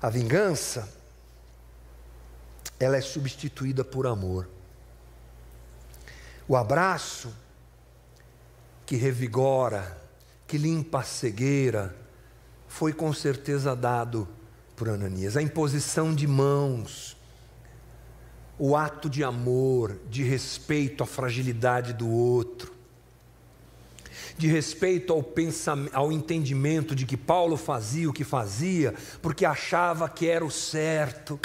A 0.00 0.10
vingança, 0.10 0.88
ela 2.80 2.96
é 2.96 3.00
substituída 3.00 3.84
por 3.84 4.06
amor. 4.06 4.48
O 6.48 6.56
abraço 6.56 7.32
que 8.86 8.96
revigora, 8.96 10.00
que 10.46 10.56
limpa 10.56 11.00
a 11.00 11.02
cegueira, 11.02 11.94
foi 12.66 12.92
com 12.92 13.12
certeza 13.12 13.76
dado 13.76 14.26
por 14.74 14.88
Ananias. 14.88 15.36
A 15.36 15.42
imposição 15.42 16.14
de 16.14 16.26
mãos, 16.26 17.17
o 18.58 18.76
ato 18.76 19.08
de 19.08 19.22
amor, 19.22 19.98
de 20.10 20.22
respeito 20.22 21.02
à 21.02 21.06
fragilidade 21.06 21.92
do 21.92 22.08
outro, 22.08 22.74
de 24.36 24.46
respeito 24.46 25.12
ao, 25.12 25.22
pensamento, 25.22 25.94
ao 25.94 26.12
entendimento 26.12 26.94
de 26.94 27.06
que 27.06 27.16
Paulo 27.16 27.56
fazia 27.56 28.08
o 28.08 28.12
que 28.12 28.24
fazia, 28.24 28.94
porque 29.22 29.44
achava 29.44 30.08
que 30.08 30.28
era 30.28 30.44
o 30.44 30.50
certo. 30.50 31.38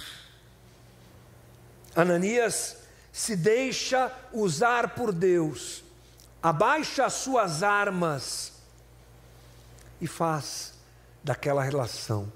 Ananias 1.95 2.77
se 3.11 3.35
deixa 3.35 4.11
usar 4.31 4.95
por 4.95 5.11
Deus 5.11 5.83
abaixa 6.43 7.05
as 7.05 7.13
suas 7.13 7.63
armas 7.63 8.51
e 10.01 10.05
faz 10.05 10.73
daquela 11.23 11.63
relação 11.63 12.29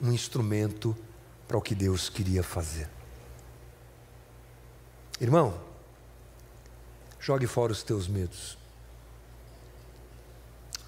um 0.00 0.12
instrumento 0.12 0.96
para 1.48 1.58
o 1.58 1.60
que 1.60 1.74
Deus 1.74 2.08
queria 2.08 2.44
fazer. 2.44 2.88
Irmão, 5.20 5.58
jogue 7.18 7.48
fora 7.48 7.72
os 7.72 7.82
teus 7.82 8.06
medos. 8.06 8.56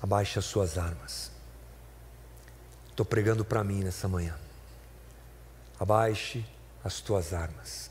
Abaixe 0.00 0.38
as 0.38 0.44
suas 0.44 0.78
armas. 0.78 1.32
Estou 2.88 3.04
pregando 3.04 3.44
para 3.44 3.64
mim 3.64 3.82
nessa 3.82 4.06
manhã. 4.06 4.36
Abaixe 5.80 6.46
as 6.84 7.00
tuas 7.00 7.32
armas. 7.32 7.90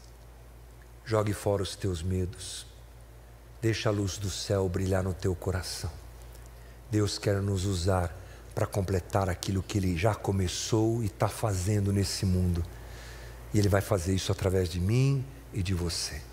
Jogue 1.04 1.34
fora 1.34 1.62
os 1.62 1.76
teus 1.76 2.02
medos. 2.02 2.66
Deixa 3.62 3.90
a 3.90 3.92
luz 3.92 4.18
do 4.18 4.30
céu 4.30 4.70
brilhar 4.70 5.04
no 5.04 5.14
teu 5.14 5.36
coração. 5.36 5.92
Deus 6.90 7.18
quer 7.18 7.42
nos 7.42 7.66
usar 7.66 8.16
para 8.56 8.66
completar 8.66 9.28
aquilo 9.28 9.62
que 9.62 9.78
Ele 9.78 9.98
já 9.98 10.16
começou 10.16 11.04
e 11.04 11.08
está 11.08 11.28
fazendo 11.28 11.92
nesse 11.92 12.26
mundo. 12.26 12.64
E 13.54 13.60
Ele 13.60 13.68
vai 13.68 13.82
fazer 13.82 14.16
isso 14.16 14.32
através 14.32 14.70
de 14.70 14.80
mim 14.80 15.26
e 15.54 15.62
de 15.62 15.74
você. 15.74 16.28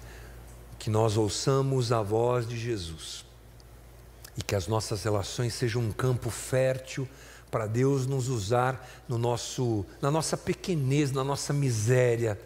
Que 0.79 0.91
nós 0.91 1.16
ouçamos 1.16 1.93
a 1.93 2.03
voz 2.03 2.47
de 2.47 2.59
Jesus 2.59 3.24
e 4.37 4.43
que 4.43 4.55
as 4.55 4.66
nossas 4.66 5.03
relações 5.03 5.55
sejam 5.55 5.83
um 5.83 5.93
campo 5.93 6.31
fértil 6.31 7.09
para 7.51 7.66
Deus 7.66 8.07
nos 8.07 8.29
usar 8.29 9.05
no 9.09 9.16
nosso, 9.16 9.87
na 10.01 10.11
nossa 10.11 10.37
pequenez, 10.37 11.11
na 11.11 11.24
nossa 11.24 11.53
miséria, 11.53 12.39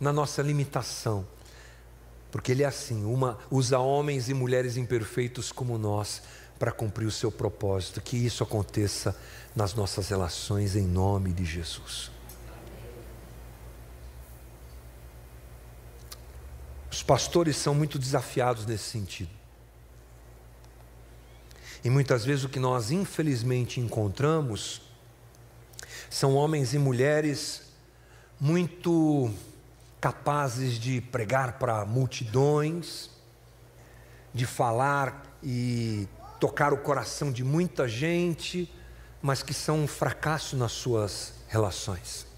na 0.00 0.12
nossa 0.12 0.42
limitação 0.42 1.26
porque 2.34 2.50
Ele 2.50 2.64
é 2.64 2.66
assim, 2.66 3.04
uma, 3.04 3.38
usa 3.48 3.78
homens 3.78 4.28
e 4.28 4.34
mulheres 4.34 4.76
imperfeitos 4.76 5.52
como 5.52 5.78
nós 5.78 6.20
para 6.58 6.72
cumprir 6.72 7.06
o 7.06 7.10
seu 7.12 7.30
propósito. 7.30 8.00
Que 8.00 8.16
isso 8.16 8.42
aconteça 8.42 9.16
nas 9.54 9.72
nossas 9.74 10.08
relações 10.08 10.74
em 10.74 10.84
nome 10.84 11.32
de 11.32 11.44
Jesus. 11.44 12.10
Os 16.94 17.02
pastores 17.02 17.56
são 17.56 17.74
muito 17.74 17.98
desafiados 17.98 18.66
nesse 18.66 18.84
sentido. 18.84 19.30
E 21.82 21.90
muitas 21.90 22.24
vezes 22.24 22.44
o 22.44 22.48
que 22.48 22.60
nós 22.60 22.92
infelizmente 22.92 23.80
encontramos 23.80 24.80
são 26.08 26.36
homens 26.36 26.72
e 26.72 26.78
mulheres 26.78 27.62
muito 28.38 29.28
capazes 30.00 30.78
de 30.78 31.00
pregar 31.00 31.58
para 31.58 31.84
multidões, 31.84 33.10
de 34.32 34.46
falar 34.46 35.36
e 35.42 36.06
tocar 36.38 36.72
o 36.72 36.78
coração 36.78 37.32
de 37.32 37.42
muita 37.42 37.88
gente, 37.88 38.72
mas 39.20 39.42
que 39.42 39.52
são 39.52 39.80
um 39.80 39.88
fracasso 39.88 40.56
nas 40.56 40.70
suas 40.70 41.32
relações. 41.48 42.33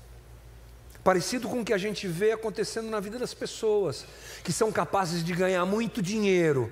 Parecido 1.06 1.48
com 1.48 1.60
o 1.60 1.64
que 1.64 1.72
a 1.72 1.78
gente 1.78 2.08
vê 2.08 2.32
acontecendo 2.32 2.90
na 2.90 2.98
vida 2.98 3.16
das 3.16 3.32
pessoas, 3.32 4.04
que 4.42 4.52
são 4.52 4.72
capazes 4.72 5.22
de 5.22 5.32
ganhar 5.32 5.64
muito 5.64 6.02
dinheiro, 6.02 6.68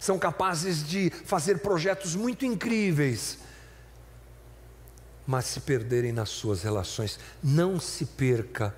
são 0.00 0.18
capazes 0.18 0.84
de 0.84 1.10
fazer 1.10 1.60
projetos 1.60 2.16
muito 2.16 2.44
incríveis, 2.44 3.38
mas 5.24 5.44
se 5.44 5.60
perderem 5.60 6.10
nas 6.10 6.28
suas 6.30 6.64
relações. 6.64 7.20
Não 7.40 7.78
se 7.78 8.04
perca 8.04 8.74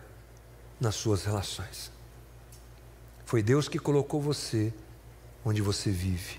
nas 0.79 0.97
suas 0.97 1.25
relações. 1.25 1.91
Foi 3.25 3.43
Deus 3.43 3.71
que 3.71 3.79
colocou 3.79 4.21
você 4.21 4.71
onde 5.43 5.63
você 5.63 5.91
vive. 5.91 6.39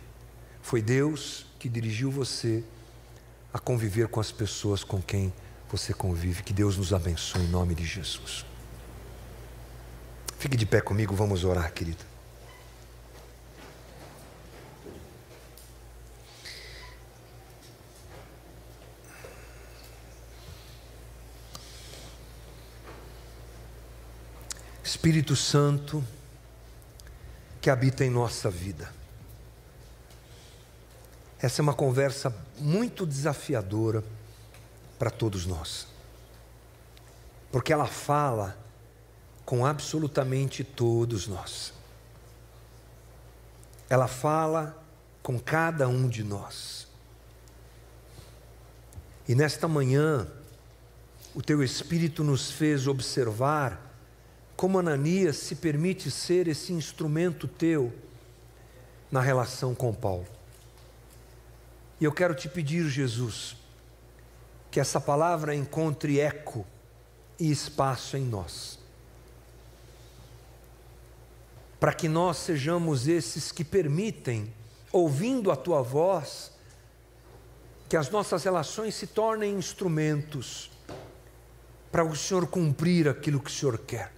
Foi 0.61 0.83
Deus 0.83 1.47
que 1.57 1.67
dirigiu 1.67 2.11
você 2.11 2.63
a 3.51 3.57
conviver 3.57 4.07
com 4.07 4.19
as 4.19 4.31
pessoas 4.31 4.83
com 4.83 5.01
quem 5.01 5.33
você 5.71 5.93
convive. 5.93 6.43
Que 6.43 6.53
Deus 6.53 6.77
nos 6.77 6.93
abençoe 6.93 7.41
em 7.41 7.47
nome 7.47 7.75
de 7.75 7.85
Jesus. 7.85 8.45
Fique 10.37 10.57
de 10.57 10.65
pé 10.65 10.81
comigo, 10.81 11.15
vamos 11.15 11.43
orar, 11.43 11.71
querido. 11.73 12.03
Espírito 24.83 25.35
Santo 25.35 26.03
que 27.61 27.69
habita 27.69 28.03
em 28.03 28.09
nossa 28.09 28.49
vida. 28.49 28.91
Essa 31.39 31.61
é 31.61 31.63
uma 31.63 31.73
conversa 31.75 32.35
muito 32.57 33.05
desafiadora 33.05 34.03
para 34.97 35.09
todos 35.09 35.45
nós, 35.45 35.87
porque 37.51 37.73
ela 37.73 37.87
fala 37.87 38.57
com 39.45 39.65
absolutamente 39.65 40.63
todos 40.63 41.27
nós. 41.27 41.73
Ela 43.89 44.07
fala 44.07 44.83
com 45.21 45.39
cada 45.39 45.87
um 45.87 46.09
de 46.09 46.23
nós. 46.23 46.87
E 49.27 49.35
nesta 49.35 49.67
manhã, 49.67 50.27
o 51.33 51.41
teu 51.41 51.63
Espírito 51.63 52.23
nos 52.23 52.51
fez 52.51 52.87
observar 52.87 53.81
como 54.55 54.79
Ananias 54.79 55.37
se 55.37 55.55
permite 55.55 56.09
ser 56.09 56.47
esse 56.47 56.71
instrumento 56.71 57.47
teu 57.47 57.93
na 59.11 59.21
relação 59.21 59.75
com 59.75 59.93
Paulo. 59.93 60.27
E 61.99 62.05
eu 62.05 62.11
quero 62.11 62.33
te 62.33 62.47
pedir, 62.47 62.87
Jesus, 62.87 63.55
que 64.75 64.79
essa 64.81 64.99
palavra 64.99 65.55
encontre 65.55 66.19
eco 66.19 66.65
e 67.39 67.49
espaço 67.49 68.17
em 68.17 68.25
nós. 68.25 68.77
Para 71.79 71.93
que 71.93 72.09
nós 72.09 72.35
sejamos 72.35 73.07
esses 73.07 73.53
que 73.53 73.63
permitem, 73.63 74.53
ouvindo 74.91 75.49
a 75.49 75.55
tua 75.55 75.81
voz, 75.81 76.51
que 77.87 77.95
as 77.95 78.09
nossas 78.09 78.43
relações 78.43 78.95
se 78.95 79.07
tornem 79.07 79.55
instrumentos 79.55 80.69
para 81.89 82.03
o 82.03 82.13
Senhor 82.13 82.45
cumprir 82.45 83.07
aquilo 83.07 83.39
que 83.39 83.49
o 83.49 83.53
Senhor 83.53 83.77
quer. 83.77 84.11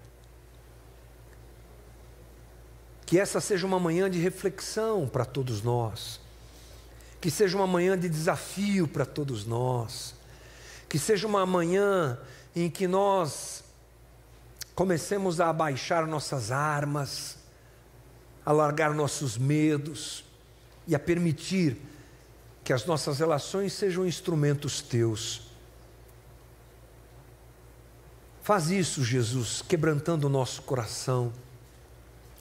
Que 3.06 3.20
essa 3.20 3.40
seja 3.40 3.68
uma 3.68 3.80
manhã 3.80 4.10
de 4.10 4.18
reflexão 4.18 5.08
para 5.08 5.24
todos 5.24 5.62
nós. 5.62 6.20
Que 7.22 7.30
seja 7.30 7.56
uma 7.56 7.68
manhã 7.68 7.96
de 7.96 8.10
desafio 8.10 8.88
para 8.88 9.06
todos 9.06 9.46
nós. 9.46 10.17
Que 10.88 10.98
seja 10.98 11.28
uma 11.28 11.46
manhã 11.46 12.18
em 12.56 12.70
que 12.70 12.88
nós 12.88 13.64
comecemos 14.76 15.40
a 15.40 15.50
abaixar 15.50 16.06
nossas 16.08 16.52
armas, 16.52 17.38
a 18.46 18.52
largar 18.52 18.94
nossos 18.94 19.38
medos 19.38 20.24
e 20.88 20.96
a 20.96 21.00
permitir 21.00 21.78
que 22.64 22.72
as 22.72 22.86
nossas 22.86 23.20
relações 23.20 23.74
sejam 23.74 24.06
instrumentos 24.06 24.82
teus. 24.82 25.48
Faz 28.42 28.70
isso, 28.70 29.04
Jesus, 29.04 29.62
quebrantando 29.62 30.28
o 30.28 30.30
nosso 30.30 30.62
coração 30.62 31.34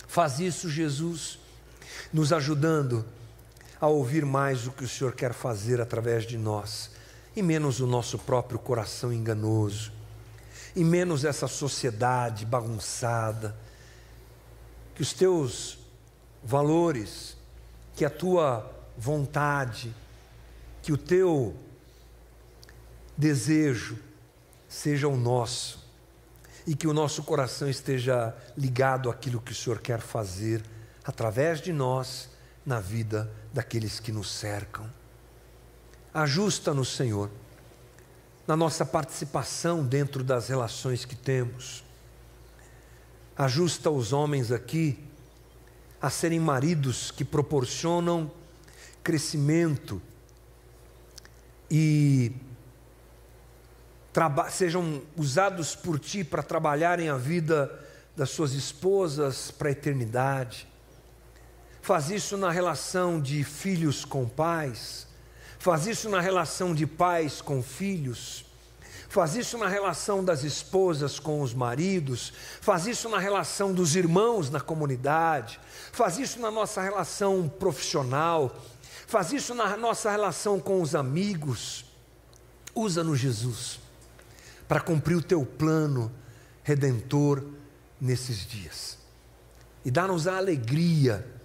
Faz 0.06 0.38
isso, 0.38 0.70
Jesus, 0.70 1.38
nos 2.12 2.32
ajudando 2.32 3.04
a 3.80 3.86
ouvir 3.86 4.24
mais 4.24 4.66
o 4.66 4.72
que 4.72 4.84
o 4.84 4.88
Senhor 4.88 5.12
quer 5.12 5.34
fazer 5.34 5.80
através 5.80 6.24
de 6.24 6.38
nós, 6.38 6.90
e 7.36 7.42
menos 7.42 7.80
o 7.80 7.86
nosso 7.86 8.18
próprio 8.18 8.58
coração 8.58 9.12
enganoso, 9.12 9.92
e 10.74 10.82
menos 10.82 11.22
essa 11.22 11.46
sociedade 11.46 12.46
bagunçada. 12.46 13.54
Que 14.94 15.02
os 15.02 15.12
teus 15.12 15.78
valores, 16.42 17.36
que 17.94 18.06
a 18.06 18.10
tua 18.10 18.74
vontade, 18.96 19.94
que 20.82 20.92
o 20.92 20.96
teu 20.96 21.54
desejo 23.14 23.98
seja 24.68 25.06
o 25.06 25.16
nosso 25.16 25.84
e 26.66 26.74
que 26.74 26.86
o 26.86 26.92
nosso 26.94 27.22
coração 27.22 27.68
esteja 27.68 28.34
ligado 28.56 29.10
àquilo 29.10 29.40
que 29.40 29.52
o 29.52 29.54
Senhor 29.54 29.80
quer 29.80 30.00
fazer 30.00 30.62
através 31.04 31.60
de 31.60 31.72
nós 31.72 32.30
na 32.64 32.80
vida 32.80 33.30
daqueles 33.52 34.00
que 34.00 34.10
nos 34.10 34.30
cercam. 34.30 34.90
Ajusta-nos, 36.16 36.96
Senhor, 36.96 37.30
na 38.46 38.56
nossa 38.56 38.86
participação 38.86 39.84
dentro 39.84 40.24
das 40.24 40.48
relações 40.48 41.04
que 41.04 41.14
temos. 41.14 41.84
Ajusta 43.36 43.90
os 43.90 44.14
homens 44.14 44.50
aqui 44.50 44.98
a 46.00 46.08
serem 46.08 46.40
maridos 46.40 47.10
que 47.10 47.22
proporcionam 47.22 48.30
crescimento 49.04 50.00
e 51.70 52.32
sejam 54.48 55.02
usados 55.18 55.76
por 55.76 55.98
ti 55.98 56.24
para 56.24 56.42
trabalharem 56.42 57.10
a 57.10 57.18
vida 57.18 57.70
das 58.16 58.30
suas 58.30 58.54
esposas 58.54 59.50
para 59.50 59.68
a 59.68 59.72
eternidade. 59.72 60.66
Faz 61.82 62.08
isso 62.08 62.38
na 62.38 62.50
relação 62.50 63.20
de 63.20 63.44
filhos 63.44 64.02
com 64.02 64.26
pais, 64.26 65.06
faz 65.66 65.84
isso 65.88 66.08
na 66.08 66.20
relação 66.20 66.72
de 66.72 66.86
pais 66.86 67.42
com 67.42 67.60
filhos, 67.60 68.44
faz 69.08 69.34
isso 69.34 69.58
na 69.58 69.66
relação 69.66 70.24
das 70.24 70.44
esposas 70.44 71.18
com 71.18 71.42
os 71.42 71.52
maridos, 71.52 72.32
faz 72.60 72.86
isso 72.86 73.08
na 73.08 73.18
relação 73.18 73.72
dos 73.72 73.96
irmãos 73.96 74.48
na 74.48 74.60
comunidade, 74.60 75.58
faz 75.90 76.20
isso 76.20 76.38
na 76.38 76.52
nossa 76.52 76.80
relação 76.80 77.48
profissional, 77.48 78.56
faz 79.08 79.32
isso 79.32 79.56
na 79.56 79.76
nossa 79.76 80.08
relação 80.08 80.60
com 80.60 80.80
os 80.80 80.94
amigos. 80.94 81.84
Usa-nos, 82.72 83.18
Jesus 83.18 83.80
para 84.68 84.80
cumprir 84.80 85.16
o 85.16 85.22
teu 85.22 85.44
plano 85.44 86.12
redentor 86.62 87.42
nesses 88.00 88.46
dias. 88.46 88.98
E 89.84 89.90
dá-nos 89.90 90.28
a 90.28 90.36
alegria 90.36 91.35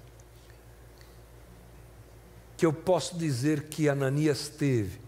que 2.62 2.66
eu 2.68 2.72
posso 2.72 3.18
dizer 3.18 3.70
que 3.70 3.90
Ananias 3.90 4.48
teve 4.48 5.00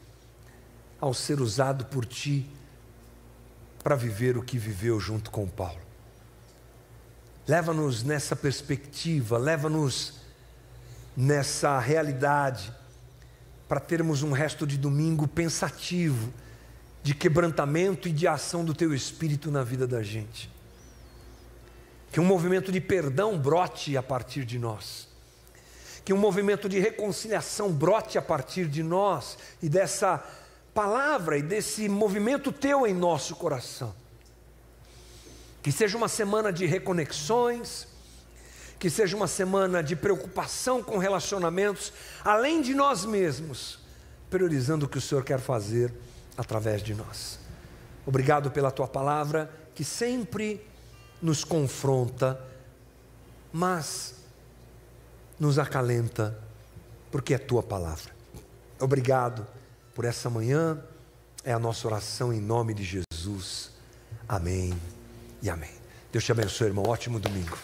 ao 0.99 1.14
ser 1.14 1.39
usado 1.39 1.86
por 1.86 2.04
ti 2.04 2.49
para 3.84 3.95
viver 3.95 4.36
o 4.39 4.41
que 4.41 4.58
viveu 4.58 4.99
junto 4.99 5.30
com 5.30 5.47
Paulo. 5.47 5.80
Leva-nos 7.47 8.01
nessa 8.01 8.36
perspectiva, 8.36 9.38
leva-nos 9.38 10.16
nessa 11.16 11.78
realidade, 11.78 12.74
para 13.68 13.80
termos 13.80 14.24
um 14.24 14.32
resto 14.32 14.66
de 14.66 14.76
domingo 14.76 15.28
pensativo 15.28 16.34
de 17.04 17.14
quebrantamento 17.14 18.08
e 18.08 18.12
de 18.12 18.28
ação 18.28 18.66
do 18.66 18.74
teu 18.74 18.95
espírito 18.95 19.51
na 19.51 19.64
vida 19.64 19.86
da 19.86 20.01
gente. 20.01 20.49
Que 22.12 22.20
um 22.20 22.26
movimento 22.26 22.72
de 22.72 22.82
perdão 22.82 23.38
brote 23.38 23.95
a 23.95 24.01
partir 24.01 24.43
de 24.43 24.58
nós. 24.58 25.12
Que 26.04 26.14
um 26.14 26.18
movimento 26.18 26.68
de 26.68 26.80
reconciliação 26.80 27.72
brote 27.72 28.18
a 28.18 28.22
partir 28.22 28.68
de 28.68 28.84
nós 28.84 29.38
e 29.62 29.70
dessa 29.70 30.24
palavra 30.74 31.38
e 31.38 31.41
desse 31.41 31.88
movimento 31.88 32.51
teu 32.51 32.86
em 32.86 32.93
nosso 32.93 33.36
coração. 33.36 33.93
Que 35.62 35.72
seja 35.72 35.95
uma 35.95 36.10
semana 36.10 36.51
de 36.51 36.66
reconexões, 36.66 37.88
que 38.80 38.89
seja 38.89 39.16
uma 39.16 39.28
semana 39.28 39.82
de 39.82 39.95
preocupação 39.95 40.84
com 40.84 40.97
relacionamentos, 40.97 41.93
além 42.24 42.62
de 42.62 42.74
nós 42.74 43.06
mesmos, 43.06 43.80
priorizando 44.30 44.86
o 44.86 44.89
que 44.89 44.97
o 44.97 45.01
Senhor 45.01 45.24
quer 45.24 45.39
fazer 45.39 45.93
através 46.38 46.82
de 46.84 46.93
nós. 46.93 47.39
Obrigado 48.06 48.51
pela 48.51 48.72
tua 48.72 48.88
palavra 48.88 49.49
que 49.74 49.86
sempre 49.86 50.60
nos 51.22 51.45
confronta, 51.45 52.39
mas 53.54 54.16
nos 55.44 55.60
acalenta, 55.60 56.39
porque 57.12 57.34
é 57.34 57.38
tua 57.38 57.62
palavra. 57.62 58.12
Obrigado 58.80 59.46
por 59.94 60.06
essa 60.06 60.30
manhã, 60.30 60.82
É 61.46 61.52
a 61.52 61.60
nossa 61.60 61.86
oração 61.86 62.32
em 62.32 62.39
nome 62.39 62.74
de 62.74 62.86
Jesus. 62.86 63.72
Amém 64.30 64.74
e 65.41 65.50
amém. 65.50 65.74
Deus 66.10 66.24
te 66.24 66.32
abençoe, 66.32 66.68
irmão. 66.68 66.86
Ótimo 66.88 67.20
domingo. 67.20 67.58